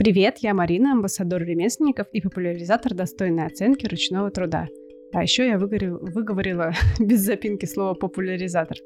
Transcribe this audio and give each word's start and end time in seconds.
Привет, 0.00 0.38
я 0.38 0.54
Марина, 0.54 0.92
амбассадор 0.92 1.42
ремесленников 1.42 2.06
и 2.14 2.22
популяризатор 2.22 2.94
достойной 2.94 3.44
оценки 3.44 3.84
ручного 3.84 4.30
труда. 4.30 4.66
А 5.12 5.22
еще 5.22 5.46
я 5.46 5.58
выговорила, 5.58 5.98
выговорила 5.98 6.72
без 6.98 7.20
запинки 7.20 7.66
слово 7.66 7.92
«популяризатор». 7.92 8.78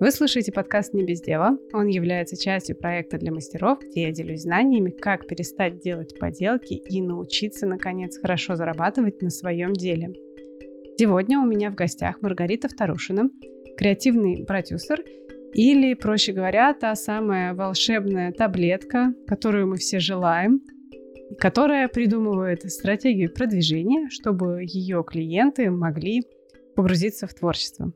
Вы 0.00 0.10
слушаете 0.10 0.50
подкаст 0.50 0.94
«Не 0.94 1.04
без 1.04 1.20
дела». 1.20 1.58
Он 1.74 1.86
является 1.88 2.42
частью 2.42 2.76
проекта 2.78 3.18
для 3.18 3.30
мастеров, 3.30 3.80
где 3.80 4.04
я 4.04 4.10
делюсь 4.10 4.44
знаниями, 4.44 4.88
как 4.88 5.26
перестать 5.26 5.80
делать 5.80 6.18
поделки 6.18 6.72
и 6.72 7.02
научиться, 7.02 7.66
наконец, 7.66 8.18
хорошо 8.18 8.56
зарабатывать 8.56 9.20
на 9.20 9.28
своем 9.28 9.74
деле. 9.74 10.14
Сегодня 10.96 11.40
у 11.40 11.44
меня 11.44 11.70
в 11.70 11.74
гостях 11.74 12.22
Маргарита 12.22 12.68
Вторушина, 12.68 13.28
креативный 13.76 14.46
продюсер 14.46 15.04
или, 15.52 15.94
проще 15.94 16.32
говоря, 16.32 16.74
та 16.74 16.94
самая 16.94 17.54
волшебная 17.54 18.32
таблетка, 18.32 19.12
которую 19.26 19.68
мы 19.68 19.76
все 19.76 19.98
желаем, 19.98 20.60
которая 21.38 21.88
придумывает 21.88 22.62
стратегию 22.70 23.32
продвижения, 23.32 24.08
чтобы 24.10 24.62
ее 24.62 25.04
клиенты 25.06 25.70
могли 25.70 26.22
погрузиться 26.76 27.26
в 27.26 27.34
творчество. 27.34 27.92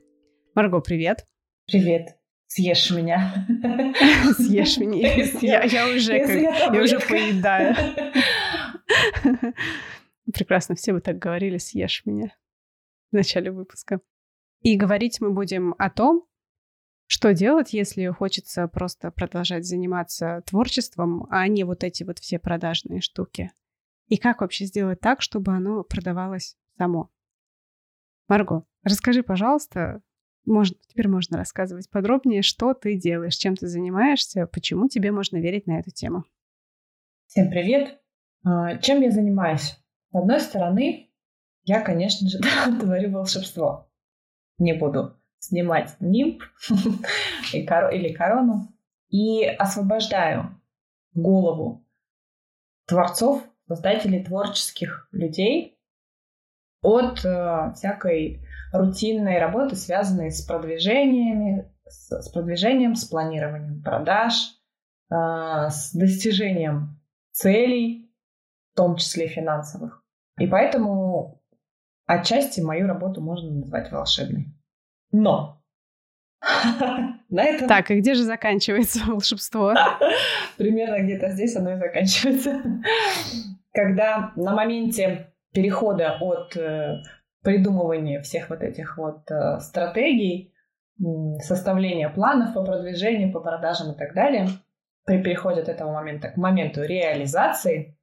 Марго, 0.55 0.81
привет. 0.81 1.25
Привет. 1.67 2.17
Съешь 2.47 2.91
меня. 2.91 3.47
Съешь 4.37 4.77
меня. 4.77 5.15
Я, 5.41 5.63
я 5.63 5.89
уже, 5.89 6.19
как, 6.19 6.75
я 6.75 6.83
уже 6.83 6.99
поедаю. 7.01 7.75
Прекрасно, 10.33 10.75
все 10.75 10.93
бы 10.93 11.01
так 11.01 11.19
говорили, 11.19 11.57
съешь 11.59 12.03
меня 12.05 12.35
в 13.11 13.15
начале 13.15 13.51
выпуска. 13.51 14.01
И 14.63 14.77
говорить 14.77 15.21
мы 15.21 15.31
будем 15.31 15.75
о 15.79 15.91
том, 15.91 16.25
что 17.07 17.35
делать, 17.35 17.73
если 17.73 18.07
хочется 18.07 18.67
просто 18.69 19.11
продолжать 19.11 19.67
заниматься 19.67 20.43
творчеством, 20.47 21.27
а 21.31 21.47
не 21.49 21.65
вот 21.65 21.85
эти 21.85 22.05
вот 22.05 22.19
все 22.19 22.39
продажные 22.39 23.01
штуки? 23.01 23.53
И 24.09 24.17
как 24.17 24.41
вообще 24.41 24.65
сделать 24.65 25.01
так, 25.01 25.23
чтобы 25.23 25.53
оно 25.53 25.85
продавалось 25.85 26.57
само? 26.77 27.11
Марго, 28.29 28.65
расскажи, 28.83 29.23
пожалуйста, 29.23 30.03
можно, 30.45 30.77
теперь 30.89 31.09
можно 31.09 31.37
рассказывать 31.37 31.89
подробнее, 31.91 32.43
что 32.43 32.75
ты 32.75 32.97
делаешь, 32.97 33.37
чем 33.37 33.57
ты 33.57 33.69
занимаешься, 33.69 34.47
почему 34.47 34.89
тебе 34.89 35.13
можно 35.13 35.37
верить 35.37 35.67
на 35.67 35.79
эту 35.79 35.91
тему. 35.91 36.25
Всем 37.27 37.51
привет! 37.51 38.01
А, 38.45 38.77
чем 38.79 39.01
я 39.03 39.11
занимаюсь? 39.11 39.79
С 40.11 40.15
одной 40.15 40.41
стороны, 40.41 41.11
я, 41.65 41.81
конечно 41.81 42.29
же, 42.29 42.39
творю 42.81 43.11
волшебство. 43.13 43.91
Не 44.59 44.75
буду 44.75 45.17
снимать 45.43 45.97
нимб 46.01 46.43
или 47.53 48.13
корону 48.15 48.69
и 49.09 49.45
освобождаю 49.45 50.61
голову 51.15 51.85
творцов, 52.87 53.43
создателей 53.67 54.25
творческих 54.25 55.09
людей 55.13 55.79
от 56.81 57.25
э, 57.25 57.73
всякой 57.75 58.47
рутинной 58.73 59.39
работы, 59.39 59.77
связанной 59.77 60.31
с 60.31 60.43
продвижениями, 60.43 61.71
с, 61.87 62.11
с 62.23 62.29
продвижением, 62.31 62.95
с 62.95 63.05
планированием 63.05 63.83
продаж, 63.83 64.33
э, 65.11 65.15
с 65.15 65.93
достижением 65.93 67.01
целей, 67.33 68.13
в 68.73 68.77
том 68.77 68.97
числе 68.97 69.29
финансовых. 69.29 70.05
И 70.39 70.47
поэтому 70.47 71.43
отчасти 72.07 72.61
мою 72.61 72.87
работу 72.87 73.21
можно 73.21 73.51
назвать 73.51 73.91
волшебной. 73.91 74.53
Но 75.13 75.63
на 77.29 77.45
этом... 77.45 77.69
Так, 77.69 77.91
и 77.91 78.01
где 78.01 78.15
же 78.15 78.25
заканчивается 78.25 79.01
волшебство? 79.07 79.75
Примерно 80.57 81.03
где-то 81.03 81.31
здесь 81.31 81.57
оно 81.57 81.73
и 81.73 81.77
заканчивается. 81.77 82.63
Когда 83.73 84.33
на 84.37 84.55
моменте 84.55 85.33
перехода 85.53 86.19
от 86.21 86.57
э, 86.57 86.97
придумывания 87.43 88.21
всех 88.23 88.51
вот 88.51 88.63
этих 88.63 88.99
вот 88.99 89.31
э, 89.31 89.61
стратегий, 89.61 90.53
составления 91.41 92.09
планов 92.09 92.55
по 92.55 92.65
продвижению, 92.65 93.33
по 93.33 93.41
продажам 93.41 93.93
и 93.93 93.97
так 93.97 94.15
далее, 94.15 94.49
при 95.05 95.23
переходе 95.23 95.63
от 95.63 95.69
этого 95.69 95.93
момента 95.93 96.29
к 96.29 96.37
моменту 96.37 96.83
реализации, 96.83 97.99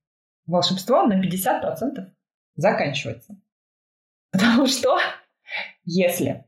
волшебство 0.47 1.03
на 1.03 1.21
50% 1.21 2.07
заканчивается. 2.55 3.35
Потому 4.31 4.65
что 4.67 4.97
если 5.83 6.45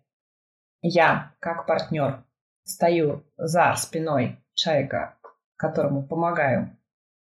я, 0.82 1.34
как 1.40 1.66
партнер, 1.68 2.24
стою 2.64 3.24
за 3.38 3.74
спиной 3.76 4.44
человека, 4.54 5.18
которому 5.56 6.06
помогаю 6.06 6.78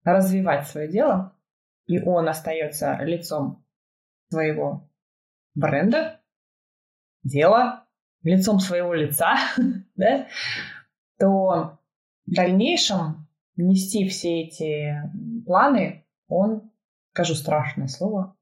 развивать 0.04 0.68
свое 0.68 0.88
дело, 0.88 1.36
и 1.88 2.00
он 2.00 2.28
остается 2.28 2.98
лицом 3.02 3.66
своего 4.30 4.90
бренда, 5.54 6.22
дела, 7.24 7.88
лицом 8.24 8.60
своего 8.60 8.94
лица, 8.94 9.36
да, 9.96 10.28
то 11.18 11.80
в 12.26 12.32
дальнейшем 12.32 13.28
нести 13.56 14.08
все 14.10 14.42
эти 14.42 15.02
планы 15.46 16.06
он, 16.28 16.72
скажу 17.14 17.36
страшное 17.36 17.88
слово, 17.88 18.36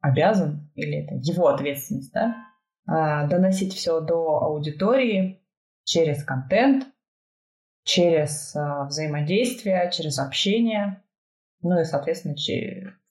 обязан, 0.00 0.70
или 0.74 1.04
это 1.04 1.14
его 1.14 1.48
ответственность, 1.48 2.12
да, 2.12 2.49
доносить 3.28 3.74
все 3.74 4.00
до 4.00 4.42
аудитории 4.42 5.40
через 5.84 6.24
контент, 6.24 6.86
через 7.84 8.54
а, 8.56 8.86
взаимодействие, 8.86 9.90
через 9.92 10.18
общение. 10.18 11.02
Ну 11.62 11.80
и, 11.80 11.84
соответственно, 11.84 12.34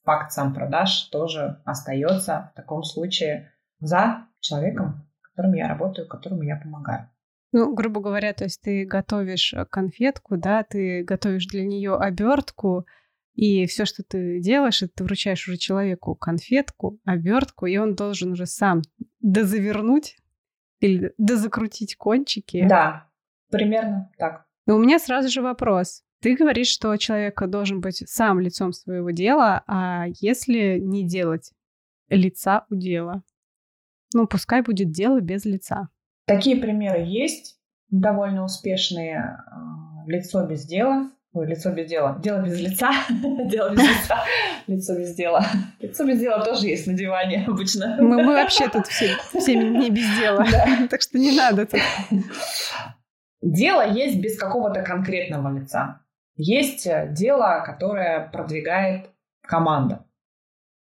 факт 0.03 0.31
сам 0.31 0.53
продаж 0.53 1.03
тоже 1.09 1.61
остается 1.65 2.51
в 2.53 2.55
таком 2.55 2.83
случае 2.83 3.51
за 3.79 4.27
человеком, 4.39 5.07
которым 5.21 5.53
я 5.53 5.67
работаю, 5.67 6.07
которому 6.07 6.43
я 6.43 6.57
помогаю. 6.57 7.09
Ну, 7.51 7.73
грубо 7.73 8.01
говоря, 8.01 8.33
то 8.33 8.43
есть 8.43 8.61
ты 8.61 8.85
готовишь 8.85 9.55
конфетку, 9.71 10.37
да, 10.37 10.63
ты 10.63 11.03
готовишь 11.03 11.47
для 11.47 11.65
нее 11.65 11.95
обертку, 11.95 12.85
и 13.39 13.65
все, 13.67 13.85
что 13.85 14.03
ты 14.03 14.41
делаешь, 14.41 14.83
это 14.83 14.91
ты 14.95 15.03
вручаешь 15.05 15.47
уже 15.47 15.55
человеку 15.55 16.13
конфетку, 16.13 16.99
обертку, 17.05 17.67
и 17.67 17.77
он 17.77 17.95
должен 17.95 18.33
уже 18.33 18.45
сам 18.45 18.81
дозавернуть 19.21 20.17
или 20.81 21.13
дозакрутить 21.17 21.95
кончики. 21.95 22.65
Да, 22.67 23.07
примерно 23.49 24.11
так. 24.17 24.45
Но 24.65 24.75
у 24.75 24.79
меня 24.79 24.99
сразу 24.99 25.29
же 25.29 25.41
вопрос. 25.41 26.03
Ты 26.21 26.35
говоришь, 26.35 26.67
что 26.67 26.93
человек 26.97 27.41
должен 27.47 27.79
быть 27.79 28.03
сам 28.09 28.41
лицом 28.41 28.73
своего 28.73 29.11
дела, 29.11 29.63
а 29.67 30.07
если 30.19 30.77
не 30.77 31.07
делать 31.07 31.53
лица 32.09 32.65
у 32.69 32.75
дела? 32.75 33.23
Ну, 34.13 34.27
пускай 34.27 34.63
будет 34.63 34.91
дело 34.91 35.21
без 35.21 35.45
лица. 35.45 35.87
Такие 36.25 36.57
примеры 36.57 37.05
есть, 37.05 37.57
довольно 37.89 38.43
успешные. 38.43 39.39
А, 39.49 40.03
лицо 40.07 40.45
без 40.45 40.65
дела. 40.65 41.09
Ой, 41.31 41.45
лицо 41.45 41.71
без 41.71 41.87
дела. 41.87 42.17
Дело 42.21 42.41
без 42.41 42.59
лица. 42.59 42.91
Дело 43.09 43.69
без 43.71 43.83
лица. 43.83 44.23
Лицо 44.65 44.97
без 44.97 45.13
дела. 45.15 45.45
Лицо 45.79 46.05
без 46.05 46.19
дела 46.19 46.43
тоже 46.43 46.67
есть 46.67 46.87
на 46.87 46.93
диване 46.93 47.45
обычно. 47.47 47.97
Мы, 47.99 48.23
мы 48.23 48.33
вообще 48.33 48.67
тут 48.67 48.87
все, 48.87 49.15
все 49.39 49.55
не 49.55 49.91
без 49.91 50.07
дела. 50.19 50.45
Да. 50.51 50.87
Так 50.89 51.01
что 51.01 51.19
не 51.19 51.31
надо 51.31 51.67
тут. 51.67 51.81
Дело 53.41 53.87
есть 53.87 54.19
без 54.19 54.37
какого-то 54.37 54.81
конкретного 54.81 55.55
лица. 55.57 56.01
Есть 56.35 56.87
э, 56.87 57.09
дело, 57.11 57.63
которое 57.65 58.29
продвигает 58.29 59.09
команда. 59.41 60.05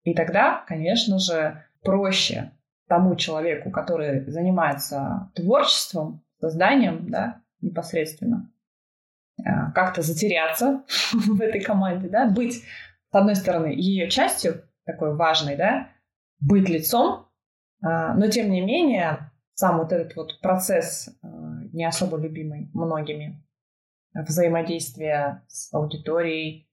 И 0.03 0.15
тогда, 0.15 0.65
конечно 0.67 1.19
же, 1.19 1.65
проще 1.83 2.53
тому 2.89 3.17
человеку, 3.17 3.71
который 3.71 4.29
занимается 4.29 5.31
творчеством, 5.35 6.25
созданием, 6.41 7.11
да, 7.11 7.43
непосредственно, 7.61 8.52
как-то 9.75 10.03
затеряться 10.03 10.85
в 11.13 11.41
этой 11.41 11.61
команде, 11.61 12.09
да, 12.09 12.27
быть, 12.27 12.63
с 13.11 13.15
одной 13.15 13.37
стороны, 13.37 13.67
ее 13.67 14.09
частью, 14.09 14.63
такой 14.85 15.15
важной, 15.15 15.57
да, 15.57 15.89
быть 16.41 16.69
лицом, 16.69 17.29
э, 17.83 17.87
но 18.15 18.29
тем 18.29 18.51
не 18.51 18.61
менее 18.61 19.31
сам 19.55 19.79
вот 19.79 19.93
этот 19.93 20.17
вот 20.17 20.41
процесс, 20.41 21.09
э, 21.09 21.27
не 21.73 21.85
особо 21.85 22.19
любимый 22.19 22.71
многими, 22.75 23.43
взаимодействия 24.15 25.43
с 25.49 25.73
аудиторией, 25.73 26.69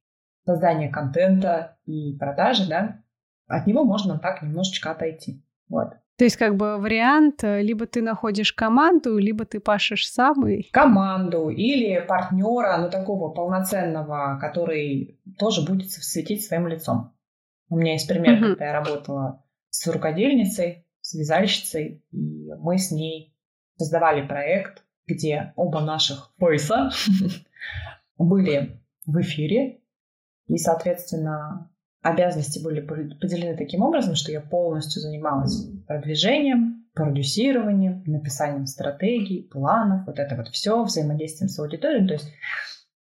создания 0.46 0.90
контента 0.90 1.78
и 1.86 2.18
продажи, 2.18 2.68
да, 2.68 3.02
от 3.48 3.68
него 3.68 3.84
можно 3.84 4.20
так 4.20 4.42
немножечко 4.42 4.92
отойти. 4.92 5.44
Вот. 5.70 5.94
То 6.20 6.26
есть 6.26 6.36
как 6.36 6.58
бы 6.58 6.78
вариант, 6.78 7.46
э, 7.46 7.62
либо 7.62 7.88
ты 7.88 8.02
находишь 8.02 8.52
команду, 8.52 9.18
либо 9.18 9.46
ты 9.46 9.62
пашешь 9.62 10.12
сам. 10.12 10.46
И... 10.50 10.64
Команду 10.64 11.48
или 11.48 12.06
партнера, 12.06 12.78
ну 12.78 12.90
такого 12.90 13.30
полноценного, 13.30 14.38
который 14.42 15.18
тоже 15.38 15.66
будет 15.66 15.90
светить 15.90 16.46
своим 16.46 16.68
лицом. 16.68 17.14
У 17.70 17.78
меня 17.78 17.94
есть 17.94 18.10
пример, 18.10 18.34
uh-huh. 18.34 18.48
когда 18.50 18.66
я 18.66 18.74
работала 18.74 19.46
с 19.70 19.88
рукодельницей, 19.88 20.86
с 21.00 21.14
вязальщицей, 21.14 22.04
и 22.12 22.52
мы 22.60 22.78
с 22.78 22.92
ней 22.92 23.34
создавали 23.78 24.28
проект, 24.28 24.84
где 25.08 25.54
оба 25.56 25.80
наших 25.80 26.36
пояса 26.36 26.90
были 28.18 28.82
в 29.06 29.22
эфире, 29.22 29.80
И, 30.48 30.58
соответственно, 30.58 31.72
обязанности 32.02 32.62
были 32.62 32.82
поделены 32.82 33.56
таким 33.56 33.84
образом, 33.84 34.16
что 34.16 34.34
я 34.34 34.42
полностью 34.42 35.02
занималась 35.02 35.70
продвижением, 35.90 36.86
продюсированием, 36.94 38.04
написанием 38.06 38.68
стратегий, 38.68 39.42
планов, 39.42 40.06
вот 40.06 40.20
это 40.20 40.36
вот 40.36 40.50
все, 40.50 40.84
взаимодействием 40.84 41.50
с 41.50 41.58
аудиторией. 41.58 42.08
То 42.08 42.14
есть 42.14 42.32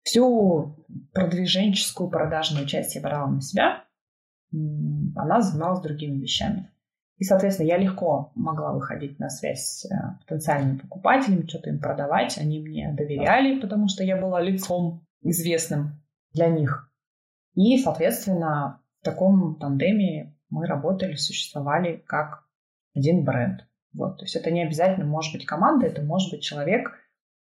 всю 0.04 0.86
продвиженческую 1.12 2.08
продажную 2.08 2.64
часть 2.66 2.94
я 2.94 3.00
брала 3.00 3.26
на 3.26 3.40
себя, 3.40 3.84
она 4.52 5.40
занималась 5.40 5.80
другими 5.80 6.20
вещами. 6.20 6.70
И, 7.18 7.24
соответственно, 7.24 7.66
я 7.66 7.76
легко 7.76 8.30
могла 8.36 8.72
выходить 8.72 9.18
на 9.18 9.30
связь 9.30 9.64
с 9.64 9.84
э, 9.86 9.96
потенциальными 10.20 10.78
покупателями, 10.78 11.46
что-то 11.48 11.70
им 11.70 11.80
продавать. 11.80 12.38
Они 12.38 12.60
мне 12.60 12.92
доверяли, 12.92 13.58
потому 13.58 13.88
что 13.88 14.04
я 14.04 14.16
была 14.16 14.40
лицом 14.40 15.04
известным 15.22 16.04
для 16.32 16.46
них. 16.48 16.92
И, 17.54 17.78
соответственно, 17.78 18.80
в 19.00 19.04
таком 19.04 19.56
тандеме 19.58 20.36
мы 20.50 20.66
работали, 20.66 21.16
существовали 21.16 22.04
как 22.06 22.45
один 22.96 23.24
бренд. 23.24 23.66
Вот. 23.92 24.18
То 24.18 24.24
есть 24.24 24.36
это 24.36 24.50
не 24.50 24.62
обязательно 24.62 25.06
может 25.06 25.32
быть 25.32 25.46
команда, 25.46 25.86
это 25.86 26.02
может 26.02 26.30
быть 26.32 26.42
человек, 26.42 26.92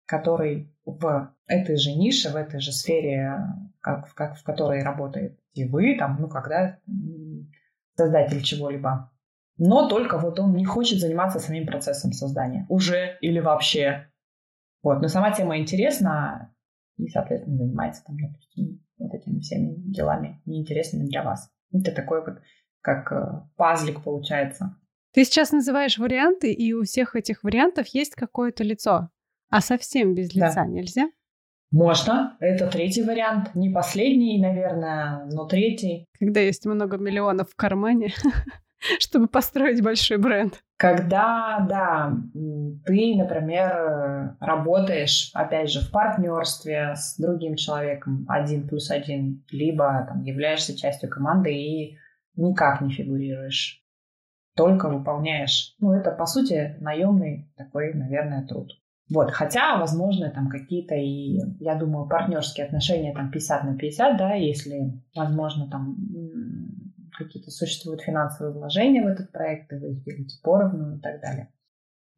который 0.07 0.75
в 0.85 1.35
этой 1.47 1.77
же 1.77 1.93
нише, 1.93 2.31
в 2.31 2.37
этой 2.37 2.61
же 2.61 2.73
сфере, 2.73 3.39
как, 3.81 4.13
как, 4.15 4.37
в 4.37 4.43
которой 4.43 4.83
работает 4.83 5.39
и 5.55 5.65
вы, 5.65 5.97
там, 5.99 6.17
ну, 6.21 6.29
когда 6.29 6.79
создатель 7.95 8.43
чего-либо. 8.43 9.11
Но 9.59 9.89
только 9.89 10.19
вот 10.19 10.41
он 10.41 10.57
не 10.57 10.65
хочет 10.65 10.99
заниматься 10.99 11.39
самим 11.39 11.67
процессом 11.67 12.13
создания. 12.13 12.67
Уже 12.69 13.19
или 13.21 13.39
вообще. 13.39 14.09
Вот. 14.83 15.01
Но 15.01 15.09
сама 15.09 15.33
тема 15.33 15.59
интересна, 15.59 16.55
и, 16.97 17.09
соответственно, 17.09 17.59
занимается 17.59 18.03
там, 18.05 18.17
допустим, 18.19 18.85
вот 18.99 19.15
этими 19.15 19.41
всеми 19.41 19.75
делами 19.93 20.41
неинтересными 20.47 21.07
для 21.07 21.23
вас. 21.23 21.51
Это 21.73 21.93
такой 21.95 22.25
вот 22.25 22.41
как 22.81 23.13
э, 23.13 23.43
пазлик 23.57 24.03
получается. 24.03 24.77
Ты 25.13 25.25
сейчас 25.25 25.53
называешь 25.53 25.99
варианты, 25.99 26.53
и 26.53 26.73
у 26.73 26.85
всех 26.85 27.17
этих 27.17 27.45
вариантов 27.45 27.87
есть 27.89 28.15
какое-то 28.15 28.65
лицо. 28.65 29.11
А 29.51 29.61
совсем 29.61 30.15
без 30.15 30.35
лица 30.35 30.63
да. 30.63 30.67
нельзя? 30.67 31.11
Можно. 31.71 32.37
Это 32.41 32.67
третий 32.69 33.03
вариант. 33.03 33.55
Не 33.55 33.69
последний, 33.71 34.41
наверное, 34.41 35.27
но 35.31 35.47
третий. 35.47 36.07
Когда 36.19 36.41
есть 36.41 36.65
много 36.65 36.97
миллионов 36.97 37.51
в 37.51 37.57
кармане, 37.57 38.13
чтобы 38.99 39.27
построить 39.27 39.83
большой 39.83 40.17
бренд. 40.17 40.63
Когда, 40.79 41.65
да, 41.69 42.15
ты, 42.87 43.15
например, 43.15 44.37
работаешь, 44.41 45.31
опять 45.35 45.71
же, 45.71 45.81
в 45.81 45.91
партнерстве 45.91 46.95
с 46.97 47.17
другим 47.19 47.57
человеком, 47.57 48.25
один 48.29 48.67
плюс 48.67 48.91
один, 48.91 49.45
либо 49.51 50.07
там, 50.09 50.23
являешься 50.23 50.77
частью 50.77 51.09
команды 51.11 51.53
и 51.55 51.99
никак 52.37 52.81
не 52.81 52.91
фигурируешь, 52.91 53.82
только 54.55 54.89
выполняешь. 54.89 55.75
Ну, 55.79 55.93
это, 55.93 56.11
по 56.11 56.27
сути, 56.27 56.77
наемный 56.81 57.51
такой, 57.57 57.95
наверное, 57.95 58.47
труд. 58.47 58.71
Вот, 59.11 59.31
хотя, 59.31 59.79
возможно, 59.79 60.31
там 60.31 60.49
какие-то 60.49 60.95
и, 60.95 61.39
я 61.61 61.75
думаю, 61.75 62.09
партнерские 62.09 62.67
отношения 62.67 63.13
там 63.13 63.31
50 63.31 63.65
на 63.65 63.77
50, 63.77 64.17
да, 64.17 64.35
если, 64.35 65.03
возможно, 65.15 65.69
там 65.69 65.97
какие-то 67.13 67.51
существуют 67.51 68.01
финансовые 68.01 68.55
вложения 68.55 69.03
в 69.03 69.07
этот 69.07 69.31
проект, 69.33 69.73
и 69.73 69.77
вы 69.77 69.93
их 69.93 70.05
делите 70.05 70.39
поровну 70.43 70.97
и 70.97 71.01
так 71.01 71.21
далее. 71.21 71.53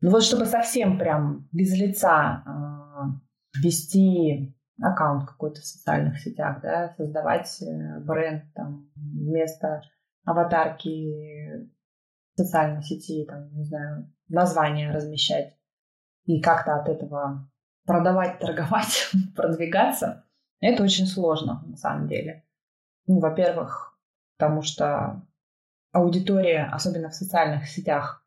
Ну 0.00 0.10
вот, 0.10 0.22
чтобы 0.22 0.46
совсем 0.46 0.98
прям 0.98 1.48
без 1.50 1.74
лица 1.74 2.42
э, 2.46 3.60
вести 3.62 4.54
аккаунт 4.80 5.26
какой-то 5.26 5.60
в 5.60 5.64
социальных 5.64 6.20
сетях, 6.20 6.60
да, 6.62 6.94
создавать 6.96 7.62
э, 7.62 8.00
бренд 8.00 8.44
там 8.54 8.90
вместо 8.94 9.82
аватарки 10.24 11.68
социальной 12.36 12.82
сети, 12.82 13.24
там, 13.24 13.52
не 13.54 13.64
знаю, 13.64 14.12
название 14.28 14.90
размещать 14.90 15.56
и 16.24 16.40
как-то 16.40 16.76
от 16.76 16.88
этого 16.88 17.50
продавать, 17.86 18.38
торговать, 18.40 19.10
продвигаться, 19.36 20.24
это 20.60 20.82
очень 20.82 21.06
сложно 21.06 21.62
на 21.66 21.76
самом 21.76 22.08
деле. 22.08 22.44
Ну, 23.06 23.20
во-первых, 23.20 23.98
потому 24.38 24.62
что 24.62 25.22
аудитория, 25.92 26.70
особенно 26.72 27.10
в 27.10 27.14
социальных 27.14 27.68
сетях, 27.68 28.26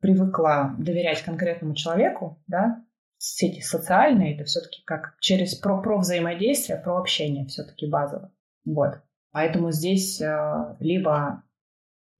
привыкла 0.00 0.74
доверять 0.78 1.22
конкретному 1.22 1.74
человеку, 1.74 2.42
да, 2.46 2.84
сети 3.18 3.60
социальные, 3.60 4.34
это 4.34 4.44
все-таки 4.44 4.82
как 4.84 5.16
через 5.20 5.54
про, 5.54 5.80
про 5.80 5.98
взаимодействие, 5.98 6.78
про 6.78 6.98
общение 6.98 7.46
все-таки 7.46 7.88
базово. 7.88 8.30
Вот. 8.66 9.00
Поэтому 9.30 9.72
здесь 9.72 10.20
э, 10.20 10.76
либо 10.78 11.42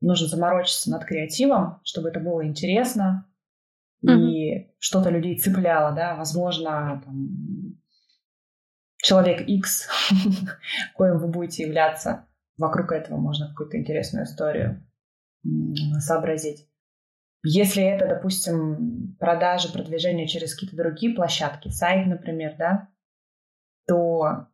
нужно 0.04 0.28
заморочиться 0.28 0.90
над 0.90 1.04
креативом, 1.04 1.80
чтобы 1.84 2.08
это 2.08 2.20
было 2.20 2.46
интересно, 2.46 3.26
и 4.02 4.70
что-то 4.78 5.08
людей 5.08 5.38
цепляло, 5.38 5.92
да, 5.92 6.14
возможно, 6.14 7.00
там, 7.04 7.80
человек 8.98 9.48
X, 9.48 9.88
коим 10.94 11.18
вы 11.18 11.28
будете 11.28 11.62
являться, 11.62 12.26
вокруг 12.58 12.92
этого 12.92 13.16
можно 13.16 13.48
какую-то 13.48 13.78
интересную 13.78 14.24
историю 14.26 14.86
сообразить. 16.00 16.68
Если 17.42 17.82
это, 17.82 18.06
допустим, 18.06 19.16
продажи, 19.18 19.70
продвижение 19.72 20.26
через 20.26 20.54
какие-то 20.54 20.76
другие 20.76 21.14
площадки, 21.14 21.68
сайт, 21.68 22.06
например, 22.06 22.56
да, 22.58 22.88
то, 23.86 24.48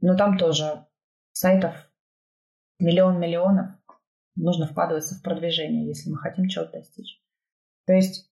ну, 0.00 0.16
там 0.16 0.38
тоже 0.38 0.86
сайтов 1.32 1.74
миллион 2.78 3.20
миллионов, 3.20 3.72
нужно 4.36 4.66
вкладываться 4.66 5.14
в 5.14 5.22
продвижение, 5.22 5.86
если 5.86 6.10
мы 6.10 6.18
хотим 6.18 6.48
чего-то 6.48 6.78
достичь. 6.78 7.22
То 7.86 7.92
есть 7.92 8.30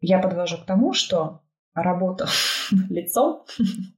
я 0.00 0.18
подвожу 0.18 0.58
к 0.58 0.66
тому, 0.66 0.92
что 0.92 1.42
работа 1.74 2.26
лицом 2.88 3.44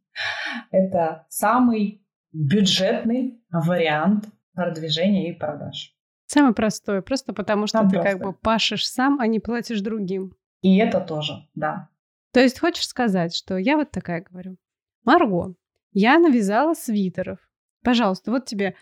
–это 0.70 1.26
самый 1.28 2.04
бюджетный 2.32 3.42
вариант 3.50 4.28
продвижения 4.54 5.30
и 5.30 5.38
продаж. 5.38 5.96
Самый 6.26 6.54
простой, 6.54 7.02
просто 7.02 7.32
потому 7.32 7.66
что 7.66 7.78
Самый 7.78 7.90
ты 7.90 7.96
простой. 7.96 8.12
как 8.12 8.22
бы 8.22 8.32
пашешь 8.32 8.88
сам, 8.88 9.20
а 9.20 9.26
не 9.26 9.38
платишь 9.38 9.80
другим. 9.80 10.34
И 10.62 10.78
это 10.78 11.00
тоже, 11.00 11.46
да. 11.54 11.90
То 12.32 12.40
есть 12.40 12.58
хочешь 12.58 12.86
сказать, 12.86 13.34
что 13.34 13.58
я 13.58 13.76
вот 13.76 13.90
такая 13.90 14.22
говорю. 14.22 14.56
Марго, 15.04 15.54
я 15.92 16.18
навязала 16.18 16.73
свитеров. 16.75 17.38
Пожалуйста, 17.82 18.30
вот 18.30 18.47
тебе 18.47 18.76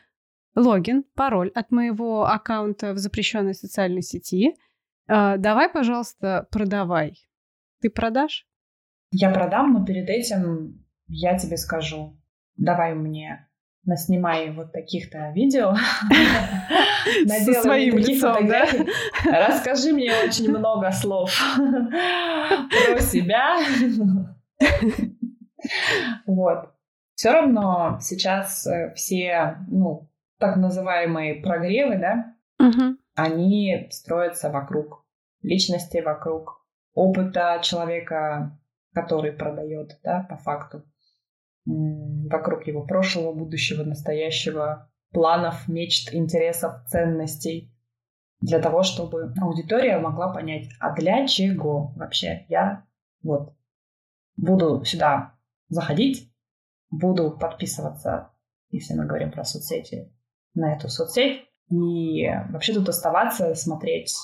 логин, 0.55 1.05
пароль 1.15 1.51
от 1.55 1.71
моего 1.71 2.27
аккаунта 2.27 2.93
в 2.93 2.99
запрещенной 2.99 3.55
социальной 3.55 4.03
сети– 4.03 4.55
а, 5.13 5.39
давай, 5.39 5.69
пожалуйста, 5.69 6.47
продавай. 6.53 7.15
Ты 7.81 7.91
продашь? 7.91 8.47
Я 9.11 9.31
продам, 9.31 9.73
но 9.73 9.85
перед 9.85 10.09
этим 10.09 10.87
я 11.09 11.37
тебе 11.37 11.57
скажу, 11.57 12.17
давай 12.57 12.95
мне 12.95 13.49
наснимай 13.85 14.53
вот 14.53 14.73
таких-то 14.73 15.33
видео. 15.33 15.75
Со 17.27 17.55
своим 17.55 17.99
лицом, 17.99 18.47
да? 18.47 18.67
Расскажи 19.25 19.93
мне 19.93 20.13
очень 20.25 20.49
много 20.57 20.93
слов 20.93 21.33
про 21.57 23.01
себя. 23.01 23.59
Вот. 26.25 26.73
Все 27.17 27.33
равно 27.33 27.99
сейчас 28.01 28.65
э, 28.67 28.95
все, 28.95 29.59
ну, 29.69 30.10
так 30.41 30.57
называемые 30.57 31.43
прогревы, 31.43 31.99
да, 31.99 32.35
они 33.15 33.89
строятся 33.91 34.51
вокруг 34.51 35.05
личности, 35.43 35.99
вокруг 35.99 36.67
опыта 36.95 37.61
человека, 37.63 38.59
который 38.95 39.33
продает, 39.33 40.01
да, 40.03 40.27
по 40.29 40.37
факту, 40.37 40.85
вокруг 41.67 42.67
его 42.67 42.85
прошлого, 42.85 43.33
будущего, 43.33 43.85
настоящего, 43.85 44.91
планов, 45.13 45.69
мечт, 45.69 46.13
интересов, 46.15 46.85
ценностей, 46.87 47.73
для 48.41 48.59
того, 48.59 48.83
чтобы 48.83 49.35
аудитория 49.41 49.99
могла 49.99 50.33
понять, 50.33 50.69
а 50.81 50.95
для 50.95 51.27
чего 51.27 51.93
вообще 51.97 52.47
я 52.49 52.87
вот 53.23 53.55
буду 54.37 54.83
сюда 54.85 55.35
заходить, 55.69 56.33
буду 56.91 57.37
подписываться, 57.39 58.31
если 58.71 58.95
мы 58.95 59.05
говорим 59.05 59.31
про 59.31 59.45
соцсети, 59.45 60.11
на 60.55 60.75
эту 60.75 60.89
соцсеть, 60.89 61.43
и 61.71 62.27
вообще 62.51 62.75
тут 62.75 62.89
оставаться, 62.89 63.55
смотреть 63.55 64.15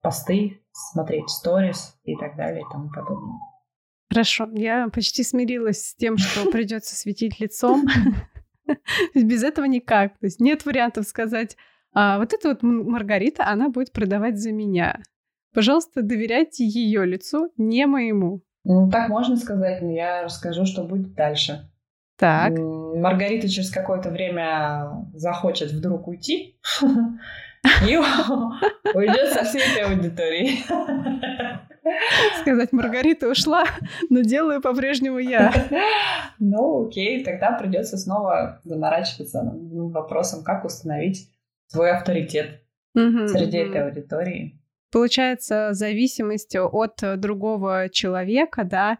посты, 0.00 0.62
смотреть 0.72 1.28
сторис 1.28 1.98
и 2.04 2.16
так 2.16 2.36
далее 2.36 2.62
и 2.62 2.72
тому 2.72 2.88
подобное. 2.88 3.38
Хорошо, 4.10 4.48
я 4.54 4.88
почти 4.88 5.22
смирилась 5.22 5.88
с 5.88 5.94
тем, 5.94 6.16
что 6.16 6.50
придется 6.50 6.96
светить 6.96 7.40
лицом. 7.40 7.86
Без 9.14 9.42
этого 9.42 9.66
никак. 9.66 10.18
То 10.18 10.26
есть 10.26 10.40
нет 10.40 10.64
вариантов 10.64 11.06
сказать, 11.06 11.56
а 11.92 12.18
вот 12.18 12.32
эта 12.32 12.48
вот 12.48 12.62
Маргарита, 12.62 13.46
она 13.46 13.68
будет 13.68 13.92
продавать 13.92 14.38
за 14.38 14.52
меня. 14.52 15.00
Пожалуйста, 15.54 16.02
доверяйте 16.02 16.64
ее 16.64 17.04
лицу, 17.04 17.50
не 17.56 17.86
моему. 17.86 18.42
Ну, 18.64 18.90
так 18.90 19.08
можно 19.08 19.36
сказать, 19.36 19.82
но 19.82 19.90
я 19.90 20.22
расскажу, 20.22 20.66
что 20.66 20.84
будет 20.84 21.14
дальше. 21.14 21.70
Так. 22.18 22.52
Маргарита 22.58 23.48
через 23.48 23.70
какое-то 23.70 24.10
время 24.10 25.06
захочет 25.14 25.70
вдруг 25.70 26.08
уйти 26.08 26.58
и 27.88 27.96
уйдет 28.94 29.32
со 29.32 29.44
всей 29.44 29.62
этой 29.62 29.84
аудиторией. 29.84 30.64
Сказать, 32.40 32.72
Маргарита 32.72 33.28
ушла, 33.28 33.64
но 34.10 34.20
делаю 34.20 34.60
по-прежнему 34.60 35.18
я. 35.18 35.52
Ну, 36.40 36.86
окей, 36.86 37.24
тогда 37.24 37.50
придется 37.50 37.96
снова 37.96 38.60
заморачиваться 38.62 39.42
вопросом, 39.52 40.44
как 40.44 40.64
установить 40.64 41.32
свой 41.66 41.90
авторитет 41.90 42.62
среди 42.94 43.58
этой 43.58 43.84
аудитории. 43.84 44.60
Получается, 44.92 45.70
зависимость 45.72 46.54
от 46.54 47.02
другого 47.16 47.88
человека, 47.88 48.62
да, 48.62 48.98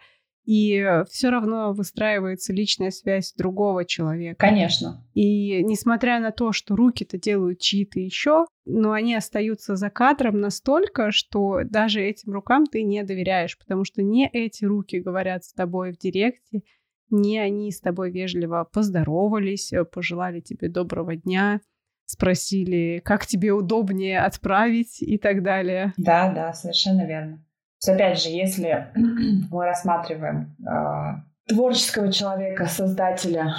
и 0.49 0.83
все 1.11 1.29
равно 1.29 1.75
выстраивается 1.75 2.55
личная 2.55 2.91
связь 2.91 3.35
другого 3.35 3.85
человека. 3.85 4.39
Конечно. 4.39 5.07
И 5.13 5.63
несмотря 5.63 6.21
на 6.21 6.31
то, 6.31 6.53
что 6.53 6.75
руки-то 6.75 7.19
делают 7.19 7.61
чьи-то 7.61 8.01
еще, 8.01 8.47
но 8.65 8.93
они 8.93 9.15
остаются 9.15 9.77
за 9.77 9.91
кадром 9.91 10.41
настолько, 10.41 11.13
что 11.13 11.65
даже 11.65 12.01
этим 12.01 12.33
рукам 12.33 12.65
ты 12.65 12.83
не 12.83 13.05
доверяешь, 13.05 13.59
потому 13.59 13.85
что 13.85 14.03
не 14.03 14.27
эти 14.27 14.65
руки 14.65 15.01
говорят 15.01 15.45
с 15.45 15.53
тобой 15.53 15.93
в 15.93 15.99
директе, 15.99 16.63
не 17.11 17.39
они 17.39 17.71
с 17.71 17.83
тобой 17.83 18.11
вежливо 18.11 18.67
поздоровались, 18.73 19.71
э, 19.75 19.85
пожелали 19.85 20.41
тебе 20.41 20.71
доброго 20.71 21.15
дня, 21.15 21.61
спросили, 22.07 23.03
как 23.05 23.27
тебе 23.27 23.53
удобнее 23.53 24.21
отправить 24.21 25.03
и 25.03 25.19
так 25.19 25.43
далее. 25.43 25.93
Да, 25.99 26.33
да, 26.33 26.55
совершенно 26.55 27.07
верно. 27.07 27.45
Есть, 27.81 27.89
опять 27.89 28.21
же, 28.21 28.29
если 28.31 28.89
мы 29.51 29.65
рассматриваем 29.65 30.57
э, 30.67 31.53
творческого 31.53 32.13
человека, 32.13 32.67
создателя 32.67 33.55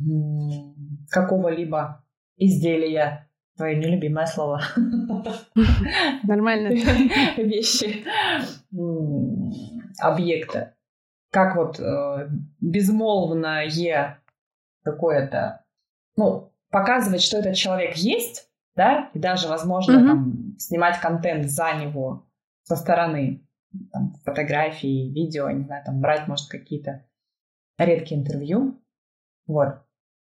э, 0.00 0.02
какого-либо 1.10 2.04
изделия, 2.36 3.28
твое 3.56 3.76
нелюбимое 3.76 4.26
слово. 4.26 4.62
Нормально. 6.24 6.68
Вещи, 7.36 8.04
объекта. 9.98 10.74
Как 11.30 11.54
вот 11.54 11.78
э, 11.78 12.28
безмолвное 12.60 14.18
какое-то, 14.82 15.64
ну, 16.16 16.52
показывать, 16.70 17.22
что 17.22 17.38
этот 17.38 17.54
человек 17.54 17.94
есть, 17.94 18.48
да, 18.74 19.10
и 19.14 19.18
даже, 19.20 19.46
возможно, 19.46 19.92
mm-hmm. 19.92 20.06
там, 20.06 20.56
снимать 20.58 20.98
контент 21.00 21.48
за 21.48 21.72
него, 21.74 22.26
со 22.70 22.76
стороны. 22.76 23.44
Там, 23.92 24.14
фотографии, 24.24 25.12
видео, 25.12 25.50
не 25.50 25.64
знаю, 25.64 25.84
там 25.84 26.00
брать, 26.00 26.28
может, 26.28 26.48
какие-то 26.48 27.04
редкие 27.78 28.20
интервью. 28.20 28.80
Вот. 29.46 29.82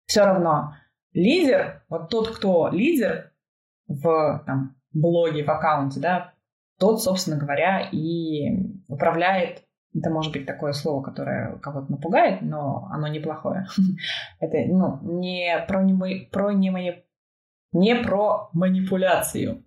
Все 0.06 0.24
равно 0.24 0.74
лидер, 1.12 1.84
вот 1.88 2.08
тот, 2.08 2.34
кто 2.36 2.68
лидер 2.68 3.32
в 3.88 4.42
там, 4.46 4.76
блоге, 4.92 5.44
в 5.44 5.50
аккаунте, 5.50 6.00
да, 6.00 6.34
тот, 6.78 7.02
собственно 7.02 7.38
говоря, 7.38 7.88
и 7.92 8.48
управляет 8.88 9.64
это 9.92 10.08
может 10.10 10.32
быть 10.32 10.46
такое 10.46 10.72
слово, 10.72 11.02
которое 11.02 11.58
кого-то 11.58 11.90
напугает, 11.90 12.42
но 12.42 12.88
оно 12.92 13.08
неплохое. 13.08 13.66
Это 14.40 14.58
ну, 14.68 15.00
не 15.02 15.64
про, 15.66 15.82
не, 15.82 16.26
про 16.30 16.52
не, 16.52 17.04
не 17.72 17.96
про 17.96 18.50
манипуляцию. 18.52 19.64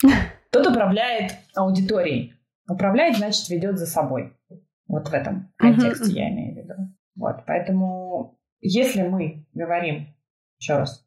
Тот 0.50 0.66
управляет 0.66 1.32
аудиторией. 1.54 2.34
Управляет, 2.68 3.16
значит, 3.16 3.48
ведет 3.48 3.78
за 3.78 3.86
собой. 3.86 4.36
Вот 4.88 5.08
в 5.08 5.12
этом 5.12 5.52
контексте 5.56 6.12
я 6.12 6.30
имею 6.30 6.54
в 6.54 6.58
виду. 6.58 6.74
Вот, 7.14 7.44
поэтому 7.46 8.38
если 8.60 9.02
мы 9.02 9.46
говорим, 9.52 10.08
еще 10.58 10.78
раз, 10.78 11.06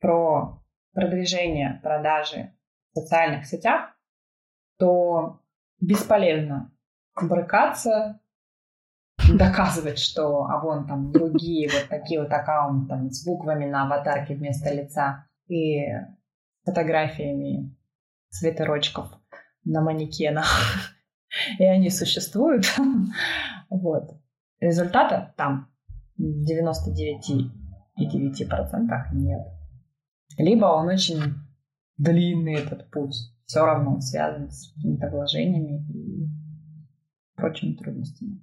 про 0.00 0.62
продвижение, 0.92 1.80
продажи 1.82 2.52
в 2.92 2.98
социальных 2.98 3.46
сетях, 3.46 3.96
то 4.78 5.40
бесполезно 5.80 6.72
брыкаться, 7.20 8.20
доказывать, 9.32 9.98
что 9.98 10.44
а 10.44 10.60
вон 10.60 10.86
там 10.86 11.12
другие 11.12 11.68
вот 11.68 11.88
такие 11.88 12.20
вот 12.20 12.32
аккаунты 12.32 12.88
там, 12.88 13.10
с 13.10 13.24
буквами 13.24 13.66
на 13.66 13.84
аватарке 13.84 14.34
вместо 14.34 14.72
лица 14.72 15.26
и 15.46 15.84
фотографиями 16.64 17.74
свитерочков 18.30 19.08
на 19.64 19.82
манекенах. 19.82 20.46
И 21.58 21.64
они 21.64 21.90
существуют. 21.90 22.66
вот. 23.70 24.16
Результата 24.60 25.34
там 25.36 25.68
в 26.16 26.22
99,9% 26.22 27.52
нет. 29.12 29.46
Либо 30.38 30.66
он 30.66 30.86
очень 30.88 31.34
длинный 31.96 32.54
этот 32.54 32.88
путь. 32.90 33.16
Все 33.46 33.64
равно 33.64 33.94
он 33.94 34.00
связан 34.00 34.50
с 34.50 34.72
какими-то 34.74 35.08
вложениями 35.08 35.84
и 35.92 36.28
прочими 37.34 37.74
трудностями. 37.74 38.40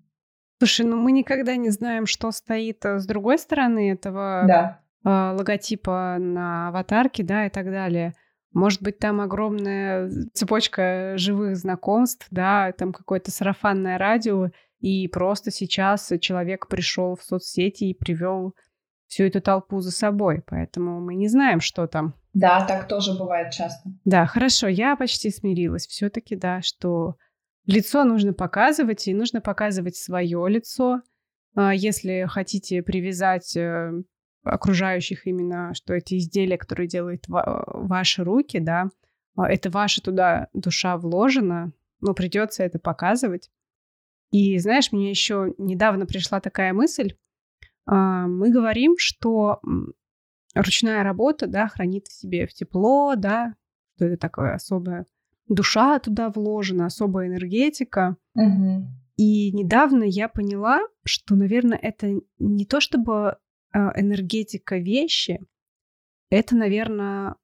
Слушай, 0.59 0.87
ну 0.87 0.97
мы 0.97 1.11
никогда 1.11 1.55
не 1.55 1.69
знаем, 1.69 2.07
что 2.07 2.31
стоит 2.31 2.83
э, 2.83 2.99
с 2.99 3.05
другой 3.05 3.37
стороны 3.37 3.91
этого 3.91 4.43
да. 4.47 4.79
э, 5.05 5.37
логотипа 5.37 6.17
на 6.19 6.69
аватарке, 6.69 7.23
да, 7.23 7.45
и 7.45 7.49
так 7.49 7.65
далее. 7.65 8.15
Может 8.57 8.81
быть, 8.81 8.97
там 8.97 9.21
огромная 9.21 10.09
цепочка 10.33 11.13
живых 11.15 11.57
знакомств, 11.57 12.25
да, 12.31 12.71
там 12.71 12.91
какое-то 12.91 13.29
сарафанное 13.29 13.99
радио, 13.99 14.49
и 14.79 15.07
просто 15.09 15.51
сейчас 15.51 16.11
человек 16.19 16.67
пришел 16.67 17.15
в 17.15 17.21
соцсети 17.21 17.83
и 17.83 17.93
привел 17.93 18.55
всю 19.05 19.25
эту 19.25 19.41
толпу 19.41 19.79
за 19.81 19.91
собой, 19.91 20.41
поэтому 20.43 20.99
мы 20.99 21.13
не 21.13 21.27
знаем, 21.27 21.61
что 21.61 21.85
там. 21.85 22.15
Да, 22.33 22.65
так 22.65 22.87
тоже 22.87 23.15
бывает 23.15 23.53
часто. 23.53 23.91
Да, 24.05 24.25
хорошо, 24.25 24.67
я 24.67 24.95
почти 24.95 25.29
смирилась. 25.29 25.85
Все-таки, 25.85 26.35
да, 26.35 26.63
что 26.63 27.13
лицо 27.67 28.05
нужно 28.05 28.33
показывать, 28.33 29.07
и 29.07 29.13
нужно 29.13 29.39
показывать 29.39 29.97
свое 29.97 30.43
лицо. 30.49 31.01
А 31.55 31.75
если 31.75 32.25
хотите 32.27 32.81
привязать 32.81 33.55
э, 33.55 33.91
окружающих 34.43 35.27
именно, 35.27 35.73
что 35.73 35.93
эти 35.93 36.17
изделия, 36.17 36.57
которые 36.57 36.87
делают 36.87 37.25
ваши 37.27 38.23
руки, 38.23 38.59
да, 38.59 38.89
а, 39.35 39.49
это 39.49 39.69
ваша 39.69 40.01
туда 40.01 40.47
душа 40.53 40.97
вложена, 40.97 41.73
но 42.01 42.13
придется 42.13 42.63
это 42.63 42.79
показывать. 42.79 43.49
И 44.31 44.57
знаешь, 44.59 44.91
мне 44.91 45.09
еще 45.09 45.53
недавно 45.57 46.05
пришла 46.05 46.39
такая 46.39 46.73
мысль. 46.73 47.15
А, 47.85 48.27
мы 48.27 48.49
говорим, 48.49 48.95
что 48.97 49.61
ручная 50.53 51.03
работа, 51.03 51.47
да, 51.47 51.67
хранит 51.67 52.07
в 52.07 52.13
себе 52.13 52.47
в 52.47 52.53
тепло, 52.53 53.15
да, 53.15 53.55
что 53.95 54.05
это 54.05 54.17
такое 54.17 54.53
особое 54.53 55.05
душа 55.49 55.99
туда 55.99 56.29
вложена, 56.29 56.85
особая 56.85 57.27
энергетика. 57.27 58.17
Угу. 58.35 58.87
И 59.17 59.51
недавно 59.51 60.03
я 60.03 60.27
поняла, 60.29 60.81
что, 61.03 61.35
наверное, 61.35 61.77
это 61.77 62.19
не 62.39 62.65
то 62.65 62.79
чтобы 62.79 63.37
энергетика 63.95 64.77
вещи, 64.77 65.39
это, 66.29 66.55
наверное, 66.55 67.35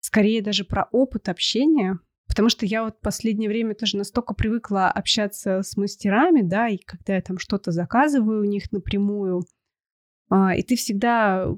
скорее 0.00 0.42
даже 0.42 0.64
про 0.64 0.88
опыт 0.92 1.28
общения, 1.28 1.98
потому 2.26 2.48
что 2.48 2.64
я 2.66 2.84
вот 2.84 2.96
в 2.96 3.00
последнее 3.00 3.48
время 3.48 3.74
тоже 3.74 3.96
настолько 3.96 4.34
привыкла 4.34 4.88
общаться 4.88 5.62
с 5.62 5.76
мастерами, 5.76 6.42
да, 6.42 6.68
и 6.68 6.78
когда 6.78 7.16
я 7.16 7.22
там 7.22 7.38
что-то 7.38 7.72
заказываю 7.72 8.42
у 8.42 8.44
них 8.44 8.70
напрямую, 8.72 9.44
а, 10.30 10.54
и 10.54 10.62
ты 10.62 10.76
всегда 10.76 11.48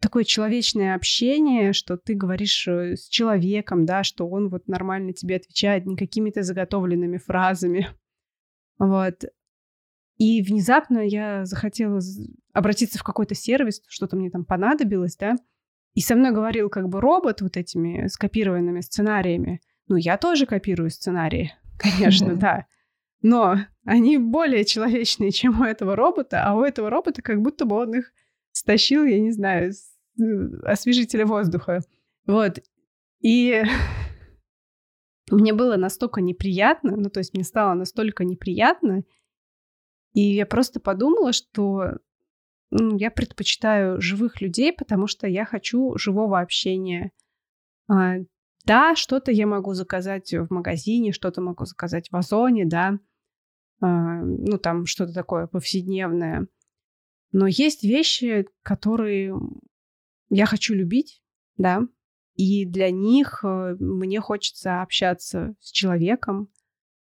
такое 0.00 0.24
человечное 0.24 0.94
общение, 0.94 1.72
что 1.72 1.96
ты 1.96 2.14
говоришь 2.14 2.66
э, 2.68 2.96
с 2.96 3.08
человеком, 3.08 3.84
да, 3.84 4.04
что 4.04 4.28
он 4.28 4.48
вот 4.48 4.68
нормально 4.68 5.12
тебе 5.12 5.36
отвечает 5.36 5.86
не 5.86 5.96
какими-то 5.96 6.42
заготовленными 6.42 7.18
фразами. 7.18 7.88
Вот. 8.78 9.24
И 10.18 10.42
внезапно 10.42 10.98
я 10.98 11.44
захотела 11.44 12.00
обратиться 12.52 12.98
в 12.98 13.04
какой-то 13.04 13.34
сервис, 13.34 13.82
что-то 13.88 14.16
мне 14.16 14.30
там 14.30 14.44
понадобилось, 14.44 15.16
да, 15.16 15.36
и 15.94 16.00
со 16.00 16.14
мной 16.16 16.32
говорил 16.32 16.68
как 16.68 16.88
бы 16.88 17.00
робот 17.00 17.40
вот 17.40 17.56
этими 17.56 18.06
скопированными 18.08 18.80
сценариями. 18.80 19.60
Ну, 19.88 19.96
я 19.96 20.18
тоже 20.18 20.46
копирую 20.46 20.90
сценарии, 20.90 21.52
конечно, 21.78 22.34
да. 22.36 22.66
Но 23.22 23.56
они 23.84 24.18
более 24.18 24.64
человечные, 24.64 25.30
чем 25.32 25.60
у 25.60 25.64
этого 25.64 25.96
робота, 25.96 26.44
а 26.44 26.54
у 26.54 26.62
этого 26.62 26.90
робота 26.90 27.22
как 27.22 27.40
будто 27.40 27.64
бы 27.64 27.76
он 27.76 27.94
их 27.94 28.12
стащил, 28.52 29.04
я 29.04 29.20
не 29.20 29.32
знаю, 29.32 29.72
с 29.72 29.90
э, 30.20 30.24
освежителя 30.64 31.26
воздуха. 31.26 31.80
Вот. 32.26 32.60
И 33.20 33.62
мне 35.30 35.52
было 35.52 35.76
настолько 35.76 36.20
неприятно, 36.20 36.96
ну, 36.96 37.10
то 37.10 37.18
есть 37.18 37.34
мне 37.34 37.44
стало 37.44 37.74
настолько 37.74 38.24
неприятно, 38.24 39.02
и 40.12 40.20
я 40.20 40.46
просто 40.46 40.80
подумала, 40.80 41.32
что 41.32 41.98
ну, 42.70 42.96
я 42.96 43.10
предпочитаю 43.10 44.00
живых 44.00 44.40
людей, 44.40 44.72
потому 44.72 45.06
что 45.06 45.26
я 45.26 45.44
хочу 45.44 45.96
живого 45.96 46.40
общения. 46.40 47.12
А, 47.88 48.16
да, 48.64 48.94
что-то 48.96 49.32
я 49.32 49.46
могу 49.46 49.74
заказать 49.74 50.32
в 50.32 50.48
магазине, 50.50 51.12
что-то 51.12 51.40
могу 51.40 51.64
заказать 51.64 52.10
в 52.10 52.16
Озоне, 52.16 52.66
да, 52.66 52.98
а, 53.80 54.22
ну 54.22 54.58
там 54.58 54.86
что-то 54.86 55.12
такое 55.14 55.46
повседневное. 55.46 56.48
Но 57.32 57.46
есть 57.46 57.84
вещи, 57.84 58.46
которые 58.62 59.34
я 60.30 60.46
хочу 60.46 60.74
любить, 60.74 61.22
да, 61.56 61.82
и 62.34 62.64
для 62.64 62.90
них 62.90 63.40
э, 63.42 63.76
мне 63.80 64.20
хочется 64.20 64.80
общаться 64.80 65.54
с 65.60 65.72
человеком. 65.72 66.48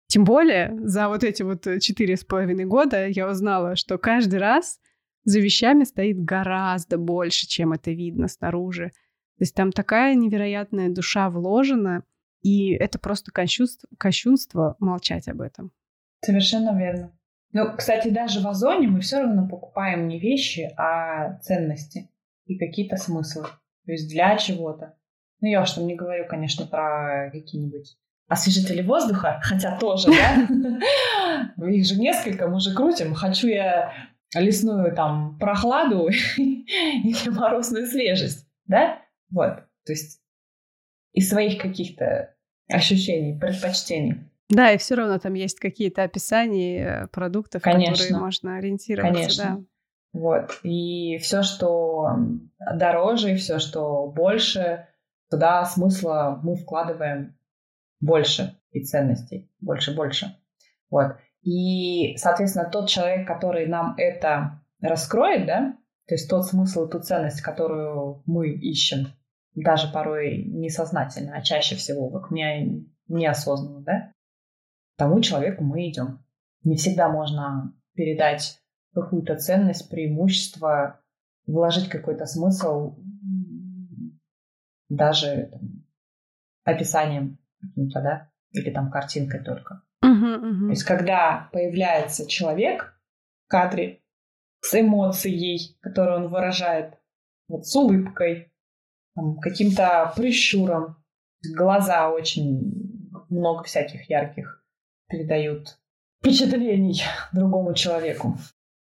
Тем 0.07 0.23
более 0.23 0.77
за 0.87 1.09
вот 1.09 1.23
эти 1.23 1.43
вот 1.43 1.67
четыре 1.81 2.15
с 2.15 2.23
половиной 2.23 2.65
года 2.65 3.07
я 3.07 3.27
узнала, 3.29 3.75
что 3.75 3.97
каждый 3.97 4.39
раз 4.39 4.79
за 5.23 5.39
вещами 5.39 5.83
стоит 5.83 6.23
гораздо 6.23 6.97
больше, 6.97 7.47
чем 7.47 7.73
это 7.73 7.91
видно 7.91 8.27
снаружи. 8.27 8.91
То 9.37 9.41
есть 9.41 9.55
там 9.55 9.71
такая 9.71 10.15
невероятная 10.15 10.89
душа 10.89 11.29
вложена, 11.29 12.03
и 12.41 12.73
это 12.73 12.99
просто 12.99 13.31
кощунство, 13.31 13.89
кощунство 13.97 14.75
молчать 14.79 15.27
об 15.27 15.41
этом. 15.41 15.71
Совершенно 16.23 16.77
верно. 16.77 17.17
Ну, 17.51 17.75
кстати, 17.75 18.09
даже 18.09 18.39
в 18.41 18.47
Озоне 18.47 18.87
мы 18.87 19.01
все 19.01 19.21
равно 19.21 19.47
покупаем 19.47 20.07
не 20.07 20.19
вещи, 20.19 20.69
а 20.77 21.39
ценности 21.39 22.09
и 22.45 22.57
какие-то 22.57 22.97
смыслы. 22.97 23.43
То 23.85 23.91
есть 23.91 24.09
для 24.09 24.37
чего-то. 24.37 24.97
Ну, 25.41 25.47
я 25.47 25.61
уж 25.61 25.71
там 25.71 25.87
не 25.87 25.95
говорю, 25.95 26.27
конечно, 26.27 26.65
про 26.65 27.29
какие-нибудь 27.31 27.97
освежители 28.27 28.81
воздуха, 28.81 29.39
хотя 29.43 29.77
тоже, 29.77 30.07
да? 30.07 30.47
Их 31.67 31.85
же 31.85 31.95
несколько, 31.99 32.47
мы 32.47 32.59
же 32.59 32.73
крутим. 32.73 33.13
Хочу 33.13 33.47
я 33.47 33.93
лесную 34.33 34.93
там 34.95 35.37
прохладу 35.37 36.07
или 36.37 37.29
морозную 37.29 37.87
свежесть, 37.87 38.47
да? 38.65 38.99
Вот. 39.29 39.63
То 39.85 39.91
есть 39.91 40.19
из 41.13 41.29
своих 41.29 41.61
каких-то 41.61 42.35
ощущений, 42.69 43.37
предпочтений. 43.39 44.17
Да, 44.49 44.71
и 44.71 44.77
все 44.77 44.95
равно 44.95 45.17
там 45.17 45.33
есть 45.33 45.59
какие-то 45.59 46.03
описания 46.03 47.03
э, 47.03 47.07
продуктов, 47.07 47.61
Конечно. 47.61 47.93
которые 47.93 48.19
можно 48.19 48.57
ориентироваться. 48.57 49.13
Конечно. 49.13 49.43
Да. 49.43 49.63
Вот. 50.13 50.59
И 50.63 51.17
все, 51.17 51.43
что 51.43 52.11
дороже, 52.75 53.35
все, 53.35 53.59
что 53.59 54.07
больше, 54.07 54.87
туда 55.29 55.65
смысла 55.65 56.39
мы 56.43 56.55
вкладываем 56.55 57.35
больше 58.05 58.57
и 58.71 58.83
ценностей. 58.83 59.49
Больше-больше. 59.59 60.37
Вот. 60.89 61.17
И, 61.41 62.15
соответственно, 62.17 62.69
тот 62.69 62.89
человек, 62.89 63.27
который 63.27 63.67
нам 63.67 63.95
это 63.97 64.61
раскроет, 64.81 65.45
да, 65.45 65.77
то 66.07 66.15
есть 66.15 66.29
тот 66.29 66.45
смысл, 66.45 66.87
ту 66.87 66.99
ценность, 66.99 67.41
которую 67.41 68.23
мы 68.25 68.49
ищем, 68.49 69.07
даже 69.55 69.91
порой 69.91 70.43
несознательно, 70.43 71.35
а 71.35 71.41
чаще 71.41 71.75
всего, 71.75 72.09
вот 72.09 72.29
мне 72.29 72.85
неосознанно, 73.07 73.81
да, 73.81 74.11
тому 74.97 75.21
человеку 75.21 75.63
мы 75.63 75.89
идем. 75.89 76.23
Не 76.63 76.75
всегда 76.75 77.09
можно 77.09 77.73
передать 77.93 78.59
какую-то 78.93 79.35
ценность, 79.35 79.89
преимущество, 79.89 81.01
вложить 81.45 81.89
какой-то 81.89 82.25
смысл 82.25 82.97
даже 84.89 85.49
там, 85.51 85.85
описанием 86.63 87.37
каким-то, 87.69 88.01
да, 88.01 88.31
или 88.51 88.71
там 88.71 88.91
картинкой 88.91 89.43
только. 89.43 89.81
Uh-huh, 90.03 90.39
uh-huh. 90.39 90.65
То 90.65 90.69
есть, 90.69 90.83
когда 90.83 91.49
появляется 91.51 92.27
человек 92.27 92.97
в 93.45 93.49
кадре 93.49 94.01
с 94.61 94.79
эмоцией, 94.79 95.77
которую 95.81 96.25
он 96.25 96.27
выражает, 96.29 96.95
вот 97.47 97.65
с 97.65 97.75
улыбкой, 97.75 98.51
там, 99.15 99.37
каким-то 99.39 100.11
прищуром, 100.15 100.97
глаза 101.55 102.09
очень 102.09 103.05
много 103.29 103.63
всяких 103.63 104.09
ярких 104.09 104.63
передают 105.07 105.77
впечатлений 106.19 107.01
другому 107.33 107.73
человеку. 107.73 108.37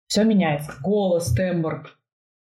Все 0.08 0.24
меняется. 0.24 0.74
Голос, 0.82 1.34
тембр, 1.34 1.90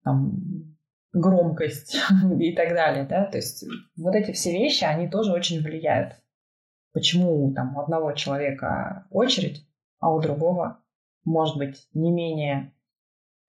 там, 0.04 0.76
громкость 1.12 1.96
и 2.40 2.52
так 2.54 2.70
далее. 2.70 3.04
Да? 3.04 3.24
То 3.24 3.38
есть 3.38 3.64
вот 3.96 4.14
эти 4.14 4.32
все 4.32 4.52
вещи, 4.52 4.84
они 4.84 5.08
тоже 5.08 5.32
очень 5.32 5.62
влияют. 5.62 6.14
Почему 6.96 7.52
там 7.52 7.76
у 7.76 7.80
одного 7.80 8.12
человека 8.12 9.06
очередь, 9.10 9.68
а 10.00 10.14
у 10.14 10.18
другого 10.18 10.82
может 11.26 11.58
быть 11.58 11.86
не 11.92 12.10
менее 12.10 12.72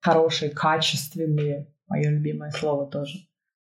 хорошие, 0.02 0.50
качественные, 0.50 1.72
мое 1.86 2.10
любимое 2.10 2.50
слово 2.50 2.86
тоже, 2.90 3.20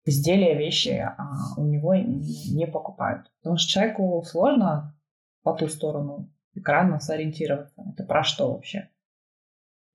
изделия, 0.04 0.58
вещи 0.58 0.98
а 0.98 1.28
у 1.58 1.64
него 1.64 1.94
не 1.94 2.66
покупают. 2.66 3.32
Потому 3.44 3.58
что 3.58 3.70
человеку 3.70 4.24
сложно 4.26 5.00
по 5.44 5.54
ту 5.54 5.68
сторону 5.68 6.34
экрана 6.56 7.00
сориентироваться. 7.00 7.86
Это 7.94 8.04
про 8.04 8.24
что 8.24 8.52
вообще? 8.52 8.90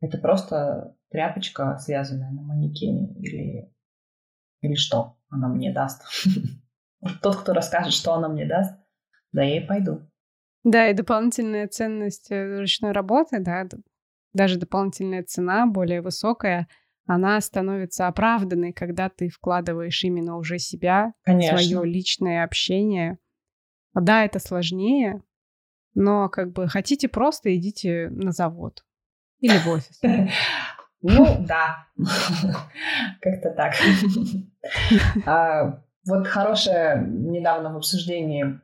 Это 0.00 0.16
просто 0.16 0.96
тряпочка, 1.10 1.76
связанная 1.78 2.30
на 2.30 2.42
манекене 2.42 3.14
или, 3.14 3.74
или 4.60 4.74
что 4.76 5.16
она 5.28 5.48
мне 5.48 5.72
даст. 5.72 6.04
Тот, 7.20 7.34
кто 7.34 7.52
расскажет, 7.52 7.92
что 7.92 8.14
она 8.14 8.28
мне 8.28 8.46
даст, 8.46 8.78
да 9.32 9.42
я 9.42 9.62
и 9.62 9.66
пойду. 9.66 10.00
Да, 10.64 10.88
и 10.88 10.94
дополнительная 10.94 11.66
ценность 11.66 12.30
э, 12.30 12.58
ручной 12.60 12.92
работы, 12.92 13.40
да, 13.40 13.66
даже 14.32 14.58
дополнительная 14.58 15.22
цена 15.24 15.66
более 15.66 16.00
высокая, 16.00 16.68
она 17.06 17.40
становится 17.40 18.06
оправданной, 18.06 18.72
когда 18.72 19.08
ты 19.08 19.28
вкладываешь 19.28 20.04
именно 20.04 20.36
уже 20.36 20.58
себя, 20.58 21.14
Конечно. 21.22 21.58
свое 21.58 21.84
личное 21.84 22.44
общение. 22.44 23.18
Да, 23.94 24.24
это 24.24 24.38
сложнее, 24.38 25.22
но 25.94 26.28
как 26.28 26.52
бы 26.52 26.68
хотите 26.68 27.08
просто 27.08 27.54
идите 27.56 28.08
на 28.10 28.30
завод 28.30 28.84
или 29.40 29.58
в 29.58 29.68
офис. 29.68 30.00
Ну 31.04 31.44
да, 31.48 31.88
как-то 33.20 33.50
так. 33.50 33.74
Вот 36.06 36.26
хорошая 36.26 37.00
недавно 37.06 37.72
в 37.72 37.76
обсуждении 37.76 38.60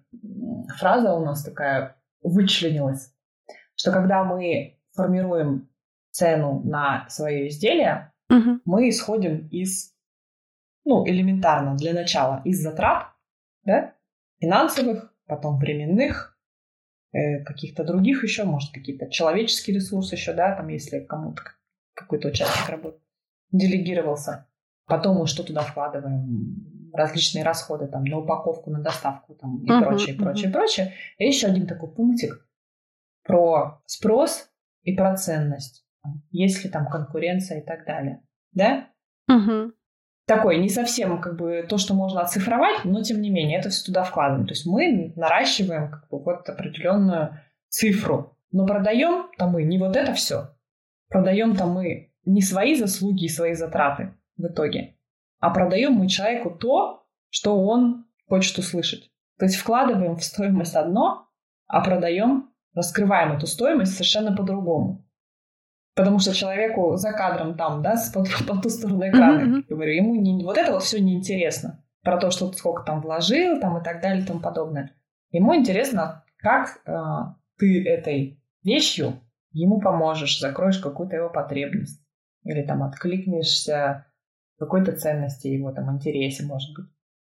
фраза 0.78 1.12
у 1.12 1.24
нас 1.24 1.44
такая 1.44 1.96
вычленилась, 2.22 3.12
что 3.74 3.92
когда 3.92 4.24
мы 4.24 4.78
формируем 4.92 5.68
цену 6.10 6.62
на 6.64 7.08
свое 7.08 7.48
изделие, 7.48 8.12
угу. 8.28 8.60
мы 8.64 8.88
исходим 8.88 9.46
из, 9.48 9.94
ну, 10.84 11.06
элементарно 11.06 11.76
для 11.76 11.92
начала, 11.94 12.42
из 12.44 12.60
затрат, 12.60 13.12
да, 13.62 13.94
финансовых, 14.40 15.14
потом 15.26 15.58
временных, 15.58 16.36
э, 17.12 17.44
каких-то 17.44 17.84
других 17.84 18.24
еще, 18.24 18.44
может, 18.44 18.72
какие-то 18.72 19.08
человеческие 19.10 19.76
ресурсы 19.76 20.16
еще, 20.16 20.32
да, 20.32 20.56
там, 20.56 20.68
если 20.68 21.00
кому-то 21.00 21.42
какой-то 21.94 22.28
участник 22.28 22.68
работы 22.68 22.98
делегировался. 23.50 24.46
Потом 24.86 25.18
мы 25.18 25.26
что 25.26 25.42
туда 25.42 25.62
вкладываем? 25.62 26.77
Различные 26.92 27.44
расходы 27.44 27.86
там 27.86 28.04
на 28.04 28.18
упаковку, 28.18 28.70
на 28.70 28.80
доставку 28.80 29.34
там, 29.34 29.62
и 29.62 29.68
uh-huh, 29.68 29.84
прочее, 29.84 30.14
uh-huh. 30.14 30.22
прочее, 30.22 30.50
прочее. 30.50 30.94
И 31.18 31.26
еще 31.26 31.48
один 31.48 31.66
такой 31.66 31.90
пунктик 31.90 32.46
про 33.24 33.82
спрос 33.86 34.50
и 34.82 34.94
про 34.94 35.16
ценность. 35.16 35.84
Есть 36.30 36.64
ли 36.64 36.70
там 36.70 36.88
конкуренция 36.88 37.60
и 37.60 37.64
так 37.64 37.84
далее. 37.84 38.22
Да? 38.52 38.88
Uh-huh. 39.30 39.72
Такой 40.26 40.58
не 40.58 40.68
совсем 40.68 41.20
как 41.20 41.36
бы 41.36 41.64
то, 41.68 41.78
что 41.78 41.94
можно 41.94 42.20
оцифровать, 42.20 42.84
но 42.84 43.02
тем 43.02 43.20
не 43.20 43.30
менее 43.30 43.58
это 43.58 43.70
все 43.70 43.86
туда 43.86 44.04
вкладываем. 44.04 44.46
То 44.46 44.52
есть 44.52 44.66
мы 44.66 45.12
наращиваем 45.16 45.90
как 45.90 46.08
бы 46.10 46.22
вот 46.22 46.48
определенную 46.48 47.40
цифру. 47.68 48.36
Но 48.50 48.66
продаем 48.66 49.30
там 49.38 49.52
мы 49.52 49.62
не 49.62 49.78
вот 49.78 49.96
это 49.96 50.12
все. 50.14 50.54
Продаем 51.08 51.56
там 51.56 51.70
мы 51.70 52.12
не 52.26 52.42
свои 52.42 52.74
заслуги 52.74 53.24
и 53.24 53.28
свои 53.28 53.54
затраты 53.54 54.14
в 54.36 54.46
итоге, 54.46 54.97
а 55.40 55.50
продаем 55.50 55.92
мы 55.92 56.08
человеку 56.08 56.50
то, 56.50 57.06
что 57.30 57.60
он 57.60 58.06
хочет 58.28 58.58
услышать. 58.58 59.10
То 59.38 59.46
есть 59.46 59.56
вкладываем 59.56 60.16
в 60.16 60.24
стоимость 60.24 60.74
одно, 60.74 61.28
а 61.66 61.82
продаем, 61.82 62.50
раскрываем 62.74 63.32
эту 63.32 63.46
стоимость 63.46 63.92
совершенно 63.92 64.34
по-другому. 64.34 65.04
Потому 65.94 66.18
что 66.18 66.32
человеку 66.32 66.96
за 66.96 67.12
кадром 67.12 67.56
там, 67.56 67.82
да, 67.82 67.96
по, 68.14 68.24
по 68.46 68.60
ту 68.60 68.68
сторону 68.70 69.08
экрана, 69.08 69.58
mm-hmm. 69.58 69.64
говорю, 69.68 69.92
ему 69.92 70.14
не, 70.14 70.44
вот 70.44 70.56
это 70.56 70.72
вот 70.72 70.82
все 70.82 71.00
неинтересно. 71.00 71.84
Про 72.02 72.18
то, 72.18 72.30
что 72.30 72.52
сколько 72.52 72.84
там 72.84 73.00
вложил, 73.00 73.60
там 73.60 73.78
и 73.78 73.84
так 73.84 74.00
далее 74.00 74.22
и 74.22 74.26
тому 74.26 74.40
подобное. 74.40 74.92
Ему 75.30 75.56
интересно, 75.56 76.24
как 76.38 76.80
э, 76.86 76.92
ты 77.58 77.84
этой 77.84 78.40
вещью 78.62 79.20
ему 79.52 79.80
поможешь, 79.80 80.38
закроешь 80.38 80.78
какую-то 80.78 81.16
его 81.16 81.30
потребность. 81.30 82.00
Или 82.44 82.62
там 82.62 82.82
откликнешься 82.82 84.06
какой-то 84.58 84.92
ценности 84.96 85.48
его 85.48 85.72
там 85.72 85.94
интересе, 85.94 86.44
может 86.44 86.74
быть. 86.74 86.86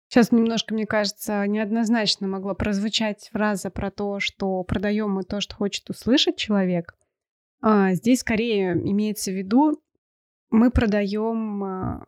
Сейчас 0.09 0.31
немножко, 0.31 0.75
мне 0.75 0.87
кажется, 0.87 1.47
неоднозначно 1.47 2.29
могла 2.29 2.55
прозвучать 2.55 3.31
фраза 3.33 3.71
про 3.71 3.91
то, 3.91 4.21
что 4.21 4.63
продаем 4.63 5.11
мы 5.13 5.25
то, 5.25 5.41
что 5.41 5.57
хочет 5.57 5.89
услышать 5.91 6.37
человек. 6.37 6.95
А, 7.61 7.95
здесь 7.95 8.21
скорее 8.21 8.73
имеется 8.73 9.31
в 9.31 9.35
виду, 9.35 9.83
мы 10.51 10.71
продаем... 10.71 11.65
А, 11.65 12.05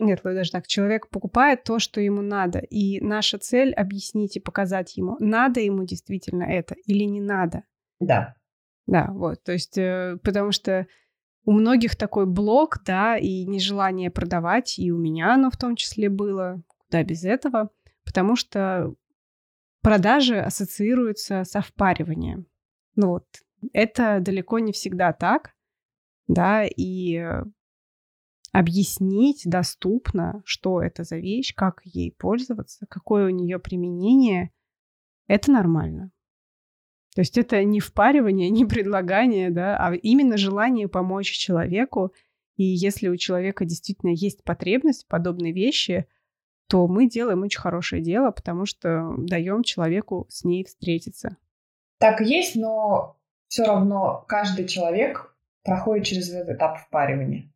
нет, 0.00 0.20
даже 0.24 0.50
так, 0.50 0.66
человек 0.66 1.08
покупает 1.08 1.64
то, 1.64 1.78
что 1.78 2.00
ему 2.00 2.22
надо, 2.22 2.58
и 2.58 3.00
наша 3.00 3.38
цель 3.38 3.72
объяснить 3.72 4.36
и 4.36 4.40
показать 4.40 4.96
ему, 4.96 5.16
надо 5.20 5.60
ему 5.60 5.84
действительно 5.84 6.44
это 6.44 6.74
или 6.86 7.04
не 7.04 7.20
надо. 7.20 7.62
Да. 8.00 8.34
Да, 8.86 9.08
вот, 9.10 9.42
то 9.42 9.52
есть, 9.52 9.76
э, 9.78 10.16
потому 10.22 10.52
что 10.52 10.86
у 11.46 11.52
многих 11.52 11.96
такой 11.96 12.26
блок, 12.26 12.80
да, 12.84 13.16
и 13.16 13.46
нежелание 13.46 14.10
продавать, 14.10 14.78
и 14.78 14.90
у 14.90 14.98
меня 14.98 15.34
оно 15.34 15.50
в 15.50 15.56
том 15.56 15.76
числе 15.76 16.10
было, 16.10 16.60
куда 16.66 17.04
без 17.04 17.24
этого, 17.24 17.70
потому 18.04 18.34
что 18.34 18.92
продажи 19.80 20.38
ассоциируются 20.38 21.44
со 21.44 21.60
впариванием. 21.60 22.46
Ну 22.96 23.08
вот, 23.10 23.26
это 23.72 24.18
далеко 24.20 24.58
не 24.58 24.72
всегда 24.72 25.12
так, 25.12 25.54
да, 26.26 26.64
и 26.64 27.24
объяснить 28.52 29.42
доступно, 29.44 30.42
что 30.44 30.82
это 30.82 31.04
за 31.04 31.18
вещь, 31.18 31.54
как 31.54 31.80
ей 31.84 32.10
пользоваться, 32.10 32.86
какое 32.88 33.26
у 33.26 33.30
нее 33.30 33.60
применение, 33.60 34.50
это 35.28 35.52
нормально. 35.52 36.10
То 37.16 37.20
есть 37.22 37.38
это 37.38 37.64
не 37.64 37.80
впаривание, 37.80 38.50
не 38.50 38.66
предлагание, 38.66 39.50
да, 39.50 39.76
а 39.78 39.94
именно 39.94 40.36
желание 40.36 40.86
помочь 40.86 41.32
человеку. 41.32 42.12
И 42.56 42.64
если 42.64 43.08
у 43.08 43.16
человека 43.16 43.64
действительно 43.64 44.10
есть 44.10 44.44
потребность 44.44 45.04
в 45.04 45.08
подобной 45.08 45.52
вещи, 45.52 46.06
то 46.68 46.86
мы 46.86 47.08
делаем 47.08 47.42
очень 47.42 47.60
хорошее 47.60 48.02
дело, 48.02 48.30
потому 48.32 48.66
что 48.66 49.14
даем 49.18 49.62
человеку 49.62 50.26
с 50.28 50.44
ней 50.44 50.64
встретиться. 50.64 51.36
Так 51.98 52.20
и 52.20 52.26
есть, 52.26 52.54
но 52.54 53.16
все 53.48 53.64
равно 53.64 54.24
каждый 54.28 54.66
человек 54.66 55.34
проходит 55.64 56.04
через 56.04 56.30
этот 56.30 56.56
этап 56.56 56.78
впаривания. 56.78 57.50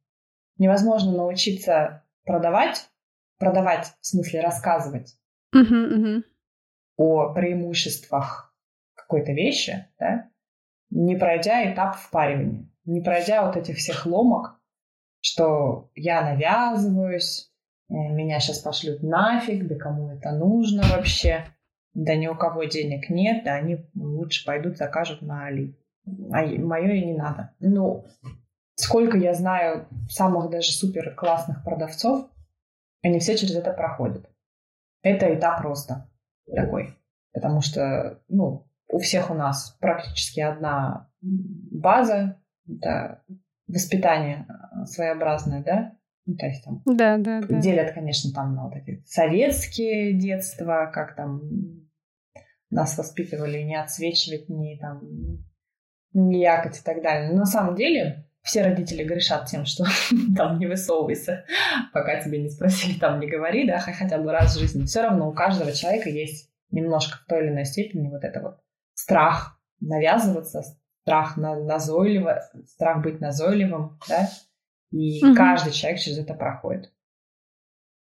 Невозможно 0.57 1.13
научиться 1.13 2.05
продавать, 2.25 2.89
продавать 3.39 3.93
в 4.01 4.07
смысле 4.07 4.41
рассказывать 4.41 5.19
uh-huh, 5.55 5.63
uh-huh. 5.65 6.23
о 6.97 7.35
преимуществах 7.35 8.50
какой-то 9.11 9.33
вещи, 9.33 9.89
да, 9.99 10.29
не 10.91 11.17
пройдя 11.17 11.73
этап 11.73 11.97
впаривания, 11.97 12.71
не 12.85 13.01
пройдя 13.01 13.45
вот 13.45 13.57
этих 13.57 13.77
всех 13.79 14.07
ломок, 14.07 14.61
что 15.21 15.91
я 15.97 16.23
навязываюсь, 16.23 17.51
э, 17.89 17.95
меня 17.95 18.39
сейчас 18.39 18.61
пошлют 18.61 19.03
нафиг, 19.03 19.67
да 19.67 19.75
кому 19.75 20.11
это 20.11 20.31
нужно 20.31 20.83
вообще, 20.89 21.45
да 21.93 22.15
ни 22.15 22.29
у 22.29 22.37
кого 22.37 22.65
денег 22.65 23.11
нет, 23.11 23.43
да 23.45 23.55
они 23.55 23.85
лучше 23.97 24.47
пойдут 24.47 24.77
закажут 24.77 25.23
на 25.23 25.47
Али. 25.47 25.77
А 26.33 26.43
мое 26.43 26.93
и 26.93 27.05
не 27.05 27.15
надо. 27.15 27.53
Ну, 27.59 28.05
сколько 28.77 29.19
я 29.19 29.35
знаю 29.35 29.89
самых 30.09 30.51
даже 30.51 30.71
супер 30.71 31.15
классных 31.17 31.65
продавцов, 31.65 32.31
они 33.03 33.19
все 33.19 33.37
через 33.37 33.57
это 33.57 33.73
проходят. 33.73 34.31
Это 35.03 35.35
этап 35.35 35.61
роста 35.63 36.09
такой. 36.55 36.97
Потому 37.33 37.61
что, 37.61 38.21
ну, 38.29 38.70
у 38.93 38.99
всех 38.99 39.31
у 39.31 39.35
нас 39.35 39.77
практически 39.81 40.41
одна 40.41 41.11
база, 41.21 42.41
это 42.69 43.23
воспитание 43.67 44.47
э, 44.49 44.87
своеобразное, 44.87 45.63
да? 45.63 45.93
Ну, 46.27 46.37
то 46.37 46.47
есть 46.47 46.65
там 46.65 46.83
да, 46.85 47.17
да, 47.19 47.41
да. 47.41 47.61
делят, 47.61 47.93
конечно, 47.93 48.33
там 48.33 48.55
на 48.55 48.65
вот 48.65 48.75
эти 48.75 49.03
советские 49.07 50.15
детства, 50.15 50.91
как 50.93 51.17
там 51.17 51.41
нас 52.71 52.97
воспитывали 52.99 53.63
не 53.63 53.77
отсвечивать, 53.77 54.49
не 54.49 54.79
там 54.79 55.03
не 56.13 56.41
якать 56.41 56.79
и 56.79 56.83
так 56.83 57.03
далее. 57.03 57.31
Но 57.31 57.39
на 57.39 57.47
самом 57.47 57.75
деле 57.75 58.27
все 58.43 58.63
родители 58.63 59.05
грешат 59.05 59.47
тем, 59.47 59.65
что 59.65 59.85
там 60.37 60.59
не 60.59 60.67
высовывайся, 60.67 61.45
пока 61.93 62.21
тебе 62.21 62.43
не 62.43 62.51
спросили, 62.51 62.99
там 62.99 63.21
не 63.21 63.29
говори, 63.29 63.67
да, 63.67 63.79
хотя 63.79 64.19
бы 64.19 64.31
раз 64.33 64.55
в 64.55 64.61
жизни. 64.61 64.85
Все 64.85 65.03
равно 65.03 65.29
у 65.29 65.33
каждого 65.33 65.73
человека 65.73 66.09
есть 66.09 66.51
немножко 66.71 67.19
в 67.19 67.27
той 67.27 67.45
или 67.45 67.51
иной 67.51 67.65
степени 67.65 68.09
вот 68.09 68.25
это 68.25 68.41
вот 68.41 68.61
страх 68.95 69.61
навязываться, 69.81 70.63
страх 71.03 71.37
на 71.37 71.57
назойливо, 71.57 72.43
страх 72.67 73.03
быть 73.03 73.21
назойливым, 73.21 73.99
да, 74.09 74.29
и 74.91 75.25
угу. 75.25 75.35
каждый 75.35 75.73
человек 75.73 76.01
через 76.01 76.19
это 76.19 76.35
проходит. 76.35 76.93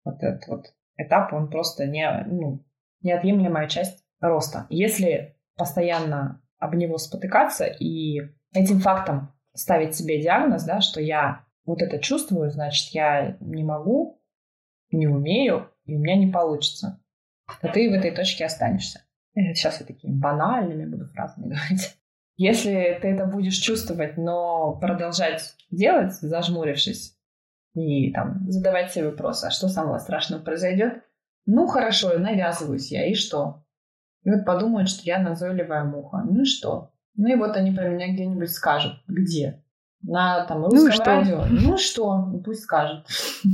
Вот 0.04 0.22
этот 0.22 0.46
вот 0.48 0.74
этап, 0.96 1.32
он 1.32 1.50
просто 1.50 1.86
не, 1.86 2.08
ну, 2.26 2.64
неотъемлемая 3.02 3.68
часть 3.68 4.04
роста. 4.20 4.66
Если 4.70 5.36
постоянно 5.56 6.42
об 6.58 6.74
него 6.74 6.98
спотыкаться 6.98 7.64
и 7.64 8.20
этим 8.52 8.80
фактом 8.80 9.32
ставить 9.54 9.94
себе 9.94 10.22
диагноз, 10.22 10.64
да, 10.64 10.80
что 10.80 11.00
я 11.00 11.44
вот 11.64 11.82
это 11.82 11.98
чувствую, 11.98 12.50
значит, 12.50 12.94
я 12.94 13.36
не 13.40 13.64
могу, 13.64 14.22
не 14.90 15.08
умею, 15.08 15.70
и 15.84 15.96
у 15.96 15.98
меня 15.98 16.16
не 16.16 16.30
получится, 16.30 17.02
то 17.60 17.68
ты 17.68 17.90
в 17.90 17.92
этой 17.92 18.12
точке 18.12 18.44
останешься. 18.44 19.02
Сейчас 19.36 19.80
я 19.80 19.86
такими 19.86 20.12
банальными 20.12 20.86
буду 20.86 21.06
фразами 21.06 21.44
говорить. 21.54 21.96
Если 22.36 22.98
ты 23.00 23.08
это 23.08 23.26
будешь 23.26 23.56
чувствовать, 23.56 24.16
но 24.16 24.76
продолжать 24.76 25.54
делать, 25.70 26.12
зажмурившись, 26.14 27.16
и 27.74 28.12
там 28.12 28.50
задавать 28.50 28.92
себе 28.92 29.10
вопросы, 29.10 29.46
а 29.46 29.50
что 29.50 29.68
самого 29.68 29.98
страшного 29.98 30.42
произойдет? 30.42 31.02
Ну, 31.46 31.66
хорошо, 31.66 32.18
навязываюсь 32.18 32.90
я, 32.90 33.06
и 33.06 33.14
что? 33.14 33.64
И 34.24 34.30
вот 34.30 34.44
подумают, 34.44 34.88
что 34.88 35.02
я 35.04 35.18
назойливая 35.18 35.84
муха. 35.84 36.22
Ну 36.24 36.42
и 36.42 36.44
что? 36.44 36.90
Ну 37.14 37.28
и 37.28 37.36
вот 37.36 37.56
они 37.56 37.70
про 37.70 37.88
меня 37.88 38.12
где-нибудь 38.12 38.50
скажут. 38.50 38.94
Где? 39.06 39.62
На 40.02 40.44
там 40.46 40.64
русском 40.64 40.92
ну 40.96 41.04
радио. 41.04 41.44
Ну 41.48 41.78
что? 41.78 42.40
Пусть 42.44 42.62
скажут. 42.62 43.06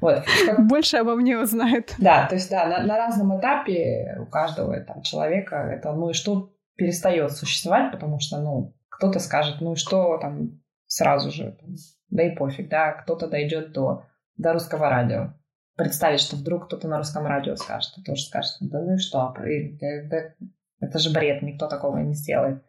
Вот. 0.00 0.24
Больше 0.58 0.98
обо 0.98 1.14
мне 1.14 1.38
узнает. 1.38 1.94
Да, 1.98 2.26
то 2.26 2.34
есть, 2.34 2.50
да, 2.50 2.66
на, 2.66 2.82
на 2.82 2.96
разном 2.96 3.38
этапе 3.38 4.16
у 4.20 4.26
каждого 4.26 4.78
там, 4.80 5.02
человека 5.02 5.56
это, 5.56 5.92
ну 5.92 6.10
и 6.10 6.12
что 6.12 6.52
перестает 6.76 7.32
существовать, 7.32 7.92
потому 7.92 8.20
что, 8.20 8.38
ну, 8.38 8.74
кто-то 8.88 9.18
скажет, 9.18 9.60
ну 9.60 9.72
и 9.72 9.76
что 9.76 10.18
там 10.18 10.60
сразу 10.86 11.30
же, 11.30 11.56
там, 11.60 11.74
да 12.10 12.22
и 12.24 12.36
пофиг, 12.36 12.68
да, 12.68 12.92
кто-то 12.92 13.28
дойдет 13.28 13.72
до, 13.72 14.04
до 14.36 14.52
русского 14.52 14.88
радио. 14.88 15.34
Представить, 15.76 16.20
что 16.20 16.36
вдруг 16.36 16.66
кто-то 16.66 16.88
на 16.88 16.98
русском 16.98 17.26
радио 17.26 17.56
скажет, 17.56 17.94
ты 17.94 18.02
тоже 18.02 18.22
скажет, 18.22 18.52
да 18.60 18.80
ну 18.80 18.94
и 18.94 18.98
что, 18.98 19.34
это, 19.38 20.34
это 20.80 20.98
же 20.98 21.12
бред, 21.12 21.42
никто 21.42 21.66
такого 21.66 21.98
не 21.98 22.14
сделает. 22.14 22.64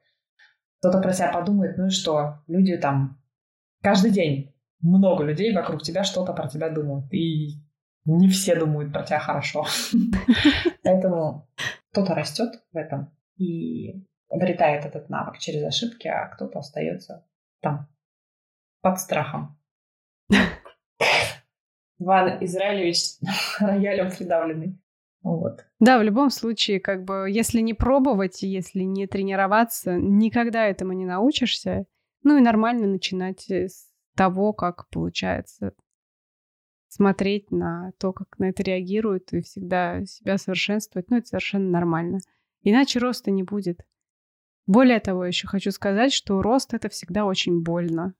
Кто-то 0.79 0.99
про 1.01 1.13
себя 1.13 1.31
подумает, 1.31 1.77
ну 1.77 1.87
и 1.87 1.91
что, 1.91 2.39
люди 2.47 2.75
там 2.77 3.21
каждый 3.81 4.11
день 4.11 4.53
много 4.81 5.23
людей 5.23 5.53
вокруг 5.53 5.81
тебя 5.81 6.03
что-то 6.03 6.33
про 6.33 6.47
тебя 6.47 6.69
думают. 6.69 7.11
И 7.13 7.59
не 8.05 8.29
все 8.29 8.55
думают 8.55 8.93
про 8.93 9.03
тебя 9.03 9.19
хорошо. 9.19 9.65
Поэтому 10.83 11.47
кто-то 11.91 12.15
растет 12.15 12.61
в 12.71 12.77
этом 12.77 13.11
и 13.37 14.05
обретает 14.29 14.85
этот 14.85 15.09
навык 15.09 15.37
через 15.39 15.63
ошибки, 15.63 16.07
а 16.07 16.27
кто-то 16.27 16.59
остается 16.59 17.25
там, 17.61 17.87
под 18.81 18.99
страхом. 18.99 19.57
Иван 21.99 22.43
Израилевич 22.43 23.17
роялем 23.59 24.11
придавленный. 24.11 24.79
Вот. 25.23 25.65
Да, 25.79 25.99
в 25.99 26.03
любом 26.03 26.29
случае, 26.29 26.79
как 26.79 27.03
бы, 27.03 27.27
если 27.29 27.59
не 27.59 27.73
пробовать, 27.73 28.43
если 28.43 28.81
не 28.81 29.07
тренироваться, 29.07 29.95
никогда 29.95 30.65
этому 30.67 30.93
не 30.93 31.05
научишься. 31.05 31.85
Ну 32.23 32.37
и 32.37 32.41
нормально 32.41 32.87
начинать 32.87 33.49
с 33.49 33.87
того, 34.17 34.51
как 34.51 34.89
получается 34.89 35.73
смотреть 36.89 37.51
на 37.51 37.91
то, 37.99 38.11
как 38.13 38.39
на 38.39 38.49
это 38.49 38.63
реагируют, 38.63 39.31
и 39.33 39.41
всегда 39.41 40.03
себя 40.05 40.37
совершенствовать, 40.37 41.09
ну, 41.09 41.17
это 41.17 41.27
совершенно 41.27 41.69
нормально. 41.69 42.19
Иначе 42.63 42.99
роста 42.99 43.29
не 43.31 43.43
будет. 43.43 43.85
Более 44.65 44.99
того, 44.99 45.25
еще 45.25 45.47
хочу 45.47 45.71
сказать, 45.71 46.11
что 46.11 46.41
рост 46.41 46.73
это 46.73 46.89
всегда 46.89 47.25
очень 47.25 47.61
больно. 47.61 48.13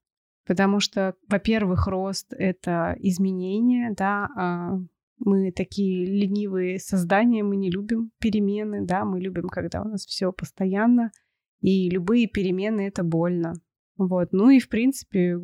Потому 0.46 0.80
что, 0.80 1.16
во-первых, 1.28 1.88
рост— 1.88 2.32
это 2.38 2.96
изменение, 3.00 3.94
да, 3.94 4.30
а 4.38 4.78
мы 5.20 5.52
такие 5.52 6.06
ленивые 6.06 6.80
создания, 6.80 7.44
мы 7.44 7.58
не 7.58 7.70
любим 7.70 8.12
перемены, 8.20 8.86
да, 8.86 9.04
мы 9.04 9.20
любим, 9.20 9.50
когда 9.50 9.82
у 9.82 9.86
нас 9.86 10.06
все 10.06 10.32
постоянно, 10.32 11.12
и 11.60 11.90
любые 11.90 12.28
перемены— 12.28 12.82
это 12.88 13.04
больно. 13.04 13.56
Вот. 13.98 14.32
Ну 14.32 14.50
и, 14.50 14.60
в 14.60 14.70
принципе, 14.70 15.40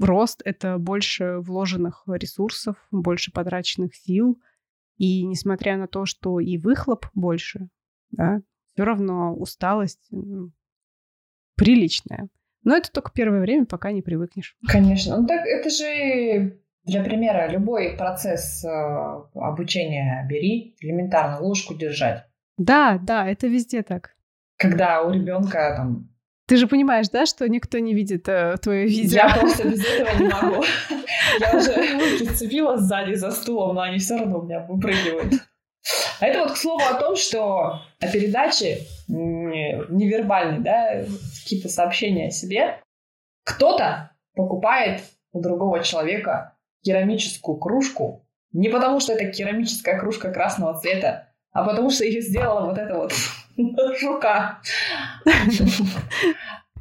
рост— 0.00 0.42
это 0.44 0.78
больше 0.78 1.38
вложенных 1.38 2.04
ресурсов, 2.06 2.76
больше 2.90 3.32
потраченных 3.32 3.94
сил. 3.94 4.40
И 4.96 5.24
несмотря 5.24 5.76
на 5.76 5.86
то, 5.86 6.04
что 6.04 6.40
и 6.40 6.58
выхлоп 6.58 7.06
больше, 7.14 7.68
да, 8.10 8.40
все 8.74 8.84
равно 8.84 9.34
усталость 9.34 10.06
ну, 10.10 10.52
приличная. 11.56 12.28
Но 12.62 12.76
это 12.76 12.90
только 12.92 13.10
первое 13.12 13.40
время, 13.40 13.64
пока 13.66 13.92
не 13.92 14.02
привыкнешь. 14.02 14.56
Конечно. 14.66 15.18
Ну 15.18 15.26
так 15.26 15.46
это 15.46 15.70
же 15.70 16.60
для 16.84 17.02
примера 17.02 17.48
любой 17.50 17.96
процесс 17.96 18.64
э, 18.64 18.68
обучения 18.68 20.26
бери, 20.28 20.74
элементарно 20.80 21.40
ложку 21.40 21.74
держать. 21.74 22.24
Да, 22.58 22.98
да, 23.02 23.28
это 23.28 23.46
везде 23.46 23.82
так. 23.82 24.14
Когда 24.56 25.02
у 25.02 25.10
ребенка 25.10 25.74
там 25.76 26.10
ты 26.50 26.56
же 26.56 26.66
понимаешь, 26.66 27.08
да, 27.10 27.26
что 27.26 27.48
никто 27.48 27.78
не 27.78 27.94
видит 27.94 28.28
э, 28.28 28.56
твое 28.60 28.84
видео? 28.84 29.18
Я 29.18 29.36
просто 29.36 29.68
без 29.68 29.86
этого 29.86 30.18
не 30.18 30.26
могу. 30.26 30.64
Я 31.38 31.56
уже 31.56 31.72
прицепила 32.18 32.76
сзади 32.76 33.14
за 33.14 33.30
стулом, 33.30 33.76
но 33.76 33.82
они 33.82 33.98
все 33.98 34.16
равно 34.16 34.40
у 34.40 34.42
меня 34.42 34.58
выпрыгивают. 34.68 35.34
А 36.18 36.26
это 36.26 36.40
вот 36.40 36.50
к 36.50 36.56
слову 36.56 36.82
о 36.90 36.94
том, 36.94 37.14
что 37.14 37.82
о 38.00 38.06
передаче 38.12 38.80
невербальной, 39.06 40.58
да, 40.58 41.04
какие-то 41.44 41.68
сообщения 41.68 42.26
о 42.26 42.32
себе, 42.32 42.82
кто-то 43.44 44.10
покупает 44.34 45.02
у 45.30 45.40
другого 45.40 45.84
человека 45.84 46.56
керамическую 46.82 47.58
кружку 47.58 48.26
не 48.52 48.70
потому, 48.70 48.98
что 48.98 49.12
это 49.12 49.26
керамическая 49.26 50.00
кружка 50.00 50.32
красного 50.32 50.76
цвета, 50.80 51.28
а 51.52 51.62
потому 51.62 51.90
что 51.90 52.04
ее 52.04 52.20
сделала 52.20 52.66
вот 52.66 52.76
эта 52.76 52.96
вот 52.96 53.12
рука. 54.02 54.60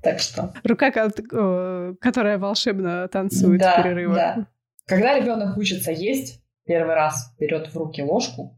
Так 0.02 0.20
что. 0.20 0.54
Рука, 0.63 0.92
которая 0.92 2.38
волшебно 2.38 3.08
танцует 3.08 3.62
в 3.62 3.76
перерывах. 3.76 4.15
Да. 4.15 4.48
Когда 4.86 5.18
ребенок 5.18 5.58
учится 5.58 5.92
есть, 5.92 6.42
первый 6.65 6.96
раз 6.96 7.36
берет 7.39 7.68
в 7.68 7.78
руки 7.78 8.02
ложку, 8.02 8.58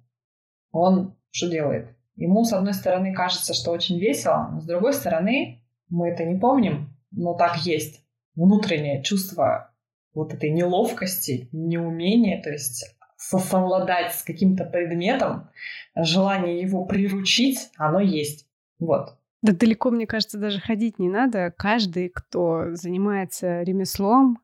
он 0.72 1.18
что 1.32 1.50
делает? 1.50 1.96
Ему, 2.16 2.44
с 2.44 2.54
одной 2.54 2.74
стороны, 2.74 3.14
кажется, 3.14 3.54
что 3.54 3.72
очень 3.72 4.00
весело, 4.00 4.50
но 4.52 4.62
с 4.62 4.66
другой 4.66 4.94
стороны, 4.94 5.64
мы 5.90 6.10
это 6.10 6.24
не 6.24 6.40
помним, 6.40 6.96
но 7.12 7.34
так 7.34 7.58
есть. 7.66 8.06
Внутреннее 8.36 9.02
чувство 9.04 9.74
вот 10.14 10.34
этой 10.34 10.50
неловкости, 10.52 11.50
неумения, 11.52 12.42
то 12.42 12.50
есть 12.50 12.96
совладать 13.18 14.14
с 14.14 14.24
каким-то 14.24 14.66
предметом, 14.66 15.50
желание 15.96 16.62
его 16.62 16.86
приручить, 16.86 17.70
оно 17.78 18.00
есть. 18.00 18.48
Вот. 18.80 19.18
Да 19.42 19.54
далеко, 19.54 19.90
мне 19.90 20.06
кажется, 20.06 20.38
даже 20.38 20.60
ходить 20.60 21.00
не 21.00 21.10
надо. 21.10 21.54
Каждый, 21.58 22.10
кто 22.10 22.76
занимается 22.76 23.64
ремеслом, 23.64 24.40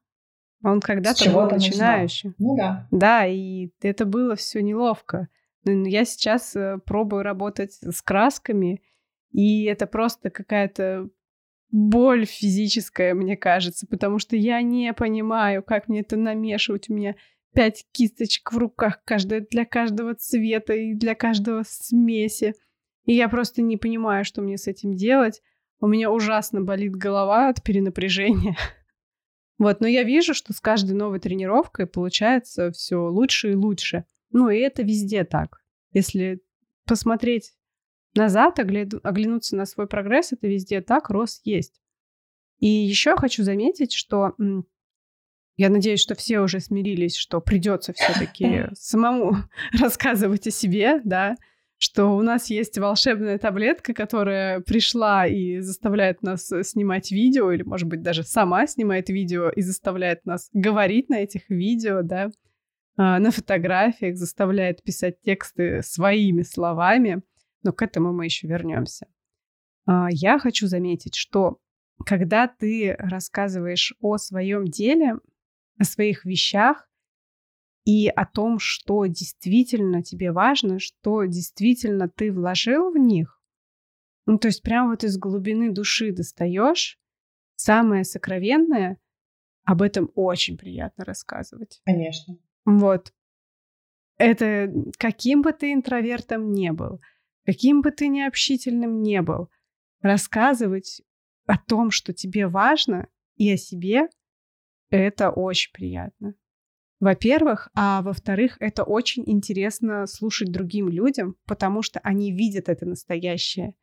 он 0.63 0.81
когда-то 0.81 1.29
был 1.31 1.49
начинающим. 1.49 2.33
Ну 2.39 2.57
да. 2.57 2.87
Да, 2.91 3.27
и 3.27 3.69
это 3.81 4.05
было 4.05 4.35
все 4.35 4.61
неловко. 4.61 5.27
Но 5.63 5.87
я 5.87 6.05
сейчас 6.05 6.55
э, 6.55 6.79
пробую 6.85 7.23
работать 7.23 7.73
с 7.73 8.01
красками, 8.01 8.81
и 9.31 9.65
это 9.65 9.85
просто 9.85 10.29
какая-то 10.29 11.09
боль 11.71 12.25
физическая, 12.25 13.13
мне 13.13 13.35
кажется, 13.35 13.85
потому 13.87 14.19
что 14.19 14.35
я 14.35 14.61
не 14.61 14.93
понимаю, 14.93 15.61
как 15.61 15.89
мне 15.89 15.99
это 16.01 16.15
намешивать. 16.15 16.89
У 16.89 16.93
меня 16.93 17.15
пять 17.57 17.85
кисточек 17.91 18.53
в 18.53 18.57
руках, 18.59 19.01
каждая 19.03 19.41
для 19.41 19.65
каждого 19.65 20.13
цвета 20.13 20.73
и 20.73 20.93
для 20.93 21.15
каждого 21.15 21.63
смеси. 21.67 22.53
И 23.05 23.15
я 23.15 23.27
просто 23.29 23.63
не 23.63 23.77
понимаю, 23.77 24.25
что 24.25 24.43
мне 24.43 24.59
с 24.59 24.67
этим 24.67 24.95
делать. 24.95 25.41
У 25.79 25.87
меня 25.87 26.11
ужасно 26.11 26.61
болит 26.61 26.95
голова 26.95 27.49
от 27.49 27.63
перенапряжения. 27.63 28.55
Вот, 29.59 29.81
но 29.81 29.87
я 29.87 30.03
вижу, 30.03 30.35
что 30.35 30.53
с 30.53 30.61
каждой 30.61 30.91
новой 30.91 31.19
тренировкой 31.19 31.87
получается 31.87 32.71
все 32.71 32.97
лучше 32.97 33.53
и 33.53 33.55
лучше. 33.55 34.05
Ну, 34.29 34.51
и 34.51 34.59
это 34.59 34.83
везде 34.83 35.23
так. 35.23 35.63
Если 35.93 36.43
посмотреть 36.85 37.55
назад, 38.13 38.59
оглянуться 38.59 39.55
на 39.55 39.65
свой 39.65 39.87
прогресс, 39.87 40.31
это 40.31 40.45
везде 40.45 40.81
так, 40.81 41.09
рост 41.09 41.41
есть. 41.43 41.81
И 42.59 42.67
еще 42.67 43.17
хочу 43.17 43.41
заметить, 43.41 43.93
что 43.93 44.35
я 45.57 45.69
надеюсь, 45.69 45.99
что 45.99 46.15
все 46.15 46.39
уже 46.39 46.59
смирились, 46.59 47.15
что 47.15 47.41
придется 47.41 47.91
все-таки 47.93 48.65
самому 48.73 49.35
рассказывать 49.79 50.47
о 50.47 50.51
себе, 50.51 51.01
да, 51.03 51.35
что 51.79 52.15
у 52.15 52.21
нас 52.21 52.49
есть 52.49 52.77
волшебная 52.77 53.37
таблетка, 53.37 53.93
которая 53.93 54.61
пришла 54.61 55.27
и 55.27 55.59
заставляет 55.59 56.21
нас 56.23 56.51
снимать 56.63 57.11
видео, 57.11 57.51
или, 57.51 57.63
может 57.63 57.87
быть, 57.87 58.01
даже 58.01 58.23
сама 58.23 58.65
снимает 58.67 59.09
видео 59.09 59.49
и 59.49 59.61
заставляет 59.61 60.25
нас 60.25 60.49
говорить 60.53 61.09
на 61.09 61.19
этих 61.19 61.49
видео, 61.49 62.01
да, 62.01 62.29
а, 62.95 63.19
на 63.19 63.31
фотографиях, 63.31 64.17
заставляет 64.17 64.83
писать 64.83 65.21
тексты 65.21 65.81
своими 65.83 66.41
словами, 66.41 67.21
но 67.63 67.73
к 67.73 67.81
этому 67.83 68.11
мы 68.11 68.25
еще 68.25 68.47
вернемся. 68.47 69.07
А, 69.85 70.07
я 70.09 70.39
хочу 70.39 70.67
заметить, 70.67 71.15
что 71.15 71.59
когда 72.05 72.47
ты 72.47 72.95
рассказываешь 72.97 73.95
о 74.01 74.17
своем 74.17 74.65
деле, 74.65 75.17
о 75.77 75.83
своих 75.83 76.25
вещах 76.25 76.89
и 77.85 78.07
о 78.09 78.25
том, 78.25 78.59
что 78.59 79.05
действительно 79.05 80.03
тебе 80.03 80.31
важно, 80.31 80.79
что 80.79 81.23
действительно 81.25 82.09
ты 82.09 82.31
вложил 82.31 82.91
в 82.91 82.97
них. 82.97 83.41
Ну, 84.25 84.37
то 84.37 84.49
есть 84.49 84.61
прямо 84.61 84.89
вот 84.89 85.03
из 85.03 85.17
глубины 85.17 85.71
души 85.71 86.11
достаешь 86.11 86.99
самое 87.55 88.03
сокровенное, 88.03 88.99
об 89.63 89.81
этом 89.81 90.11
очень 90.15 90.57
приятно 90.57 91.05
рассказывать. 91.05 91.81
Конечно. 91.85 92.37
Вот. 92.65 93.13
Это 94.17 94.71
каким 94.97 95.41
бы 95.41 95.53
ты 95.53 95.73
интровертом 95.73 96.51
не 96.51 96.71
был, 96.71 97.01
каким 97.45 97.81
бы 97.81 97.91
ты 97.91 98.07
необщительным 98.07 99.01
не 99.01 99.21
был, 99.21 99.49
рассказывать 100.01 101.01
о 101.45 101.57
том, 101.57 101.91
что 101.91 102.13
тебе 102.13 102.47
важно, 102.47 103.07
и 103.37 103.51
о 103.51 103.57
себе, 103.57 104.09
это 104.89 105.29
очень 105.29 105.71
приятно. 105.71 106.35
Во-первых, 106.99 107.69
а 107.75 108.01
во-вторых, 108.01 108.57
это 108.59 108.83
очень 108.83 109.23
интересно 109.25 110.07
слушать 110.07 110.51
другим 110.51 110.89
людям, 110.89 111.35
потому 111.45 111.83
что 111.83 111.99
они 111.99 112.31
видят 112.31 112.69
это 112.69 112.85
настоящее. 112.85 113.75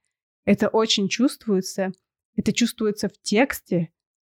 Это 0.44 0.68
очень 0.68 1.08
чувствуется. 1.08 1.92
Это 2.36 2.52
чувствуется 2.52 3.08
в 3.08 3.12
тексте, 3.22 3.90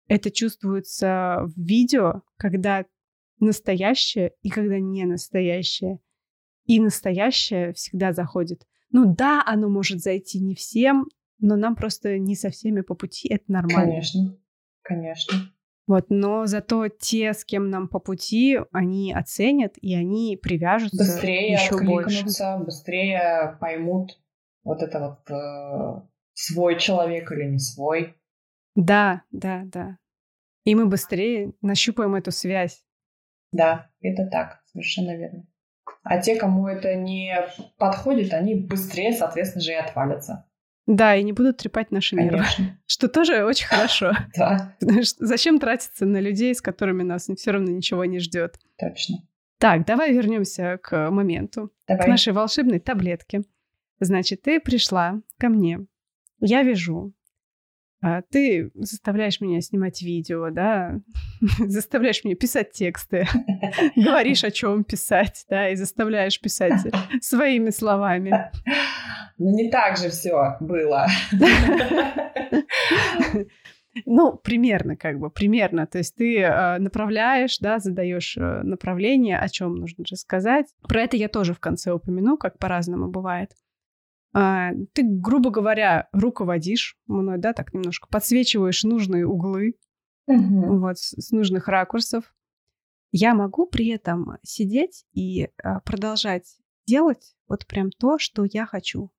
это 0.08 0.30
чувствуется 0.30 1.44
в 1.44 1.52
видео, 1.56 2.22
когда 2.37 2.85
настоящее 3.38 4.32
и 4.42 4.50
когда 4.50 4.78
не 4.78 5.04
настоящее. 5.04 6.00
И 6.66 6.80
настоящее 6.80 7.72
всегда 7.72 8.12
заходит. 8.12 8.66
Ну 8.90 9.14
да, 9.14 9.42
оно 9.46 9.68
может 9.68 10.00
зайти 10.00 10.40
не 10.40 10.54
всем, 10.54 11.06
но 11.38 11.56
нам 11.56 11.74
просто 11.74 12.18
не 12.18 12.37
со 12.37 12.50
всеми 12.50 12.82
по 12.82 12.94
пути, 12.94 13.28
это 13.28 13.44
нормально. 13.48 13.92
Конечно, 13.92 14.38
конечно. 14.82 15.52
Вот, 15.87 16.07
но 16.11 16.47
зато 16.47 16.88
те, 16.88 17.35
с 17.35 17.45
кем 17.45 17.68
нам 17.68 17.88
по 17.88 17.99
пути, 17.99 18.59
они 18.71 19.12
оценят 19.12 19.75
и 19.79 19.95
они 19.95 20.38
привяжутся 20.40 20.97
быстрее 20.97 21.53
еще 21.53 21.83
больше. 21.83 22.25
быстрее 22.64 23.57
поймут 23.61 24.18
вот 24.62 24.83
это 24.83 25.01
вот 25.01 25.31
э, 25.31 26.03
свой 26.35 26.79
человек 26.79 27.33
или 27.33 27.45
не 27.45 27.59
свой. 27.59 28.16
Да, 28.77 29.23
да, 29.33 29.62
да. 29.64 29.99
И 30.64 30.75
мы 30.75 30.87
быстрее 30.87 31.53
нащупаем 31.61 32.14
эту 32.14 32.31
связь. 32.31 32.85
Да, 33.51 33.90
это 34.01 34.27
так, 34.27 34.62
совершенно 34.66 35.16
верно. 35.16 35.47
А 36.05 36.21
те, 36.21 36.37
кому 36.37 36.68
это 36.68 36.95
не 36.95 37.37
подходит, 37.77 38.33
они 38.33 38.55
быстрее, 38.55 39.12
соответственно 39.12 39.62
же, 39.62 39.73
и 39.73 39.77
отвалятся. 39.77 40.49
Да, 40.87 41.14
и 41.14 41.23
не 41.23 41.33
будут 41.33 41.59
трепать 41.59 41.90
наши 41.90 42.16
нервы. 42.16 42.45
Что 42.87 43.09
тоже 43.09 43.45
очень 43.45 43.66
хорошо. 43.66 44.12
Да. 44.37 44.77
Зачем 44.81 45.59
тратиться 45.59 46.07
на 46.07 46.18
людей, 46.18 46.55
с 46.55 46.61
которыми 46.61 47.03
нас 47.03 47.29
все 47.37 47.51
равно 47.53 47.71
ничего 47.71 48.05
не 48.05 48.18
ждет? 48.18 48.59
Точно. 48.79 49.18
Так, 49.59 49.87
давай 49.87 50.12
вернемся 50.12 50.79
к 50.83 51.11
моменту, 51.11 51.73
давай. 51.87 52.05
к 52.05 52.09
нашей 52.09 52.33
волшебной 52.33 52.81
таблетке. 52.81 53.42
Значит, 54.01 54.42
ты 54.42 54.59
пришла 54.59 55.21
ко 55.38 55.49
мне, 55.49 55.87
я 56.40 56.64
вижу, 56.64 57.12
ты 58.31 58.71
заставляешь 58.75 59.41
меня 59.41 59.61
снимать 59.61 60.03
видео, 60.03 60.51
да, 60.51 61.01
заставляешь 61.59 62.25
меня 62.25 62.35
писать 62.35 62.73
тексты, 62.73 63.27
говоришь, 63.97 64.45
о 64.45 64.51
чем 64.51 64.85
писать, 64.85 65.45
да, 65.49 65.69
и 65.69 65.77
заставляешь 65.77 66.41
писать 66.41 66.81
своими 67.21 67.71
словами. 67.71 68.51
Ну, 69.38 69.55
не 69.55 69.71
так 69.71 69.97
же 69.97 70.11
все 70.11 70.57
было. 70.61 71.07
Ну, 74.07 74.37
примерно, 74.37 74.97
как 74.97 75.19
бы, 75.19 75.31
примерно. 75.31 75.87
То 75.87 75.99
есть 75.99 76.17
ты 76.17 76.41
э, 76.41 76.79
направляешь, 76.79 77.59
да, 77.59 77.79
задаешь 77.79 78.37
э, 78.38 78.62
направление, 78.62 79.38
о 79.38 79.49
чем 79.49 79.75
нужно 79.75 80.05
рассказать. 80.11 80.67
Про 80.88 81.03
это 81.03 81.19
я 81.19 81.29
тоже 81.29 81.53
в 81.53 81.61
конце 81.61 81.93
упомяну, 81.93 82.38
как 82.38 82.59
по-разному 82.59 83.09
бывает. 83.09 83.51
Э, 84.35 84.71
ты, 84.92 85.03
грубо 85.03 85.51
говоря, 85.51 86.09
руководишь 86.12 86.97
мной, 87.07 87.38
да, 87.38 87.53
так 87.53 87.73
немножко 87.75 88.09
подсвечиваешь 88.09 88.85
нужные 88.85 89.27
углы, 89.27 89.77
угу. 90.27 90.79
вот, 90.79 90.99
с, 90.99 91.31
нужных 91.31 91.68
ракурсов. 91.68 92.35
Я 93.11 93.35
могу 93.35 93.66
при 93.66 93.88
этом 93.88 94.38
сидеть 94.42 95.05
и 95.12 95.45
э, 95.45 95.49
продолжать 95.85 96.59
делать 96.87 97.35
вот 97.47 97.66
прям 97.66 97.90
то, 97.90 98.18
что 98.18 98.45
я 98.45 98.66
хочу. 98.66 99.11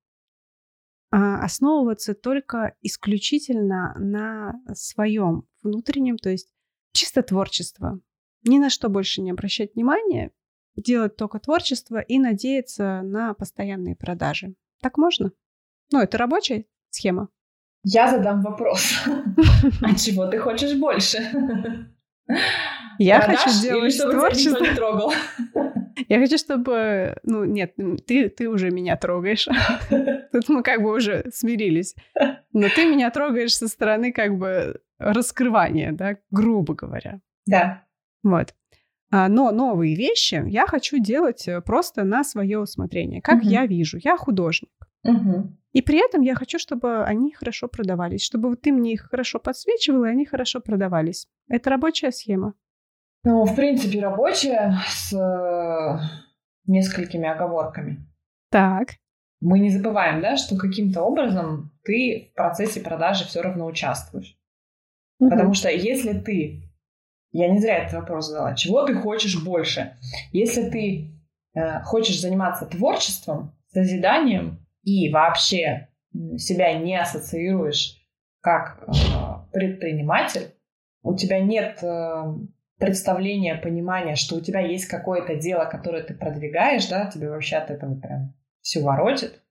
А, 1.10 1.44
основываться 1.44 2.14
только 2.14 2.74
исключительно 2.82 3.94
на 3.98 4.60
своем 4.74 5.46
внутреннем, 5.62 6.18
то 6.18 6.28
есть 6.28 6.52
чисто 6.92 7.22
творчество. 7.22 8.00
Ни 8.42 8.58
на 8.58 8.68
что 8.68 8.88
больше 8.88 9.22
не 9.22 9.30
обращать 9.30 9.74
внимания, 9.74 10.32
делать 10.76 11.16
только 11.16 11.38
творчество 11.38 12.00
и 12.00 12.18
надеяться 12.18 13.02
на 13.02 13.32
постоянные 13.34 13.94
продажи. 13.94 14.56
Так 14.84 14.98
можно? 14.98 15.32
Ну, 15.92 16.00
это 16.02 16.18
рабочая 16.18 16.66
схема. 16.90 17.30
Я 17.84 18.10
задам 18.10 18.42
вопрос. 18.42 18.92
А 19.80 19.94
чего 19.94 20.26
ты 20.26 20.36
хочешь 20.36 20.78
больше? 20.78 21.20
Я 22.98 23.22
хочу 23.22 23.48
сделать 23.48 23.98
творчество. 23.98 24.62
не 24.62 24.74
трогал. 24.74 25.10
Я 26.08 26.18
хочу, 26.18 26.36
чтобы... 26.36 27.16
Ну, 27.22 27.44
нет, 27.44 27.76
ты, 28.06 28.28
ты 28.28 28.50
уже 28.50 28.70
меня 28.70 28.98
трогаешь. 28.98 29.48
Тут 30.32 30.50
мы 30.50 30.62
как 30.62 30.82
бы 30.82 30.92
уже 30.92 31.30
смирились. 31.32 31.96
Но 32.52 32.68
ты 32.68 32.84
меня 32.84 33.10
трогаешь 33.10 33.56
со 33.56 33.68
стороны 33.68 34.12
как 34.12 34.36
бы 34.36 34.82
раскрывания, 34.98 35.92
да, 35.92 36.18
грубо 36.30 36.74
говоря. 36.74 37.20
Да. 37.46 37.86
Вот. 38.22 38.54
А, 39.16 39.28
но 39.28 39.52
новые 39.52 39.94
вещи 39.94 40.42
я 40.48 40.66
хочу 40.66 40.98
делать 40.98 41.46
э, 41.46 41.60
просто 41.60 42.02
на 42.02 42.24
свое 42.24 42.58
усмотрение, 42.58 43.22
как 43.22 43.42
угу. 43.42 43.48
я 43.48 43.64
вижу. 43.64 43.96
Я 44.02 44.16
художник. 44.16 44.72
Угу. 45.04 45.52
И 45.72 45.82
при 45.82 46.04
этом 46.04 46.22
я 46.22 46.34
хочу, 46.34 46.58
чтобы 46.58 47.04
они 47.04 47.30
хорошо 47.32 47.68
продавались, 47.68 48.24
чтобы 48.24 48.56
ты 48.56 48.72
мне 48.72 48.94
их 48.94 49.08
хорошо 49.08 49.38
подсвечивала, 49.38 50.06
и 50.06 50.10
они 50.10 50.24
хорошо 50.24 50.58
продавались. 50.58 51.28
Это 51.48 51.70
рабочая 51.70 52.10
схема. 52.10 52.54
Ну, 53.22 53.44
в 53.44 53.54
принципе, 53.54 54.00
рабочая 54.00 54.80
с 54.88 55.12
э, 55.12 55.98
несколькими 56.66 57.28
оговорками. 57.28 58.04
Так. 58.50 58.94
Мы 59.40 59.60
не 59.60 59.70
забываем, 59.70 60.22
да, 60.22 60.36
что 60.36 60.56
каким-то 60.56 61.02
образом 61.02 61.70
ты 61.84 62.30
в 62.32 62.34
процессе 62.34 62.80
продажи 62.80 63.26
все 63.26 63.42
равно 63.42 63.66
участвуешь. 63.66 64.36
Угу. 65.20 65.30
Потому 65.30 65.54
что 65.54 65.70
если 65.70 66.18
ты, 66.18 66.63
я 67.34 67.48
не 67.48 67.58
зря 67.58 67.78
этот 67.78 67.94
вопрос 67.94 68.28
задала, 68.28 68.54
чего 68.54 68.84
ты 68.84 68.94
хочешь 68.94 69.42
больше? 69.42 69.96
Если 70.32 70.70
ты 70.70 71.10
э, 71.54 71.82
хочешь 71.82 72.20
заниматься 72.20 72.64
творчеством, 72.64 73.56
созиданием 73.72 74.64
и 74.84 75.10
вообще 75.12 75.88
себя 76.38 76.72
не 76.78 76.96
ассоциируешь 76.96 77.96
как 78.40 78.84
э, 78.86 78.92
предприниматель, 79.52 80.54
у 81.02 81.16
тебя 81.16 81.40
нет 81.40 81.82
э, 81.82 82.22
представления, 82.78 83.56
понимания, 83.56 84.14
что 84.14 84.36
у 84.36 84.40
тебя 84.40 84.60
есть 84.60 84.86
какое-то 84.86 85.34
дело, 85.34 85.64
которое 85.64 86.04
ты 86.04 86.14
продвигаешь, 86.14 86.86
да, 86.86 87.10
тебе 87.10 87.30
вообще 87.30 87.56
от 87.56 87.70
этого 87.70 87.98
прям 87.98 88.34
все 88.60 88.80
воротит, 88.80 89.42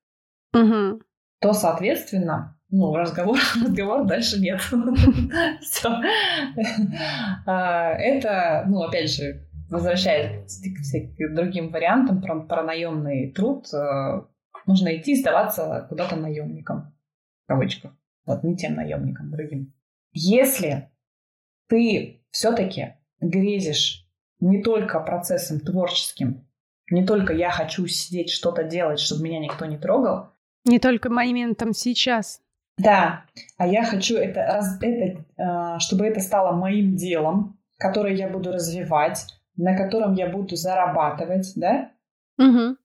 угу. 0.54 1.02
то, 1.42 1.54
соответственно, 1.54 2.58
ну, 2.74 2.96
разговор, 2.96 3.38
разговор 3.64 4.06
дальше 4.06 4.40
нет. 4.40 4.60
Все. 5.62 5.90
А, 7.46 7.92
это, 7.92 8.66
ну, 8.68 8.82
опять 8.82 9.12
же, 9.12 9.48
возвращаясь 9.70 10.60
к 11.18 11.36
другим 11.36 11.70
вариантам 11.70 12.20
про, 12.20 12.42
про 12.42 12.64
наемный 12.64 13.32
труд, 13.32 13.72
э, 13.72 14.22
нужно 14.66 14.98
идти 14.98 15.16
сдаваться 15.16 15.86
куда-то 15.88 16.16
наемникам. 16.16 16.96
В 17.46 17.48
кавычках. 17.50 17.92
Вот, 18.26 18.44
не 18.44 18.58
тем 18.58 18.74
наемникам, 18.74 19.30
другим. 19.30 19.72
Если 20.12 20.90
ты 21.68 22.26
все-таки 22.32 22.96
грезишь 23.20 24.08
не 24.40 24.64
только 24.64 25.00
процессом 25.00 25.60
творческим, 25.60 26.48
не 26.90 27.06
только 27.06 27.34
я 27.34 27.52
хочу 27.52 27.86
сидеть 27.86 28.32
что-то 28.32 28.64
делать, 28.64 29.00
чтобы 29.00 29.24
меня 29.26 29.40
никто 29.40 29.66
не 29.68 29.78
трогал. 29.78 30.30
Не 30.66 30.80
только 30.80 31.12
моментом 31.12 31.74
сейчас. 31.74 32.43
Да, 32.78 33.26
а 33.58 33.68
я 33.68 33.84
хочу 33.84 34.18
это, 34.18 34.62
это 34.82 35.26
а, 35.38 35.80
чтобы 35.80 36.06
это 36.06 36.20
стало 36.20 36.56
моим 36.56 36.96
делом, 36.96 37.60
которое 37.78 38.16
я 38.16 38.28
буду 38.28 38.52
развивать, 38.52 39.26
на 39.56 39.78
котором 39.78 40.16
я 40.16 40.28
буду 40.28 40.56
зарабатывать, 40.56 41.54
да? 41.56 41.92
Угу. 42.38 42.78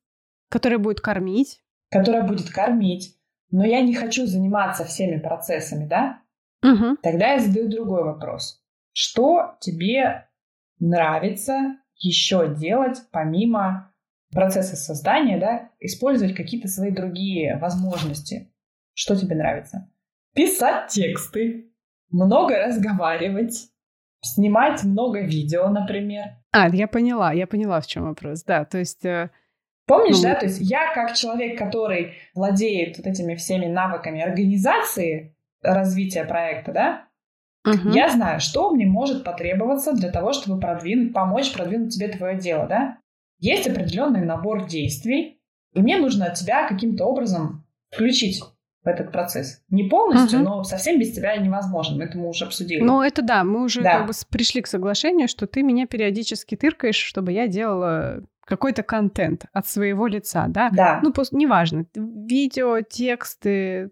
Которое 0.50 0.78
будет 0.78 1.00
кормить. 1.00 1.62
Которое 1.90 2.22
будет 2.22 2.50
кормить. 2.50 3.16
Но 3.50 3.64
я 3.64 3.80
не 3.80 3.94
хочу 3.94 4.26
заниматься 4.26 4.84
всеми 4.84 5.18
процессами, 5.18 5.86
да? 5.86 6.20
Угу. 6.62 6.98
Тогда 7.02 7.32
я 7.32 7.38
задаю 7.38 7.68
другой 7.68 8.04
вопрос. 8.04 8.62
Что 8.92 9.56
тебе 9.60 10.28
нравится 10.80 11.76
еще 11.96 12.54
делать 12.54 12.98
помимо 13.10 13.92
процесса 14.30 14.76
создания, 14.76 15.38
да, 15.38 15.70
использовать 15.80 16.34
какие-то 16.34 16.68
свои 16.68 16.90
другие 16.90 17.56
возможности. 17.56 18.52
Что 18.98 19.14
тебе 19.14 19.36
нравится? 19.36 19.88
Писать 20.34 20.88
тексты, 20.88 21.70
много 22.10 22.58
разговаривать, 22.58 23.68
снимать 24.22 24.82
много 24.82 25.20
видео, 25.20 25.68
например. 25.68 26.24
А, 26.50 26.68
я 26.68 26.88
поняла, 26.88 27.32
я 27.32 27.46
поняла, 27.46 27.80
в 27.80 27.86
чем 27.86 28.06
вопрос. 28.06 28.42
Да, 28.42 28.64
то 28.64 28.78
есть... 28.78 29.04
Э, 29.04 29.30
Помнишь, 29.86 30.16
ну... 30.16 30.22
да, 30.24 30.34
то 30.34 30.46
есть 30.46 30.58
я 30.60 30.92
как 30.94 31.14
человек, 31.14 31.56
который 31.56 32.14
владеет 32.34 32.98
вот 32.98 33.06
этими 33.06 33.36
всеми 33.36 33.66
навыками 33.66 34.20
организации 34.20 35.36
развития 35.62 36.24
проекта, 36.24 36.72
да, 36.72 37.04
Угу. 37.66 37.90
Я 37.90 38.08
знаю, 38.08 38.40
что 38.40 38.70
мне 38.70 38.86
может 38.86 39.24
потребоваться 39.24 39.92
для 39.92 40.10
того, 40.10 40.32
чтобы 40.32 40.58
продвинуть, 40.58 41.12
помочь 41.12 41.52
продвинуть 41.52 41.92
тебе 41.92 42.08
твое 42.08 42.38
дело, 42.38 42.66
да? 42.66 42.98
Есть 43.40 43.68
определенный 43.68 44.24
набор 44.24 44.66
действий, 44.66 45.42
и 45.74 45.82
мне 45.82 45.98
нужно 45.98 46.30
тебя 46.30 46.66
каким-то 46.66 47.04
образом 47.04 47.66
включить 47.90 48.40
в 48.84 48.88
этот 48.88 49.12
процесс. 49.12 49.62
Не 49.70 49.88
полностью, 49.88 50.40
угу. 50.40 50.48
но 50.48 50.64
совсем 50.64 50.98
без 50.98 51.12
тебя 51.12 51.36
невозможно. 51.36 52.02
Это 52.02 52.16
мы 52.16 52.28
уже 52.28 52.44
обсудили. 52.44 52.80
Ну, 52.80 53.02
это 53.02 53.22
да, 53.22 53.44
мы 53.44 53.64
уже 53.64 53.82
да. 53.82 53.98
Как 53.98 54.06
бы 54.06 54.12
пришли 54.30 54.62
к 54.62 54.66
соглашению, 54.66 55.28
что 55.28 55.46
ты 55.46 55.62
меня 55.62 55.86
периодически 55.86 56.56
тыркаешь, 56.56 56.96
чтобы 56.96 57.32
я 57.32 57.48
делала 57.48 58.22
какой-то 58.44 58.82
контент 58.82 59.44
от 59.52 59.66
своего 59.66 60.06
лица, 60.06 60.46
да? 60.48 60.70
Да. 60.70 61.00
Ну, 61.02 61.12
неважно, 61.32 61.84
видео, 61.94 62.80
тексты, 62.80 63.90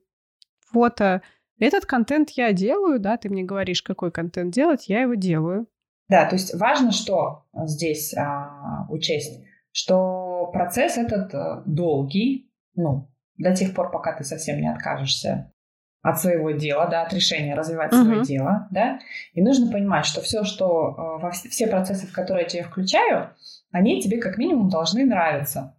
фото— 0.71 1.23
этот 1.59 1.87
контент 1.87 2.31
я 2.31 2.53
делаю, 2.53 3.01
да, 3.01 3.17
ты 3.17 3.31
мне 3.31 3.43
говоришь, 3.43 3.83
какой 3.83 4.11
контент 4.11 4.53
делать, 4.53 4.89
я 4.89 5.03
его 5.03 5.15
делаю. 5.15 5.67
Да, 6.09 6.27
то 6.27 6.37
есть 6.37 6.55
важно, 6.55 6.93
что 6.93 7.47
здесь 7.65 8.15
а, 8.15 8.87
учесть, 8.91 9.43
что 9.73 10.51
процесс 10.53 10.99
этот 10.99 11.35
а, 11.35 11.63
долгий, 11.67 12.53
ну, 12.75 13.11
до 13.39 13.55
тех 13.55 13.75
пор, 13.75 13.91
пока 13.91 14.13
ты 14.13 14.25
совсем 14.25 14.61
не 14.61 14.71
откажешься 14.71 15.53
от 16.03 16.21
своего 16.21 16.53
дела, 16.53 16.87
да, 16.87 17.03
от 17.03 17.13
решения 17.13 17.55
развивать 17.55 17.93
uh-huh. 17.93 18.05
свое 18.05 18.23
дело, 18.23 18.69
да, 18.71 19.01
и 19.33 19.43
нужно 19.43 19.73
понимать, 19.73 20.07
что 20.07 20.21
все, 20.21 20.45
что 20.45 20.95
а, 20.97 21.19
во 21.19 21.31
все 21.33 21.67
процессы, 21.67 22.07
в 22.07 22.13
которые 22.13 22.45
я 22.45 22.49
тебе 22.49 22.63
включаю, 22.63 23.31
они 23.73 24.01
тебе 24.01 24.19
как 24.19 24.39
минимум 24.39 24.69
должны 24.69 25.05
нравиться 25.05 25.77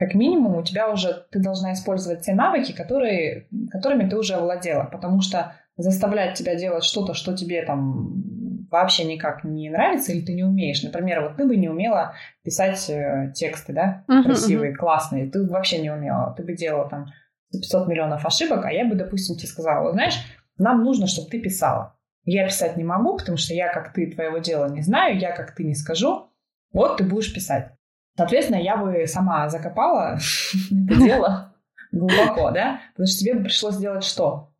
как 0.00 0.14
минимум 0.14 0.56
у 0.56 0.62
тебя 0.62 0.90
уже, 0.90 1.26
ты 1.30 1.40
должна 1.40 1.74
использовать 1.74 2.22
те 2.22 2.32
навыки, 2.32 2.72
которые, 2.72 3.48
которыми 3.70 4.08
ты 4.08 4.16
уже 4.16 4.32
овладела, 4.32 4.84
потому 4.84 5.20
что 5.20 5.56
заставлять 5.76 6.38
тебя 6.38 6.54
делать 6.54 6.84
что-то, 6.84 7.12
что 7.12 7.36
тебе 7.36 7.62
там 7.66 8.22
вообще 8.70 9.04
никак 9.04 9.44
не 9.44 9.70
нравится 9.70 10.12
или 10.12 10.24
ты 10.24 10.32
не 10.32 10.44
умеешь. 10.44 10.82
Например, 10.82 11.22
вот 11.22 11.36
ты 11.36 11.46
бы 11.46 11.56
не 11.56 11.68
умела 11.68 12.14
писать 12.42 12.88
э, 12.88 13.32
тексты, 13.34 13.72
да, 13.72 14.04
uh-huh, 14.08 14.22
красивые, 14.24 14.72
uh-huh. 14.72 14.76
классные, 14.76 15.30
ты 15.30 15.46
вообще 15.46 15.78
не 15.78 15.90
умела, 15.90 16.34
ты 16.36 16.44
бы 16.44 16.54
делала 16.54 16.88
там 16.88 17.06
500 17.52 17.88
миллионов 17.88 18.24
ошибок, 18.24 18.64
а 18.64 18.72
я 18.72 18.84
бы, 18.84 18.94
допустим, 18.94 19.36
тебе 19.36 19.48
сказала, 19.48 19.92
знаешь, 19.92 20.14
нам 20.56 20.84
нужно, 20.84 21.06
чтобы 21.06 21.28
ты 21.30 21.40
писала. 21.40 21.96
Я 22.24 22.46
писать 22.46 22.76
не 22.76 22.84
могу, 22.84 23.16
потому 23.16 23.38
что 23.38 23.54
я, 23.54 23.72
как 23.72 23.92
ты, 23.92 24.10
твоего 24.10 24.38
дела 24.38 24.68
не 24.68 24.82
знаю, 24.82 25.18
я, 25.18 25.32
как 25.32 25.54
ты, 25.54 25.64
не 25.64 25.74
скажу. 25.74 26.30
Вот 26.72 26.98
ты 26.98 27.04
будешь 27.04 27.34
писать. 27.34 27.72
Соответственно, 28.16 28.58
я 28.58 28.76
бы 28.76 29.06
сама 29.06 29.48
закопала 29.48 30.18
это 30.70 31.00
дело 31.00 31.54
глубоко, 31.92 32.50
да, 32.50 32.80
потому 32.92 33.06
что 33.06 33.18
тебе 33.18 33.34
бы 33.34 33.44
пришлось 33.44 33.74
сделать 33.74 34.04
что? 34.04 34.52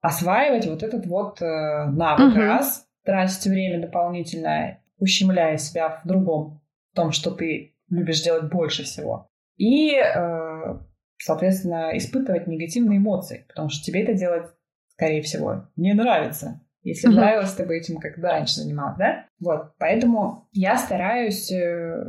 Осваивать 0.00 0.66
вот 0.66 0.82
этот 0.82 1.06
вот 1.06 1.42
э, 1.42 1.84
навык 1.86 2.34
раз, 2.36 2.86
тратить 3.10 3.44
время 3.44 3.80
дополнительное, 3.80 4.84
ущемляя 4.98 5.56
себя 5.56 5.88
в 5.88 6.06
другом, 6.06 6.62
в 6.92 6.96
том, 6.96 7.10
что 7.10 7.32
ты 7.32 7.74
любишь 7.88 8.22
делать 8.22 8.44
больше 8.44 8.84
всего. 8.84 9.26
И, 9.56 9.96
э, 9.96 10.78
соответственно, 11.18 11.90
испытывать 11.96 12.46
негативные 12.46 12.98
эмоции, 12.98 13.46
потому 13.48 13.68
что 13.68 13.84
тебе 13.84 14.04
это 14.04 14.14
делать, 14.14 14.46
скорее 14.92 15.22
всего, 15.22 15.68
не 15.74 15.92
нравится. 15.92 16.60
Если 16.82 17.10
uh-huh. 17.10 17.14
нравилось, 17.14 17.52
ты 17.52 17.66
бы 17.66 17.76
этим 17.76 17.98
как-то 17.98 18.22
раньше 18.22 18.60
занималась, 18.60 18.96
да? 18.96 19.26
Вот, 19.40 19.72
поэтому 19.78 20.48
я 20.52 20.78
стараюсь 20.78 21.50
э, 21.50 22.04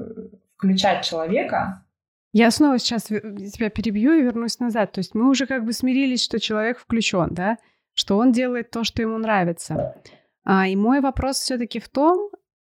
включать 0.56 1.04
человека. 1.04 1.84
Я 2.32 2.52
снова 2.52 2.78
сейчас 2.78 3.06
тебя 3.06 3.72
перебью 3.72 4.14
и 4.14 4.22
вернусь 4.22 4.60
назад. 4.60 4.92
То 4.92 5.00
есть 5.00 5.16
мы 5.16 5.28
уже 5.32 5.48
как 5.48 5.66
бы 5.66 5.74
смирились, 5.74 6.24
что 6.24 6.40
человек 6.40 6.78
включен, 6.78 7.30
да, 7.32 7.58
что 7.94 8.18
он 8.20 8.32
делает 8.32 8.70
то, 8.70 8.84
что 8.84 9.02
ему 9.02 9.18
нравится. 9.18 9.96
А, 10.44 10.68
и 10.68 10.76
мой 10.76 11.02
вопрос 11.02 11.38
все-таки 11.38 11.80
в 11.80 11.90
том, 11.90 12.30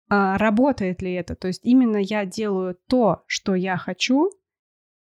а, 0.08 0.38
работает 0.38 1.02
ли 1.02 1.12
это. 1.12 1.34
То 1.34 1.48
есть 1.48 1.60
именно 1.64 1.98
я 1.98 2.24
делаю 2.24 2.76
то, 2.88 3.22
что 3.26 3.54
я 3.54 3.76
хочу, 3.76 4.30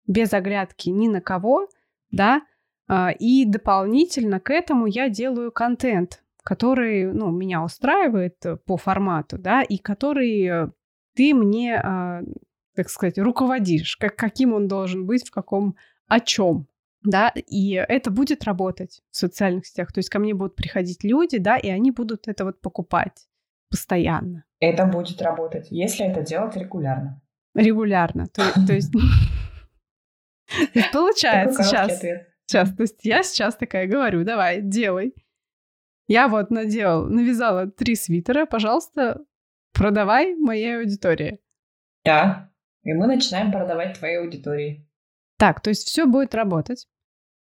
без 0.05 0.33
оглядки 0.33 0.89
ни 0.89 1.07
на 1.07 1.21
кого, 1.21 1.67
да, 2.11 2.41
а, 2.87 3.11
и 3.11 3.45
дополнительно 3.45 4.39
к 4.39 4.51
этому 4.51 4.85
я 4.85 5.09
делаю 5.09 5.51
контент, 5.51 6.23
который, 6.43 7.11
ну, 7.11 7.31
меня 7.31 7.63
устраивает 7.63 8.41
по 8.65 8.77
формату, 8.77 9.37
да, 9.37 9.61
и 9.63 9.77
который 9.77 10.45
э, 10.45 10.67
ты 11.13 11.33
мне 11.33 11.81
так 12.77 12.89
сказать, 12.89 13.17
руководишь, 13.17 13.97
как, 13.97 14.15
каким 14.15 14.53
он 14.53 14.67
должен 14.67 15.07
быть, 15.07 15.27
в 15.27 15.31
каком, 15.31 15.75
о 16.07 16.19
чем, 16.19 16.67
да, 17.03 17.31
и 17.35 17.73
это 17.73 18.11
будет 18.11 18.43
работать 18.43 19.01
в 19.11 19.17
социальных 19.17 19.65
сетях. 19.65 19.91
То 19.91 19.99
есть 19.99 20.09
ко 20.09 20.19
мне 20.19 20.33
будут 20.33 20.55
приходить 20.55 21.03
люди, 21.03 21.37
да, 21.37 21.57
и 21.57 21.69
они 21.69 21.91
будут 21.91 22.27
это 22.27 22.45
вот 22.45 22.61
покупать 22.61 23.27
постоянно. 23.69 24.45
Это 24.59 24.85
будет 24.85 25.21
работать, 25.21 25.67
если 25.71 26.05
это 26.05 26.21
делать 26.21 26.55
регулярно. 26.55 27.21
Регулярно. 27.55 28.27
То, 28.27 28.43
то 28.67 28.73
есть... 28.73 28.93
Получается 30.93 31.63
сейчас. 31.63 32.01
Сейчас, 32.45 32.73
то 32.73 32.83
есть 32.83 33.03
я 33.03 33.23
сейчас 33.23 33.55
такая 33.55 33.87
говорю, 33.87 34.23
давай, 34.23 34.61
делай. 34.61 35.13
Я 36.07 36.29
вот 36.29 36.49
наделал, 36.49 37.05
навязала 37.07 37.69
три 37.69 37.95
свитера, 37.95 38.45
пожалуйста, 38.45 39.25
продавай 39.73 40.35
моей 40.35 40.77
аудитории. 40.77 41.41
Да, 42.05 42.49
и 42.83 42.93
мы 42.93 43.07
начинаем 43.07 43.51
продавать 43.51 43.99
твоей 43.99 44.19
аудитории. 44.19 44.86
Так, 45.37 45.61
то 45.61 45.69
есть 45.69 45.87
все 45.87 46.05
будет 46.05 46.35
работать. 46.35 46.87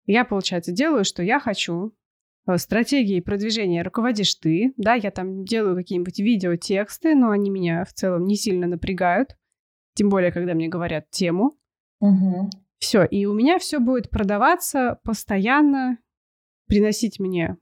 Я, 0.07 0.24
получается, 0.24 0.72
делаю, 0.72 1.05
что 1.05 1.22
я 1.22 1.41
хочу. 1.41 1.93
Э, 2.47 2.57
стратегией 2.57 3.20
продвижения 3.20 3.82
руководишь 3.82 4.34
ты. 4.34 4.72
Да, 4.76 4.95
я 4.95 5.11
там 5.11 5.45
делаю 5.45 5.76
какие-нибудь 5.76 6.18
видео, 6.18 6.57
тексты, 6.57 7.14
но 7.14 7.30
они 7.30 7.51
меня 7.51 7.84
в 7.84 7.93
целом 7.93 8.24
не 8.24 8.36
сильно 8.36 8.66
напрягают. 8.66 9.36
Тем 9.95 10.09
более, 10.09 10.32
когда 10.32 10.55
мне 10.55 10.68
говорят 10.68 11.11
тему. 11.11 11.59
Угу. 12.01 12.51
Все, 12.78 13.05
и 13.05 13.26
у 13.26 13.34
меня 13.34 13.59
все 13.59 13.78
будет 13.78 14.09
продаваться 14.09 14.99
постоянно, 15.05 15.99
приносить 16.66 17.18
мне 17.18 17.59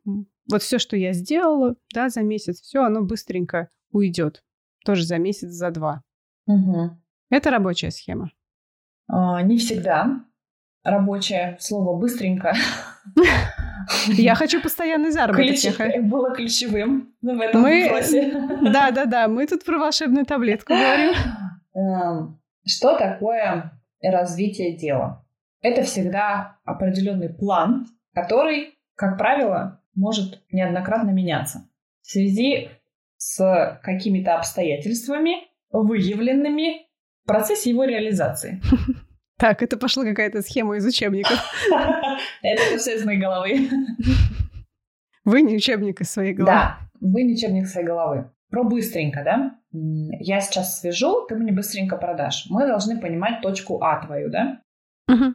вот 0.50 0.62
все, 0.62 0.78
что 0.78 0.96
я 0.96 1.12
сделала, 1.12 1.76
да, 1.92 2.08
за 2.08 2.22
месяц, 2.22 2.60
все, 2.60 2.82
оно 2.82 3.02
быстренько 3.02 3.70
уйдет. 3.90 4.42
Тоже 4.84 5.04
за 5.04 5.18
месяц, 5.18 5.48
за 5.50 5.70
два. 5.70 6.02
Угу. 6.46 6.98
Это 7.30 7.50
рабочая 7.50 7.90
схема. 7.90 8.30
А, 9.08 9.42
не 9.42 9.58
всегда. 9.58 10.20
Рабочее 10.84 11.56
слово 11.60 11.98
быстренько. 11.98 12.54
Я 14.06 14.34
хочу 14.34 14.62
постоянный 14.62 15.10
заработок. 15.10 15.46
Ключ... 15.46 15.66
Было 16.02 16.34
ключевым 16.34 17.14
в 17.22 17.40
этом 17.40 17.62
мы... 17.62 17.84
вопросе. 17.84 18.32
Да, 18.72 18.90
да, 18.90 19.06
да. 19.06 19.28
Мы 19.28 19.46
тут 19.46 19.64
про 19.64 19.78
волшебную 19.78 20.26
таблетку 20.26 20.74
говорим. 20.74 21.14
Эм, 21.74 22.40
что 22.66 22.96
такое 22.96 23.80
развитие 24.02 24.76
дела? 24.76 25.24
Это 25.60 25.82
всегда 25.82 26.58
определенный 26.64 27.28
план, 27.28 27.86
который, 28.14 28.78
как 28.94 29.18
правило, 29.18 29.82
может 29.94 30.42
неоднократно 30.50 31.10
меняться 31.10 31.68
в 32.02 32.10
связи 32.10 32.70
с 33.16 33.80
какими-то 33.82 34.36
обстоятельствами, 34.36 35.48
выявленными 35.70 36.87
процессе 37.28 37.70
его 37.70 37.84
реализации. 37.84 38.60
Так, 39.38 39.62
это 39.62 39.76
пошла 39.76 40.02
какая-то 40.02 40.42
схема 40.42 40.78
из 40.78 40.84
учебников. 40.84 41.38
Это 42.42 42.76
все 42.76 42.96
из 42.96 43.04
моей 43.04 43.20
головы. 43.20 43.70
Вы 45.24 45.42
не 45.42 45.54
учебник 45.54 46.00
из 46.00 46.10
своей 46.10 46.32
головы. 46.32 46.50
Да, 46.50 46.78
вы 47.00 47.22
не 47.22 47.34
учебник 47.34 47.68
своей 47.68 47.86
головы. 47.86 48.32
Про 48.50 48.64
быстренько, 48.64 49.22
да? 49.22 49.58
Я 49.70 50.40
сейчас 50.40 50.80
свяжу, 50.80 51.26
ты 51.28 51.36
мне 51.36 51.52
быстренько 51.52 51.96
продашь. 51.96 52.46
Мы 52.48 52.66
должны 52.66 52.98
понимать 52.98 53.42
точку 53.42 53.80
А 53.80 54.04
твою, 54.04 54.30
да? 54.30 54.62
Угу. 55.06 55.34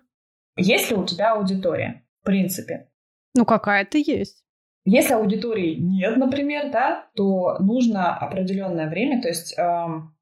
Есть 0.57 0.89
ли 0.89 0.97
у 0.97 1.05
тебя 1.05 1.33
аудитория, 1.33 2.03
в 2.21 2.25
принципе? 2.25 2.89
Ну, 3.35 3.45
какая-то 3.45 3.97
есть. 3.99 4.43
Если 4.85 5.13
аудитории 5.13 5.75
нет, 5.75 6.17
например, 6.17 6.71
да, 6.71 7.07
то 7.15 7.57
нужно 7.59 8.17
определенное 8.17 8.89
время, 8.89 9.21
то 9.21 9.29
есть 9.29 9.57
эм, 9.57 10.12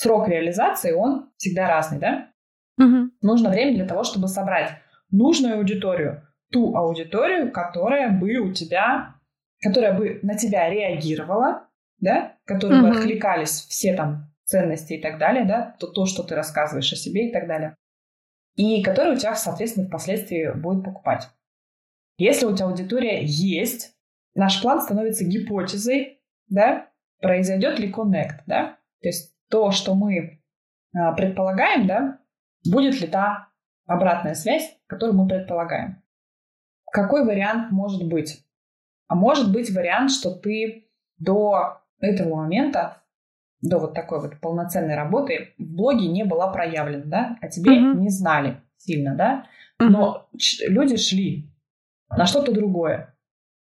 срок 0.00 0.28
реализации, 0.28 0.92
он 0.92 1.30
всегда 1.36 1.68
разный, 1.68 1.98
да? 1.98 2.30
Угу. 2.78 3.10
Нужно 3.20 3.50
время 3.50 3.74
для 3.74 3.86
того, 3.86 4.02
чтобы 4.02 4.28
собрать 4.28 4.72
нужную 5.10 5.58
аудиторию, 5.58 6.26
ту 6.50 6.74
аудиторию, 6.74 7.52
которая 7.52 8.10
бы 8.10 8.36
у 8.38 8.52
тебя, 8.52 9.16
которая 9.60 9.92
бы 9.92 10.20
на 10.22 10.38
тебя 10.38 10.70
реагировала, 10.70 11.68
да, 11.98 12.36
которые 12.46 12.80
угу. 12.80 12.88
бы 12.88 12.96
откликались 12.96 13.66
все 13.68 13.94
там 13.94 14.32
ценности 14.44 14.94
и 14.94 15.02
так 15.02 15.18
далее, 15.18 15.44
да, 15.44 15.76
то, 15.78 15.86
то, 15.86 16.06
что 16.06 16.22
ты 16.22 16.34
рассказываешь 16.34 16.92
о 16.92 16.96
себе 16.96 17.28
и 17.28 17.32
так 17.32 17.46
далее, 17.46 17.76
и 18.56 18.82
которые 18.82 19.16
у 19.16 19.18
тебя, 19.18 19.34
соответственно, 19.34 19.86
впоследствии 19.86 20.50
будет 20.56 20.82
покупать. 20.82 21.28
Если 22.16 22.46
у 22.46 22.56
тебя 22.56 22.66
аудитория 22.66 23.22
есть, 23.22 23.94
наш 24.34 24.62
план 24.62 24.80
становится 24.80 25.24
гипотезой, 25.26 26.22
да, 26.48 26.88
произойдет 27.20 27.78
ли 27.78 27.92
коннект, 27.92 28.42
да, 28.46 28.78
то 29.02 29.08
есть 29.08 29.34
то, 29.50 29.70
что 29.72 29.94
мы 29.94 30.40
а, 30.96 31.12
предполагаем, 31.12 31.86
да, 31.86 32.18
будет 32.64 33.00
ли 33.00 33.06
та 33.06 33.48
обратная 33.86 34.34
связь, 34.34 34.76
которую 34.86 35.18
мы 35.18 35.28
предполагаем. 35.28 36.02
Какой 36.92 37.24
вариант 37.24 37.70
может 37.70 38.08
быть? 38.08 38.44
А 39.08 39.14
может 39.14 39.52
быть 39.52 39.70
вариант, 39.70 40.12
что 40.12 40.30
ты 40.30 40.88
до 41.18 41.82
этого 42.00 42.36
момента, 42.36 43.02
до 43.60 43.78
вот 43.78 43.94
такой 43.94 44.20
вот 44.20 44.40
полноценной 44.40 44.94
работы 44.94 45.54
в 45.58 45.74
блоге 45.74 46.08
не 46.08 46.24
была 46.24 46.50
проявлена, 46.52 47.04
да, 47.04 47.36
а 47.40 47.48
тебе 47.48 47.76
mm-hmm. 47.76 47.96
не 47.96 48.08
знали 48.08 48.60
сильно, 48.76 49.14
да, 49.14 49.46
но 49.78 50.28
mm-hmm. 50.32 50.68
люди 50.68 50.96
шли 50.96 51.50
на 52.08 52.26
что-то 52.26 52.52
другое. 52.52 53.14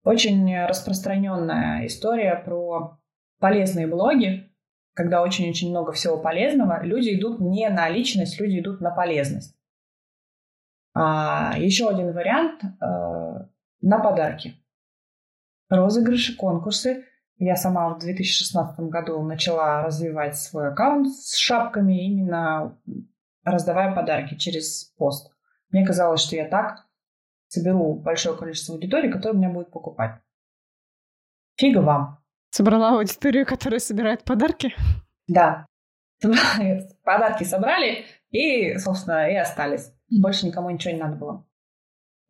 Очень 0.05 0.67
распространенная 0.67 1.87
история 1.87 2.37
про 2.37 2.99
полезные 3.41 3.87
блоги, 3.87 4.48
когда 4.99 5.23
очень-очень 5.23 5.71
много 5.71 5.93
всего 5.93 6.19
полезного, 6.19 6.83
люди 6.83 7.17
идут 7.17 7.39
не 7.39 7.69
на 7.69 7.89
личность, 7.89 8.41
люди 8.41 8.59
идут 8.59 8.81
на 8.81 8.91
полезность. 8.91 9.57
А, 10.93 11.55
еще 11.57 11.89
один 11.89 12.13
вариант 12.13 12.65
э, 12.65 13.47
на 13.81 13.99
подарки. 14.01 14.57
Розыгрыши, 15.69 16.37
конкурсы. 16.37 17.05
Я 17.37 17.55
сама 17.55 17.95
в 17.95 18.01
2016 18.01 18.81
году 18.91 19.23
начала 19.23 19.85
развивать 19.85 20.37
свой 20.37 20.71
аккаунт 20.71 21.15
с 21.15 21.37
шапками, 21.37 22.05
именно 22.05 22.77
раздавая 23.45 23.95
подарки 23.95 24.35
через 24.35 24.93
пост. 24.99 25.33
Мне 25.71 25.87
казалось, 25.87 26.23
что 26.23 26.35
я 26.35 26.49
так 26.49 26.89
соберу 27.47 27.95
большое 27.95 28.37
количество 28.37 28.75
аудитории, 28.75 29.13
которая 29.13 29.39
меня 29.39 29.51
будет 29.51 29.71
покупать. 29.71 30.21
Фига 31.55 31.83
вам. 31.83 32.19
Собрала 32.51 32.97
аудиторию, 32.97 33.47
которая 33.47 33.81
собирает 33.81 34.25
подарки? 34.25 34.75
Да. 35.27 35.67
Подарки 37.05 37.45
собрали 37.45 38.05
и, 38.31 38.77
собственно, 38.79 39.31
и 39.31 39.37
остались. 39.37 39.93
Больше 40.11 40.47
никому 40.47 40.71
ничего 40.71 40.95
не 40.95 41.01
надо 41.01 41.17
было. 41.17 41.47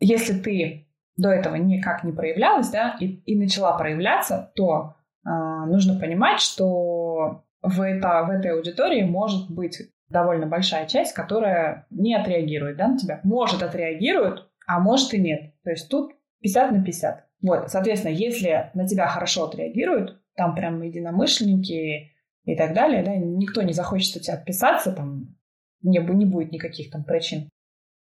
Если 0.00 0.38
ты 0.38 0.88
до 1.16 1.30
этого 1.30 1.56
никак 1.56 2.04
не 2.04 2.12
проявлялась, 2.12 2.68
да, 2.70 2.96
и, 3.00 3.06
и 3.06 3.36
начала 3.36 3.76
проявляться, 3.76 4.52
то 4.54 4.94
э, 5.24 5.30
нужно 5.30 5.98
понимать, 5.98 6.40
что 6.40 7.44
в, 7.62 7.80
это, 7.80 8.24
в 8.24 8.30
этой 8.30 8.52
аудитории 8.52 9.02
может 9.02 9.50
быть 9.50 9.90
довольно 10.08 10.46
большая 10.46 10.86
часть, 10.86 11.12
которая 11.12 11.86
не 11.90 12.14
отреагирует 12.14 12.76
да, 12.76 12.88
на 12.88 12.98
тебя. 12.98 13.20
Может 13.24 13.62
отреагирует, 13.62 14.48
а 14.66 14.80
может 14.80 15.12
и 15.14 15.20
нет. 15.20 15.52
То 15.64 15.70
есть 15.70 15.88
тут 15.88 16.12
50 16.40 16.72
на 16.72 16.84
50. 16.84 17.27
Вот, 17.40 17.70
соответственно, 17.70 18.12
если 18.12 18.70
на 18.74 18.86
тебя 18.86 19.06
хорошо 19.06 19.44
отреагируют, 19.44 20.20
там 20.34 20.54
прям 20.54 20.82
единомышленники 20.82 22.12
и 22.44 22.56
так 22.56 22.74
далее, 22.74 23.02
да, 23.02 23.14
никто 23.16 23.62
не 23.62 23.72
захочет 23.72 24.16
от 24.16 24.22
тебя 24.22 24.34
отписаться, 24.34 24.92
там 24.92 25.36
не, 25.82 25.98
не 25.98 26.24
будет 26.24 26.52
никаких 26.52 26.90
там 26.90 27.04
причин, 27.04 27.48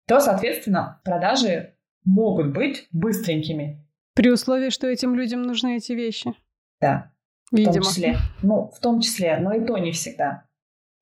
то, 0.08 0.20
соответственно, 0.20 1.02
продажи 1.04 1.76
могут 2.06 2.54
быть 2.54 2.88
быстренькими. 2.92 3.86
При 4.14 4.32
условии, 4.32 4.70
что 4.70 4.88
этим 4.88 5.16
людям 5.16 5.44
нужны 5.44 5.78
эти 5.78 5.92
вещи. 5.92 6.34
Да. 6.80 7.12
Видимо. 7.52 7.72
В 7.72 7.76
том 7.76 7.84
числе. 7.84 8.18
Ну, 8.42 8.72
в 8.74 8.80
том 8.80 9.02
числе, 9.02 9.38
но 9.38 9.54
и 9.54 9.66
то 9.66 9.78
не 9.78 9.92
всегда. 9.92 10.46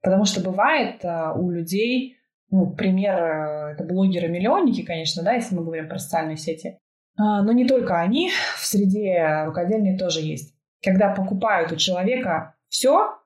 Потому 0.02 0.26
что 0.26 0.42
бывает 0.42 1.04
а, 1.04 1.34
у 1.34 1.50
людей, 1.50 2.18
ну, 2.52 2.70
пример, 2.72 3.16
э, 3.18 3.72
это 3.74 3.84
блогеры-миллионники, 3.84 4.84
конечно, 4.84 5.24
да, 5.24 5.34
если 5.34 5.56
мы 5.56 5.64
говорим 5.64 5.90
про 5.90 5.98
социальные 5.98 6.38
сети, 6.38 6.78
но 7.18 7.52
не 7.52 7.66
только 7.66 8.00
они, 8.00 8.32
в 8.58 8.66
среде 8.66 9.44
рукодельной 9.46 9.98
тоже 9.98 10.22
есть. 10.22 10.54
Когда 10.84 11.10
покупают 11.10 11.72
у 11.72 11.76
человека 11.78 12.56
все, 12.70 13.18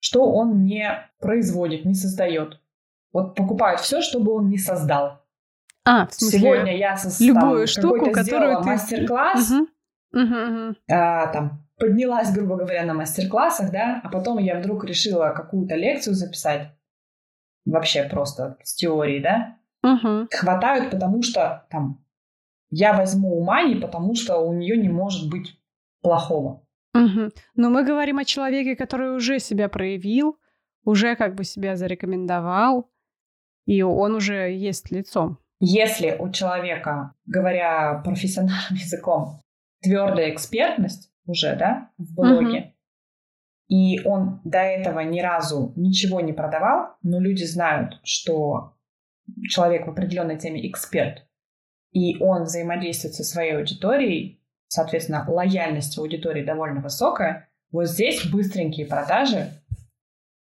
что 0.00 0.30
он 0.30 0.64
не 0.64 1.08
производит, 1.18 1.84
не 1.84 1.94
создает. 1.94 2.60
Вот 3.12 3.34
покупают 3.34 3.80
все, 3.80 4.02
чтобы 4.02 4.32
он 4.32 4.48
не 4.48 4.58
создал. 4.58 5.24
А, 5.84 6.06
в 6.06 6.14
смысле, 6.14 6.38
Сегодня 6.38 6.76
я 6.76 6.96
создала 6.96 7.28
любую 7.28 7.66
штуку, 7.66 8.10
которую 8.10 8.62
ты... 8.62 8.68
мастер-класс, 8.68 9.50
угу. 9.50 9.68
Угу, 10.12 10.34
угу. 10.34 10.76
А, 10.90 11.26
там, 11.28 11.66
поднялась, 11.78 12.32
грубо 12.32 12.56
говоря, 12.56 12.84
на 12.84 12.94
мастер-классах, 12.94 13.70
да, 13.70 14.00
а 14.02 14.08
потом 14.08 14.38
я 14.38 14.58
вдруг 14.58 14.84
решила 14.84 15.30
какую-то 15.30 15.74
лекцию 15.74 16.14
записать, 16.14 16.68
вообще 17.66 18.04
просто 18.04 18.56
с 18.62 18.74
теорией, 18.74 19.20
да, 19.20 19.56
угу. 19.82 20.28
хватают, 20.30 20.90
потому 20.90 21.22
что 21.22 21.66
там 21.70 22.03
я 22.74 22.92
возьму 22.92 23.38
у 23.38 23.44
Мани, 23.44 23.76
потому 23.76 24.14
что 24.14 24.38
у 24.38 24.52
нее 24.52 24.76
не 24.76 24.88
может 24.88 25.30
быть 25.30 25.58
плохого. 26.02 26.66
Угу. 26.94 27.30
Но 27.54 27.70
мы 27.70 27.84
говорим 27.84 28.18
о 28.18 28.24
человеке, 28.24 28.76
который 28.76 29.14
уже 29.16 29.38
себя 29.38 29.68
проявил, 29.68 30.38
уже 30.84 31.16
как 31.16 31.34
бы 31.34 31.44
себя 31.44 31.76
зарекомендовал, 31.76 32.90
и 33.66 33.82
он 33.82 34.14
уже 34.14 34.52
есть 34.52 34.90
лицом. 34.90 35.38
Если 35.60 36.16
у 36.18 36.30
человека, 36.30 37.14
говоря 37.26 38.02
профессиональным 38.04 38.58
языком, 38.74 39.40
твердая 39.80 40.30
экспертность 40.30 41.12
уже, 41.26 41.56
да, 41.56 41.90
в 41.96 42.14
блоге, 42.14 42.58
угу. 42.58 42.72
и 43.68 44.00
он 44.04 44.40
до 44.44 44.58
этого 44.58 45.00
ни 45.00 45.20
разу 45.20 45.72
ничего 45.76 46.20
не 46.20 46.32
продавал, 46.32 46.96
но 47.02 47.20
люди 47.20 47.44
знают, 47.44 48.00
что 48.02 48.74
человек 49.48 49.86
в 49.86 49.90
определенной 49.90 50.38
теме 50.38 50.68
эксперт, 50.68 51.26
и 51.94 52.18
он 52.20 52.42
взаимодействует 52.42 53.14
со 53.14 53.24
своей 53.24 53.56
аудиторией, 53.56 54.42
соответственно, 54.66 55.24
лояльность 55.26 55.96
аудитории 55.96 56.44
довольно 56.44 56.80
высокая, 56.80 57.48
вот 57.70 57.86
здесь 57.86 58.26
быстренькие 58.26 58.86
продажи 58.86 59.52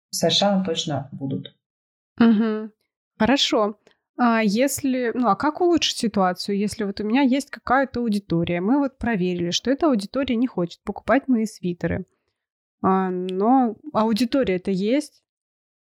совершенно 0.10 0.64
точно 0.66 1.10
будут. 1.12 1.56
Угу. 2.20 2.72
Хорошо. 3.18 3.80
А 4.18 4.41
если, 4.43 5.12
ну 5.14 5.28
а 5.28 5.36
как 5.36 5.62
улучшить 5.62 5.97
ситуацию, 5.97 6.58
если 6.58 6.84
вот 6.84 6.99
у 6.99 7.04
меня 7.04 7.22
есть 7.22 7.49
какая-то 7.49 7.99
аудитория, 7.99 8.60
мы 8.60 8.80
вот 8.80 8.97
проверили, 8.97 9.51
что 9.51 9.72
эта 9.72 9.88
аудитория 9.88 10.36
не 10.36 10.47
хочет 10.47 10.82
покупать 10.84 11.28
мои 11.28 11.45
свитеры, 11.45 12.06
а, 12.84 13.10
но 13.10 13.76
аудитория 13.91 14.56
это 14.56 14.72
есть, 14.72 15.24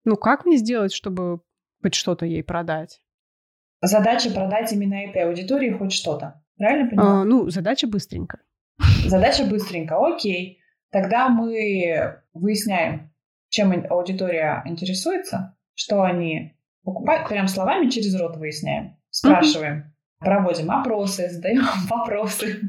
ну 0.06 0.16
как 0.16 0.46
мне 0.46 0.58
сделать, 0.58 0.94
чтобы 0.94 1.42
хоть 1.82 1.96
что-то 1.96 2.26
ей 2.26 2.44
продать? 2.44 3.02
Задача 3.86 4.32
продать 4.32 4.72
именно 4.72 4.94
этой 4.94 5.24
аудитории 5.24 5.70
хоть 5.72 5.92
что-то, 5.92 6.42
правильно 6.56 6.90
понимаю? 6.90 7.22
А, 7.22 7.24
ну 7.26 7.50
задача 7.50 7.86
быстренько. 7.86 8.40
Задача 9.06 9.44
быстренько, 9.44 9.98
окей. 9.98 10.62
Тогда 10.90 11.28
мы 11.28 12.22
выясняем, 12.34 13.12
чем 13.50 13.74
аудитория 13.90 14.64
интересуется, 14.66 15.58
что 15.76 16.02
они 16.02 16.56
покупают, 16.86 17.28
прям 17.28 17.50
словами 17.50 17.90
через 17.90 18.18
рот 18.18 18.38
выясняем, 18.38 18.96
спрашиваем, 19.10 19.80
mm-hmm. 19.80 20.26
проводим 20.26 20.72
опросы, 20.72 21.30
задаем 21.30 21.66
вопросы, 21.90 22.62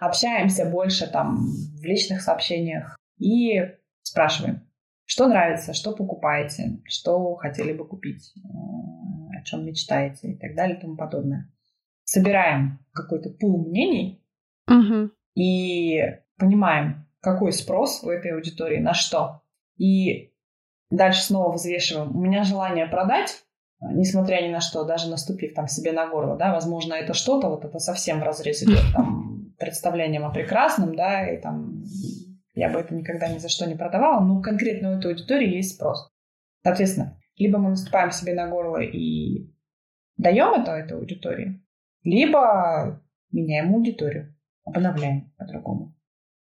общаемся 0.00 0.64
больше 0.64 1.06
там 1.06 1.46
в 1.80 1.84
личных 1.84 2.22
сообщениях 2.22 2.98
и 3.18 3.68
спрашиваем, 4.02 4.68
что 5.04 5.28
нравится, 5.28 5.74
что 5.74 5.94
покупаете, 5.94 6.80
что 6.86 7.36
хотели 7.36 7.72
бы 7.72 7.86
купить, 7.86 8.32
э, 8.36 9.19
о 9.40 9.44
чем 9.44 9.64
мечтаете 9.64 10.32
и 10.32 10.38
так 10.38 10.54
далее 10.54 10.76
и 10.76 10.80
тому 10.80 10.96
подобное. 10.96 11.50
Собираем 12.04 12.80
какой-то 12.92 13.30
пул 13.30 13.68
мнений 13.68 14.24
угу. 14.66 15.10
и 15.34 16.00
понимаем, 16.38 17.06
какой 17.20 17.52
спрос 17.52 18.02
у 18.02 18.10
этой 18.10 18.32
аудитории 18.32 18.78
на 18.78 18.94
что. 18.94 19.42
И 19.76 20.32
дальше 20.90 21.22
снова 21.22 21.52
взвешиваем. 21.52 22.16
У 22.16 22.20
меня 22.20 22.42
желание 22.44 22.86
продать, 22.86 23.44
несмотря 23.80 24.42
ни 24.42 24.50
на 24.50 24.60
что, 24.60 24.84
даже 24.84 25.08
наступив 25.08 25.54
там 25.54 25.68
себе 25.68 25.92
на 25.92 26.08
горло, 26.08 26.36
да, 26.36 26.52
возможно, 26.52 26.94
это 26.94 27.14
что-то, 27.14 27.48
вот 27.48 27.64
это 27.64 27.78
совсем 27.78 28.20
в 28.20 28.22
разрез 28.22 28.62
идет 28.62 28.82
там 28.94 29.54
представлением 29.58 30.24
о 30.24 30.32
прекрасном, 30.32 30.96
да, 30.96 31.28
и 31.28 31.40
там 31.40 31.84
я 32.54 32.68
бы 32.68 32.80
это 32.80 32.94
никогда 32.94 33.28
ни 33.28 33.38
за 33.38 33.48
что 33.48 33.66
не 33.66 33.74
продавала, 33.74 34.20
но 34.20 34.40
конкретно 34.42 34.90
у 34.90 34.98
этой 34.98 35.12
аудитории 35.12 35.56
есть 35.56 35.76
спрос. 35.76 36.10
Соответственно, 36.62 37.18
либо 37.40 37.58
мы 37.58 37.70
наступаем 37.70 38.10
себе 38.12 38.34
на 38.34 38.48
горло 38.48 38.80
и 38.80 39.50
даем 40.16 40.60
это 40.60 40.72
этой 40.72 40.98
аудитории, 40.98 41.60
либо 42.04 43.02
меняем 43.32 43.74
аудиторию, 43.74 44.36
обновляем 44.64 45.32
по-другому. 45.38 45.96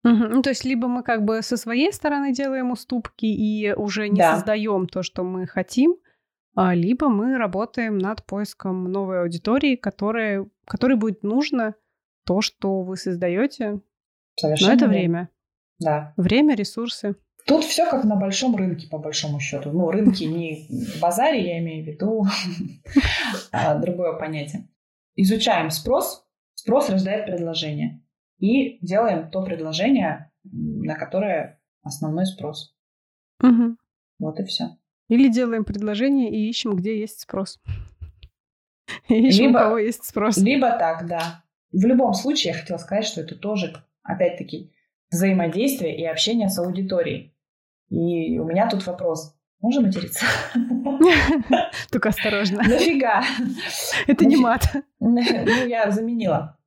Угу. 0.05 0.15
Ну, 0.15 0.43
то 0.43 0.51
есть 0.51 0.65
либо 0.65 0.89
мы 0.89 1.03
как 1.03 1.25
бы 1.25 1.43
со 1.43 1.57
своей 1.57 1.93
стороны 1.93 2.33
делаем 2.33 2.71
уступки 2.71 3.27
и 3.27 3.73
уже 3.73 4.09
не 4.09 4.19
да. 4.19 4.35
создаем 4.35 4.87
то, 4.87 5.03
что 5.03 5.23
мы 5.23 5.47
хотим, 5.47 5.97
а, 6.55 6.75
либо 6.75 7.09
мы 7.09 7.39
работаем 7.39 7.99
над 7.99 8.25
поиском 8.27 8.85
новой 8.85 9.23
аудитории, 9.23 9.77
которая, 9.77 10.47
которой 10.67 10.97
будет 10.97 11.23
нужно 11.23 11.75
то, 12.27 12.43
что 12.43 12.83
вы 12.83 12.97
создаете. 12.97 13.81
Совершенно 14.39 14.71
Но 14.71 14.77
это 14.77 14.87
время. 14.89 15.29
Да. 15.79 16.13
Время, 16.17 16.55
ресурсы. 16.55 17.17
Тут 17.47 17.65
все 17.65 17.91
как 17.91 18.05
на 18.05 18.17
большом 18.17 18.55
рынке, 18.55 18.89
по 18.89 18.99
большому 18.99 19.41
счету. 19.41 19.71
Ну, 19.73 19.91
рынки 19.91 20.25
не 20.25 20.69
базаре, 21.01 21.45
я 21.45 21.59
имею 21.59 21.85
в 21.85 21.89
виду, 21.89 22.25
а 23.53 23.75
другое 23.77 24.13
понятие. 24.15 24.69
Изучаем 25.17 25.71
спрос, 25.71 26.25
спрос 26.55 26.89
рождает 26.89 27.27
предложение 27.27 28.03
и 28.39 28.79
делаем 28.85 29.31
то 29.31 29.43
предложение, 29.45 30.31
на 30.45 30.95
которое 30.95 31.61
основной 31.83 32.27
спрос. 32.27 32.75
Угу. 33.43 33.77
Вот 34.19 34.41
и 34.41 34.45
все. 34.45 34.77
Или 35.09 35.29
делаем 35.29 35.65
предложение 35.65 36.31
и 36.31 36.49
ищем, 36.49 36.77
где 36.77 36.99
есть 36.99 37.21
спрос. 37.21 37.61
ищем, 39.09 39.49
либо, 39.49 39.59
у 39.59 39.61
кого 39.61 39.79
есть 39.79 40.05
спрос. 40.05 40.37
Либо 40.39 40.71
так, 40.71 41.07
да. 41.07 41.45
В 41.73 41.85
любом 41.85 42.15
случае, 42.15 42.53
я 42.53 42.59
хотела 42.59 42.79
сказать, 42.79 43.05
что 43.05 43.21
это 43.21 43.35
тоже, 43.37 43.75
опять-таки, 44.03 44.73
взаимодействие 45.11 45.97
и 45.97 46.05
общение 46.05 46.49
с 46.49 46.59
аудиторией. 46.59 47.32
И 47.93 48.39
у 48.39 48.45
меня 48.45 48.71
тут 48.71 48.87
вопрос. 48.87 49.37
Можно 49.61 49.83
материться? 49.83 50.25
Только 51.91 52.09
осторожно. 52.09 52.63
Нафига? 52.63 53.23
Это 54.07 54.25
не 54.25 54.37
мат. 54.37 54.63
Ну, 54.99 55.21
я 55.67 55.91
заменила. 55.91 56.59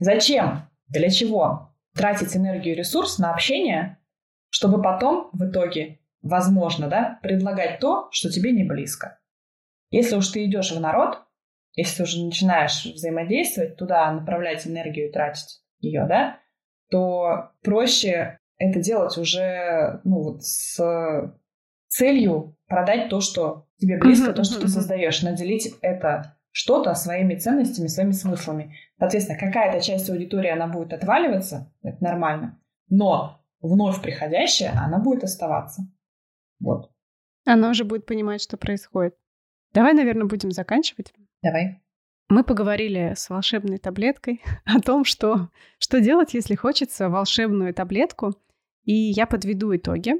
Зачем 0.00 0.68
для 0.88 1.08
чего 1.08 1.74
тратить 1.94 2.36
энергию 2.36 2.74
и 2.74 2.78
ресурс 2.78 3.18
на 3.18 3.32
общение, 3.32 3.98
чтобы 4.50 4.82
потом 4.82 5.30
в 5.32 5.48
итоге, 5.48 6.00
возможно, 6.20 6.88
да, 6.88 7.18
предлагать 7.22 7.78
то, 7.78 8.08
что 8.10 8.30
тебе 8.30 8.52
не 8.52 8.64
близко. 8.64 9.18
Если 9.90 10.14
уж 10.14 10.28
ты 10.28 10.44
идешь 10.44 10.72
в 10.72 10.80
народ, 10.80 11.22
если 11.74 11.98
ты 11.98 12.02
уже 12.02 12.22
начинаешь 12.22 12.84
взаимодействовать, 12.84 13.76
туда 13.76 14.10
направлять 14.12 14.66
энергию 14.66 15.08
и 15.08 15.12
тратить 15.12 15.62
ее, 15.78 16.04
да, 16.06 16.38
то 16.90 17.52
проще 17.62 18.40
это 18.60 18.78
делать 18.78 19.16
уже 19.18 20.00
ну, 20.04 20.22
вот 20.22 20.44
с 20.44 21.34
целью 21.88 22.56
продать 22.68 23.08
то, 23.08 23.20
что 23.20 23.66
тебе 23.78 23.98
близко, 23.98 24.32
то, 24.32 24.44
что 24.44 24.60
ты 24.60 24.68
создаешь, 24.68 25.22
наделить 25.22 25.74
это 25.80 26.36
что-то 26.52 26.94
своими 26.94 27.34
ценностями, 27.34 27.86
своими 27.86 28.12
смыслами. 28.12 28.76
Соответственно, 28.98 29.38
какая-то 29.38 29.80
часть 29.80 30.10
аудитории, 30.10 30.50
она 30.50 30.66
будет 30.68 30.92
отваливаться, 30.92 31.72
это 31.82 32.04
нормально, 32.04 32.60
но 32.88 33.42
вновь 33.60 34.02
приходящая, 34.02 34.72
она 34.72 34.98
будет 34.98 35.24
оставаться. 35.24 35.82
Вот. 36.60 36.92
Она 37.46 37.70
уже 37.70 37.84
будет 37.84 38.04
понимать, 38.04 38.42
что 38.42 38.58
происходит. 38.58 39.16
Давай, 39.72 39.94
наверное, 39.94 40.26
будем 40.26 40.50
заканчивать. 40.50 41.14
Давай. 41.42 41.80
Мы 42.28 42.44
поговорили 42.44 43.14
с 43.16 43.30
волшебной 43.30 43.78
таблеткой 43.78 44.42
о 44.66 44.80
том, 44.80 45.04
что, 45.04 45.48
что 45.78 46.00
делать, 46.00 46.34
если 46.34 46.54
хочется 46.54 47.08
волшебную 47.08 47.72
таблетку. 47.72 48.34
И 48.90 49.12
я 49.12 49.26
подведу 49.26 49.76
итоги. 49.76 50.14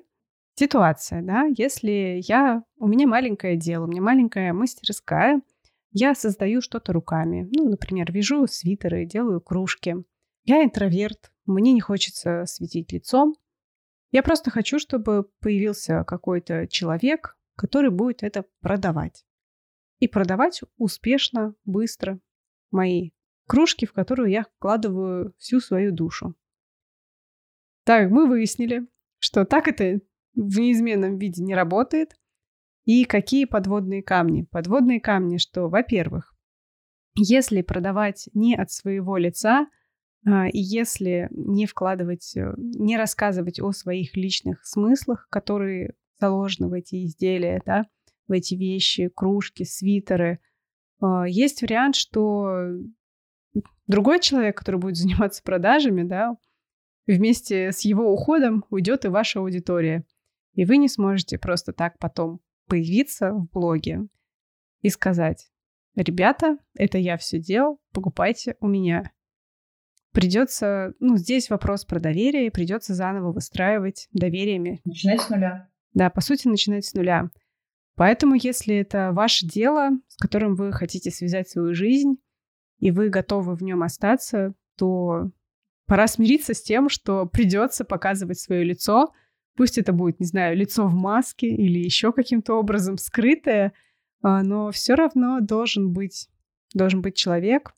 Ситуация, 0.55 1.23
да, 1.23 1.49
если 1.59 2.21
я, 2.25 2.63
у 2.77 2.87
меня 2.87 3.09
маленькое 3.09 3.57
дело, 3.57 3.87
у 3.87 3.89
меня 3.89 4.01
маленькая 4.01 4.53
мастерская, 4.53 5.43
я 5.91 6.15
создаю 6.15 6.61
что-то 6.61 6.93
руками. 6.93 7.49
Ну, 7.51 7.69
например, 7.69 8.13
вяжу 8.13 8.47
свитеры, 8.47 9.07
делаю 9.07 9.41
кружки. 9.41 9.97
Я 10.45 10.63
интроверт, 10.63 11.33
мне 11.47 11.73
не 11.73 11.81
хочется 11.81 12.45
светить 12.47 12.93
лицом. 12.93 13.35
Я 14.13 14.23
просто 14.23 14.53
хочу, 14.53 14.79
чтобы 14.79 15.29
появился 15.41 16.05
какой-то 16.05 16.69
человек, 16.69 17.37
который 17.57 17.91
будет 17.91 18.23
это 18.23 18.45
продавать. 18.61 19.25
И 19.99 20.07
продавать 20.07 20.61
успешно, 20.77 21.57
быстро 21.65 22.21
мои 22.71 23.11
кружки, 23.49 23.85
в 23.85 23.93
которую 23.93 24.31
я 24.31 24.45
вкладываю 24.45 25.35
всю 25.39 25.59
свою 25.59 25.91
душу. 25.91 26.37
Так, 27.85 28.11
мы 28.11 28.27
выяснили, 28.27 28.87
что 29.19 29.45
так 29.45 29.69
это 29.69 30.01
в 30.35 30.59
неизменном 30.59 31.19
виде 31.19 31.43
не 31.43 31.55
работает. 31.55 32.17
И 32.85 33.05
какие 33.05 33.45
подводные 33.45 34.03
камни? 34.03 34.43
Подводные 34.51 35.01
камни, 35.01 35.37
что, 35.37 35.69
во-первых, 35.69 36.35
если 37.15 37.63
продавать 37.63 38.29
не 38.33 38.57
от 38.57 38.71
своего 38.71 39.17
лица, 39.17 39.67
а, 40.27 40.49
и 40.49 40.59
если 40.59 41.29
не 41.31 41.67
вкладывать, 41.67 42.37
э, 42.37 42.55
не 42.57 42.97
рассказывать 42.97 43.61
о 43.61 43.73
своих 43.73 44.17
личных 44.17 44.65
смыслах, 44.67 45.29
которые 45.31 45.95
заложены 46.19 46.69
в 46.69 46.73
эти 46.75 47.05
изделия, 47.05 47.63
да, 47.65 47.87
в 48.29 48.33
эти 48.33 48.55
вещи, 48.55 49.09
кружки, 49.15 49.65
свитеры, 49.65 50.41
а, 51.01 51.27
есть 51.27 51.63
вариант, 51.63 51.97
что 51.97 52.77
другой 53.87 54.21
человек, 54.21 54.57
который 54.59 54.81
будет 54.81 54.97
заниматься 54.97 55.43
продажами, 55.43 56.03
да, 56.03 56.37
вместе 57.13 57.73
с 57.73 57.81
его 57.81 58.13
уходом 58.13 58.65
уйдет 58.71 59.05
и 59.05 59.09
ваша 59.09 59.41
аудитория. 59.41 60.05
И 60.55 60.65
вы 60.65 60.77
не 60.77 60.89
сможете 60.89 61.39
просто 61.39 61.73
так 61.73 61.99
потом 61.99 62.41
появиться 62.67 63.33
в 63.33 63.49
блоге 63.51 64.07
и 64.81 64.89
сказать, 64.89 65.51
ребята, 65.95 66.59
это 66.75 66.99
я 66.99 67.17
все 67.17 67.39
делал, 67.39 67.81
покупайте 67.93 68.57
у 68.61 68.69
меня. 68.69 69.11
Придется, 70.13 70.95
ну, 70.99 71.17
здесь 71.17 71.51
вопрос 71.51 71.85
про 71.85 72.01
доверие, 72.01 72.51
придется 72.51 72.95
заново 72.95 73.33
выстраивать 73.33 74.09
довериями. 74.13 74.81
Начинать 74.85 75.21
с 75.21 75.29
нуля. 75.29 75.69
Да, 75.95 76.11
по 76.11 76.21
сути, 76.21 76.49
начинать 76.49 76.85
с 76.85 76.95
нуля. 76.95 77.31
Поэтому, 77.95 78.35
если 78.35 78.77
это 78.77 79.13
ваше 79.13 79.47
дело, 79.47 79.91
с 80.09 80.17
которым 80.17 80.55
вы 80.55 80.73
хотите 80.73 81.11
связать 81.11 81.49
свою 81.49 81.75
жизнь, 81.75 82.17
и 82.79 82.91
вы 82.91 83.09
готовы 83.09 83.55
в 83.55 83.63
нем 83.63 83.83
остаться, 83.83 84.55
то 84.77 85.31
пора 85.91 86.07
смириться 86.07 86.55
с 86.55 86.63
тем, 86.63 86.89
что 86.89 87.27
придется 87.27 87.85
показывать 87.85 88.39
свое 88.39 88.65
лицо, 88.65 89.13
Пусть 89.57 89.77
это 89.77 89.93
будет, 89.93 90.21
не 90.21 90.27
знаю, 90.27 90.57
лицо 90.57 90.87
в 90.87 90.95
маске 90.95 91.49
или 91.49 91.79
еще 91.79 92.13
каким-то 92.13 92.55
образом 92.55 92.97
скрытое, 92.97 93.75
а, 94.23 94.43
но 94.43 94.71
все 94.71 94.95
равно 94.95 95.41
должен 95.41 95.93
быть, 95.93 96.31
должен 96.73 97.03
быть 97.03 97.15
человек, 97.17 97.75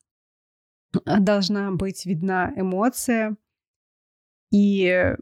должна 0.92 1.72
быть 1.72 2.06
видна 2.06 2.52
эмоция. 2.54 3.36
И 4.52 5.16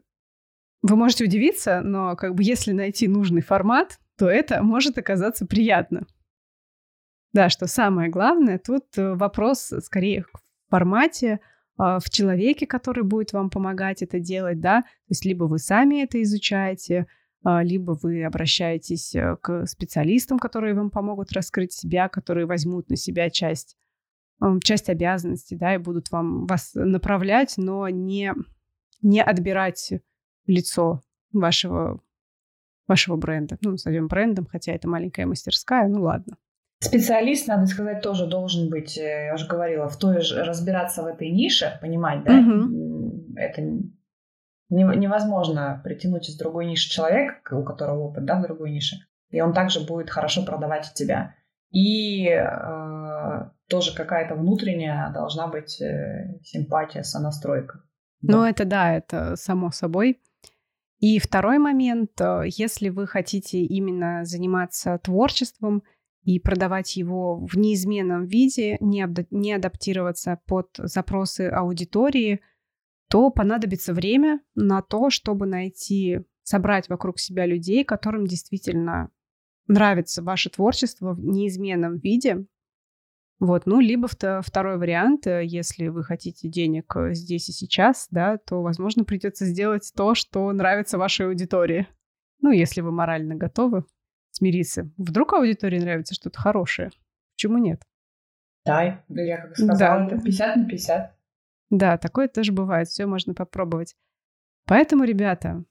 вы 0.82 0.96
можете 0.96 1.24
удивиться, 1.24 1.80
но 1.82 2.14
как 2.14 2.34
бы 2.34 2.42
если 2.42 2.72
найти 2.72 3.08
нужный 3.08 3.40
формат, 3.40 3.98
то 4.18 4.28
это 4.28 4.62
может 4.62 4.98
оказаться 4.98 5.46
приятно. 5.46 6.06
Да, 7.32 7.48
что 7.48 7.68
самое 7.68 8.10
главное, 8.10 8.58
тут 8.58 8.84
э, 8.98 9.14
вопрос 9.14 9.72
скорее 9.82 10.24
в 10.24 10.70
формате, 10.70 11.34
а, 11.34 11.59
в 11.76 12.10
человеке, 12.10 12.66
который 12.66 13.04
будет 13.04 13.32
вам 13.32 13.48
помогать 13.48 14.02
это 14.02 14.20
делать, 14.20 14.60
да, 14.60 14.82
то 14.82 15.10
есть 15.10 15.24
либо 15.24 15.44
вы 15.44 15.58
сами 15.58 16.02
это 16.02 16.20
изучаете, 16.22 17.06
а, 17.42 17.62
либо 17.62 17.92
вы 17.92 18.24
обращаетесь 18.24 19.14
э, 19.14 19.36
к 19.40 19.66
специалистам, 19.66 20.38
которые 20.38 20.74
вам 20.74 20.90
помогут 20.90 21.32
раскрыть 21.32 21.72
себя, 21.72 22.08
которые 22.08 22.44
возьмут 22.44 22.90
на 22.90 22.96
себя 22.96 23.30
часть, 23.30 23.78
часть 24.62 24.90
обязанностей, 24.90 25.56
да, 25.56 25.74
и 25.74 25.78
будут 25.78 26.10
вам 26.10 26.46
вас 26.46 26.72
направлять, 26.74 27.54
но 27.56 27.88
не, 27.88 28.34
не 29.00 29.22
отбирать 29.22 29.92
лицо 30.46 31.00
вашего, 31.32 32.02
вашего 32.86 33.16
бренда. 33.16 33.56
Ну, 33.62 33.72
назовем 33.72 34.08
брендом, 34.08 34.46
хотя 34.46 34.72
это 34.72 34.86
маленькая 34.88 35.24
мастерская, 35.24 35.88
ну 35.88 36.02
ладно. 36.02 36.36
Специалист, 36.82 37.46
надо 37.46 37.66
сказать, 37.66 38.02
тоже 38.02 38.26
должен 38.26 38.70
быть, 38.70 38.96
э, 38.96 39.26
я 39.26 39.34
уже 39.34 39.46
говорила, 39.46 39.88
в 39.88 39.98
той 39.98 40.22
же 40.22 40.42
разбираться 40.44 41.02
в 41.02 41.06
этой 41.06 41.30
нише, 41.30 41.78
понимать, 41.82 42.24
да, 42.24 42.38
угу. 42.38 43.34
это 43.36 43.62
невозможно 44.70 45.80
притянуть 45.84 46.30
из 46.30 46.38
другой 46.38 46.66
ниши 46.66 46.88
человека, 46.88 47.54
у 47.54 47.64
которого 47.64 48.04
опыт, 48.04 48.24
да, 48.24 48.38
в 48.38 48.42
другой 48.42 48.70
нише, 48.70 48.96
и 49.30 49.40
он 49.42 49.52
также 49.52 49.80
будет 49.80 50.08
хорошо 50.08 50.42
продавать 50.44 50.92
тебя. 50.94 51.34
И 51.70 52.26
э, 52.26 53.50
тоже 53.68 53.94
какая-то 53.94 54.34
внутренняя 54.34 55.12
должна 55.12 55.46
быть 55.46 55.80
э, 55.80 56.40
симпатия, 56.42 57.04
сонастройка. 57.04 57.82
Да. 58.22 58.36
Ну, 58.36 58.44
это 58.44 58.64
да, 58.64 58.92
это 58.92 59.36
само 59.36 59.70
собой. 59.70 60.20
И 60.98 61.18
второй 61.18 61.58
момент, 61.58 62.20
э, 62.20 62.42
если 62.46 62.88
вы 62.88 63.06
хотите 63.06 63.60
именно 63.60 64.24
заниматься 64.24 64.98
творчеством, 64.98 65.82
и 66.22 66.38
продавать 66.38 66.96
его 66.96 67.36
в 67.36 67.56
неизменном 67.56 68.26
виде, 68.26 68.76
не, 68.80 69.06
не 69.30 69.52
адаптироваться 69.52 70.40
под 70.46 70.68
запросы 70.76 71.48
аудитории, 71.48 72.40
то 73.08 73.30
понадобится 73.30 73.92
время 73.94 74.40
на 74.54 74.82
то, 74.82 75.10
чтобы 75.10 75.46
найти, 75.46 76.20
собрать 76.42 76.88
вокруг 76.88 77.18
себя 77.18 77.46
людей, 77.46 77.84
которым 77.84 78.26
действительно 78.26 79.10
нравится 79.66 80.22
ваше 80.22 80.50
творчество 80.50 81.14
в 81.14 81.24
неизменном 81.24 81.98
виде. 81.98 82.44
Вот, 83.38 83.64
ну, 83.64 83.80
либо 83.80 84.06
второй 84.06 84.76
вариант, 84.76 85.26
э, 85.26 85.46
если 85.46 85.88
вы 85.88 86.04
хотите 86.04 86.46
денег 86.46 86.94
э, 86.94 87.14
здесь 87.14 87.48
и 87.48 87.52
сейчас, 87.52 88.06
да, 88.10 88.36
то, 88.36 88.60
возможно, 88.60 89.04
придется 89.04 89.46
сделать 89.46 89.90
то, 89.96 90.14
что 90.14 90.52
нравится 90.52 90.98
вашей 90.98 91.26
аудитории. 91.26 91.88
Ну, 92.42 92.50
если 92.50 92.82
вы 92.82 92.92
морально 92.92 93.36
готовы 93.36 93.84
смириться. 94.30 94.90
Вдруг 94.96 95.32
аудитории 95.32 95.78
нравится 95.78 96.14
что-то 96.14 96.38
хорошее. 96.38 96.90
Почему 97.34 97.58
нет? 97.58 97.82
Да, 98.64 99.02
я 99.08 99.38
как 99.38 99.56
сказала, 99.56 100.08
да. 100.08 100.16
это 100.16 100.22
50 100.22 100.56
на 100.56 100.68
50. 100.68 101.16
Да, 101.70 101.98
такое 101.98 102.28
тоже 102.28 102.52
бывает. 102.52 102.88
Все 102.88 103.06
можно 103.06 103.34
попробовать. 103.34 103.96
Поэтому, 104.66 105.04
ребята, 105.04 105.64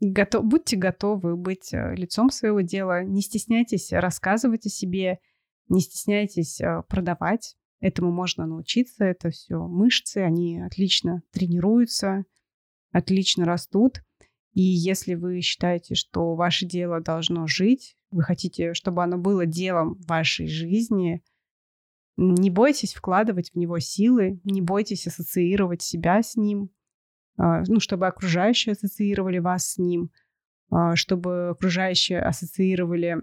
готов, 0.00 0.44
будьте 0.44 0.76
готовы 0.76 1.36
быть 1.36 1.72
э, 1.74 1.94
лицом 1.94 2.30
своего 2.30 2.60
дела. 2.60 3.02
Не 3.02 3.20
стесняйтесь 3.20 3.92
рассказывать 3.92 4.66
о 4.66 4.70
себе. 4.70 5.18
Не 5.68 5.80
стесняйтесь 5.80 6.60
э, 6.60 6.82
продавать. 6.88 7.56
Этому 7.80 8.12
можно 8.12 8.46
научиться. 8.46 9.04
Это 9.04 9.30
все 9.30 9.56
мышцы, 9.66 10.18
они 10.18 10.60
отлично 10.60 11.22
тренируются, 11.32 12.24
отлично 12.92 13.44
растут. 13.44 14.02
И 14.52 14.62
если 14.62 15.14
вы 15.14 15.40
считаете, 15.40 15.94
что 15.94 16.34
ваше 16.34 16.66
дело 16.66 17.00
должно 17.00 17.46
жить, 17.46 17.96
вы 18.10 18.22
хотите, 18.22 18.74
чтобы 18.74 19.02
оно 19.02 19.16
было 19.16 19.46
делом 19.46 19.96
вашей 20.06 20.48
жизни, 20.48 21.22
не 22.16 22.50
бойтесь 22.50 22.92
вкладывать 22.94 23.52
в 23.52 23.56
него 23.56 23.78
силы, 23.78 24.40
не 24.44 24.60
бойтесь 24.60 25.06
ассоциировать 25.06 25.82
себя 25.82 26.22
с 26.22 26.36
ним, 26.36 26.70
а, 27.38 27.62
ну, 27.66 27.80
чтобы 27.80 28.06
окружающие 28.06 28.72
ассоциировали 28.72 29.38
вас 29.38 29.72
с 29.72 29.78
ним, 29.78 30.10
а, 30.70 30.96
чтобы 30.96 31.50
окружающие 31.50 32.20
ассоциировали 32.20 33.18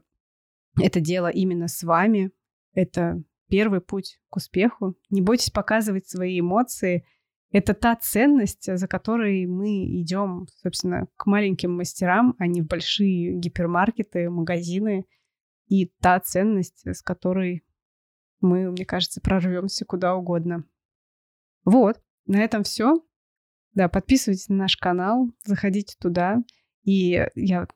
это 0.81 0.99
дело 0.99 1.27
именно 1.27 1.67
с 1.67 1.83
вами. 1.83 2.31
Это 2.73 3.21
первый 3.49 3.81
путь 3.81 4.21
к 4.29 4.37
успеху. 4.37 4.95
Не 5.09 5.21
бойтесь 5.21 5.49
показывать 5.49 6.07
свои 6.07 6.39
эмоции– 6.39 7.05
это 7.51 7.73
та 7.73 7.95
ценность, 7.95 8.77
за 8.77 8.87
которой 8.87 9.45
мы 9.45 9.85
идем, 10.01 10.47
собственно, 10.61 11.07
к 11.15 11.25
маленьким 11.25 11.75
мастерам, 11.75 12.35
а 12.39 12.47
не 12.47 12.61
в 12.61 12.67
большие 12.67 13.33
гипермаркеты, 13.33 14.29
магазины. 14.29 15.05
И 15.67 15.85
та 16.01 16.19
ценность, 16.19 16.85
с 16.85 17.01
которой 17.01 17.63
мы, 18.41 18.71
мне 18.71 18.85
кажется, 18.85 19.21
прорвемся 19.21 19.85
куда 19.85 20.15
угодно. 20.15 20.65
Вот, 21.63 22.01
на 22.25 22.43
этом 22.43 22.63
все. 22.63 23.01
Да, 23.73 23.89
подписывайтесь 23.89 24.49
на 24.49 24.55
наш 24.55 24.77
канал, 24.77 25.29
заходите 25.43 25.95
туда. 25.99 26.43
И 26.83 27.27
я 27.35 27.67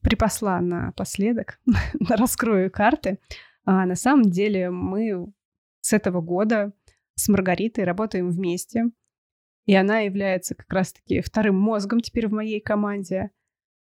припасла 0.00 0.60
напоследок, 0.60 1.60
раскрою 2.08 2.70
карты. 2.70 3.18
А 3.64 3.84
на 3.84 3.96
самом 3.96 4.30
деле 4.30 4.70
мы 4.70 5.32
с 5.80 5.92
этого 5.92 6.20
года 6.20 6.72
с 7.18 7.28
Маргаритой 7.28 7.84
работаем 7.84 8.30
вместе. 8.30 8.84
И 9.66 9.74
она 9.74 10.00
является 10.00 10.54
как 10.54 10.72
раз-таки 10.72 11.20
вторым 11.20 11.58
мозгом 11.60 12.00
теперь 12.00 12.28
в 12.28 12.32
моей 12.32 12.60
команде. 12.60 13.30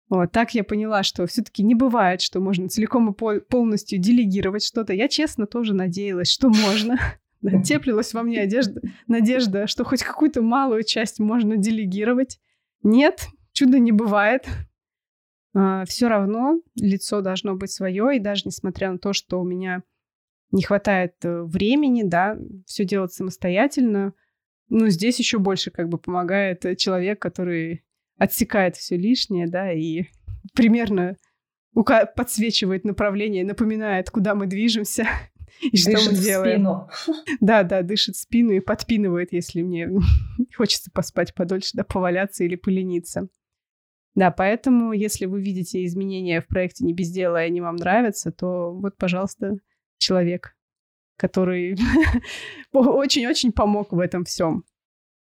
Вот, 0.08 0.32
так 0.32 0.54
я 0.54 0.64
поняла, 0.64 1.04
что 1.04 1.26
все-таки 1.26 1.62
не 1.62 1.76
бывает, 1.76 2.20
что 2.20 2.40
можно 2.40 2.68
целиком 2.68 3.12
и 3.12 3.40
полностью 3.40 4.00
делегировать 4.00 4.64
что-то. 4.64 4.92
Я 4.92 5.06
честно 5.06 5.46
тоже 5.46 5.72
надеялась, 5.72 6.28
что 6.28 6.48
можно. 6.48 6.98
Теплилась 7.64 8.12
во 8.12 8.22
мне 8.22 8.40
одежда, 8.40 8.82
надежда, 9.06 9.68
что 9.68 9.84
хоть 9.84 10.02
какую-то 10.02 10.42
малую 10.42 10.82
часть 10.82 11.20
можно 11.20 11.56
делегировать. 11.56 12.40
Нет, 12.82 13.28
чуда 13.52 13.78
не 13.78 13.92
бывает. 13.92 14.48
А, 15.54 15.84
все 15.84 16.08
равно 16.08 16.60
лицо 16.74 17.20
должно 17.20 17.54
быть 17.54 17.70
свое, 17.70 18.16
и 18.16 18.20
даже 18.20 18.42
несмотря 18.46 18.90
на 18.90 18.98
то, 18.98 19.12
что 19.12 19.40
у 19.40 19.44
меня 19.44 19.84
не 20.52 20.62
хватает 20.62 21.14
э, 21.24 21.42
времени, 21.42 22.02
да, 22.02 22.36
все 22.66 22.84
делать 22.84 23.12
самостоятельно. 23.12 24.14
Ну, 24.68 24.88
здесь 24.88 25.18
еще 25.18 25.38
больше 25.38 25.70
как 25.70 25.88
бы 25.88 25.98
помогает 25.98 26.64
э, 26.64 26.76
человек, 26.76 27.20
который 27.20 27.84
отсекает 28.18 28.76
все 28.76 28.96
лишнее, 28.96 29.46
да, 29.48 29.72
и 29.72 30.04
примерно 30.54 31.16
подсвечивает 32.16 32.84
направление, 32.84 33.44
напоминает, 33.44 34.10
куда 34.10 34.34
мы 34.34 34.46
движемся 34.46 35.06
и 35.62 35.76
что 35.76 35.92
мы 35.92 36.16
делаем. 36.16 36.60
Спину. 36.60 36.88
Да, 37.40 37.62
да, 37.62 37.82
дышит 37.82 38.16
спину 38.16 38.52
и 38.52 38.60
подпинывает, 38.60 39.32
если 39.32 39.62
мне 39.62 39.88
хочется 40.56 40.90
поспать 40.92 41.34
подольше, 41.34 41.70
да, 41.74 41.84
поваляться 41.84 42.44
или 42.44 42.56
полениться. 42.56 43.28
Да, 44.16 44.32
поэтому, 44.32 44.92
если 44.92 45.26
вы 45.26 45.40
видите 45.40 45.84
изменения 45.84 46.40
в 46.40 46.48
проекте 46.48 46.84
«Не 46.84 46.92
без 46.92 47.10
дела» 47.10 47.42
и 47.42 47.46
они 47.46 47.60
вам 47.60 47.76
нравятся, 47.76 48.32
то 48.32 48.72
вот, 48.72 48.96
пожалуйста, 48.96 49.54
человек, 50.00 50.56
который 51.16 51.76
очень-очень 52.72 53.52
помог 53.52 53.92
в 53.92 54.00
этом 54.00 54.24
всем. 54.24 54.64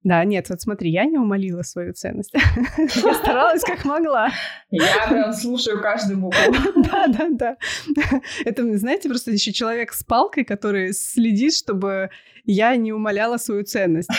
Да, 0.07 0.23
нет, 0.23 0.47
вот 0.47 0.61
смотри, 0.61 0.89
я 0.89 1.03
не 1.03 1.17
умолила 1.17 1.63
свою 1.63 1.91
ценность. 1.91 2.33
Я 2.77 3.13
старалась 3.13 3.61
как 3.61 3.83
могла. 3.83 4.29
Я 4.71 5.05
прям 5.09 5.33
слушаю 5.33 5.81
каждую 5.81 6.19
букву. 6.19 6.39
Да, 6.89 7.07
да, 7.07 7.27
да. 7.29 7.57
Это, 8.45 8.77
знаете, 8.77 9.09
просто 9.09 9.31
еще 9.31 9.51
человек 9.51 9.91
с 9.91 10.05
палкой, 10.05 10.45
который 10.45 10.93
следит, 10.93 11.53
чтобы 11.53 12.09
я 12.45 12.73
не 12.77 12.93
умоляла 12.93 13.35
свою 13.35 13.65
ценность. 13.65 14.09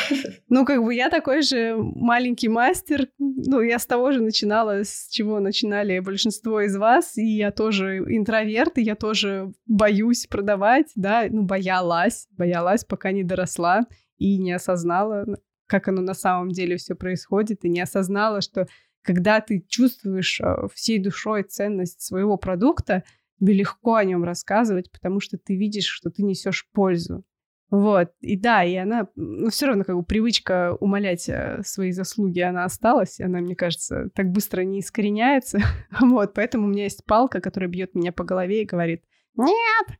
Ну, 0.50 0.66
как 0.66 0.84
бы 0.84 0.94
я 0.94 1.08
такой 1.08 1.40
же 1.40 1.74
маленький 1.78 2.48
мастер. 2.48 3.08
Ну, 3.18 3.62
я 3.62 3.78
с 3.78 3.86
того 3.86 4.12
же 4.12 4.20
начинала, 4.20 4.84
с 4.84 5.08
чего 5.08 5.40
начинали 5.40 6.00
большинство 6.00 6.60
из 6.60 6.76
вас. 6.76 7.16
И 7.16 7.24
я 7.24 7.50
тоже 7.50 8.04
интроверт, 8.06 8.76
и 8.76 8.82
я 8.82 8.94
тоже 8.94 9.54
боюсь 9.64 10.26
продавать, 10.26 10.88
да, 10.96 11.24
ну, 11.30 11.44
боялась, 11.44 12.28
боялась, 12.36 12.84
пока 12.84 13.10
не 13.10 13.24
доросла 13.24 13.86
и 14.18 14.36
не 14.36 14.52
осознала, 14.52 15.24
как 15.68 15.86
оно 15.86 16.02
на 16.02 16.14
самом 16.14 16.48
деле 16.48 16.76
все 16.76 16.96
происходит, 16.96 17.64
и 17.64 17.68
не 17.68 17.80
осознала, 17.80 18.40
что 18.40 18.66
когда 19.02 19.40
ты 19.40 19.64
чувствуешь 19.68 20.40
э, 20.40 20.66
всей 20.74 20.98
душой 20.98 21.44
ценность 21.44 22.00
своего 22.00 22.36
продукта, 22.36 23.04
тебе 23.38 23.54
легко 23.54 23.94
о 23.94 24.04
нем 24.04 24.24
рассказывать, 24.24 24.90
потому 24.90 25.20
что 25.20 25.38
ты 25.38 25.56
видишь, 25.56 25.86
что 25.86 26.10
ты 26.10 26.24
несешь 26.24 26.68
пользу. 26.72 27.24
Вот, 27.70 28.12
и 28.20 28.36
да, 28.38 28.64
и 28.64 28.74
она, 28.76 29.08
ну, 29.14 29.50
все 29.50 29.66
равно 29.66 29.84
как 29.84 29.94
бы 29.94 30.02
привычка 30.02 30.74
умолять 30.80 31.28
э, 31.28 31.60
свои 31.64 31.92
заслуги, 31.92 32.40
она 32.40 32.64
осталась, 32.64 33.20
она, 33.20 33.40
мне 33.40 33.54
кажется, 33.54 34.08
так 34.14 34.30
быстро 34.30 34.62
не 34.62 34.80
искореняется. 34.80 35.60
вот, 36.00 36.32
поэтому 36.32 36.66
у 36.66 36.70
меня 36.70 36.84
есть 36.84 37.04
палка, 37.04 37.40
которая 37.40 37.68
бьет 37.68 37.94
меня 37.94 38.10
по 38.10 38.24
голове 38.24 38.62
и 38.62 38.66
говорит, 38.66 39.04
нет, 39.36 39.98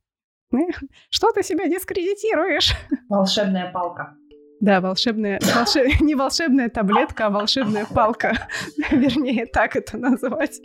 что 1.11 1.31
ты 1.33 1.43
себя 1.43 1.69
дискредитируешь? 1.69 2.75
Волшебная 3.11 3.71
палка. 3.71 4.17
Да, 4.61 4.81
волшебная, 4.81 5.39
волшеб... 5.55 5.87
не 6.01 6.15
волшебная 6.15 6.69
таблетка, 6.69 7.27
а 7.27 7.31
волшебная 7.31 7.87
палка. 7.87 8.49
Вернее, 8.91 9.47
так 9.47 9.77
это 9.77 9.97
называть. 9.97 10.61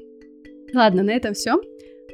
Ладно, 0.73 1.03
на 1.03 1.11
этом 1.11 1.33
все. 1.33 1.55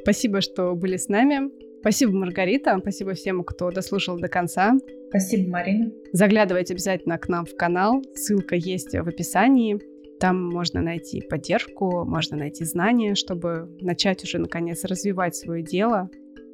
Спасибо, 0.02 0.40
что 0.40 0.74
были 0.74 0.96
с 0.96 1.08
нами. 1.08 1.50
Спасибо, 1.80 2.12
Маргарита. 2.12 2.76
Спасибо 2.80 3.14
всем, 3.14 3.42
кто 3.42 3.70
дослушал 3.70 4.18
до 4.18 4.28
конца. 4.28 4.74
Спасибо, 5.08 5.50
Марина. 5.50 5.90
Заглядывайте 6.12 6.74
обязательно 6.74 7.18
к 7.18 7.28
нам 7.28 7.46
в 7.46 7.56
канал. 7.56 8.02
Ссылка 8.14 8.54
есть 8.54 8.92
в 8.92 9.08
описании. 9.08 9.78
Там 10.20 10.50
можно 10.50 10.82
найти 10.82 11.22
поддержку, 11.22 12.04
можно 12.04 12.36
найти 12.36 12.64
знания, 12.64 13.14
чтобы 13.14 13.74
начать 13.80 14.22
уже 14.22 14.38
наконец 14.38 14.84
развивать 14.84 15.34
свое 15.34 15.62
дело. 15.62 16.10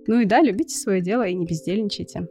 Ну 0.07 0.21
и 0.21 0.25
да, 0.25 0.41
любите 0.41 0.77
свое 0.77 1.01
дело 1.01 1.27
и 1.27 1.35
не 1.35 1.45
бездельничайте. 1.45 2.29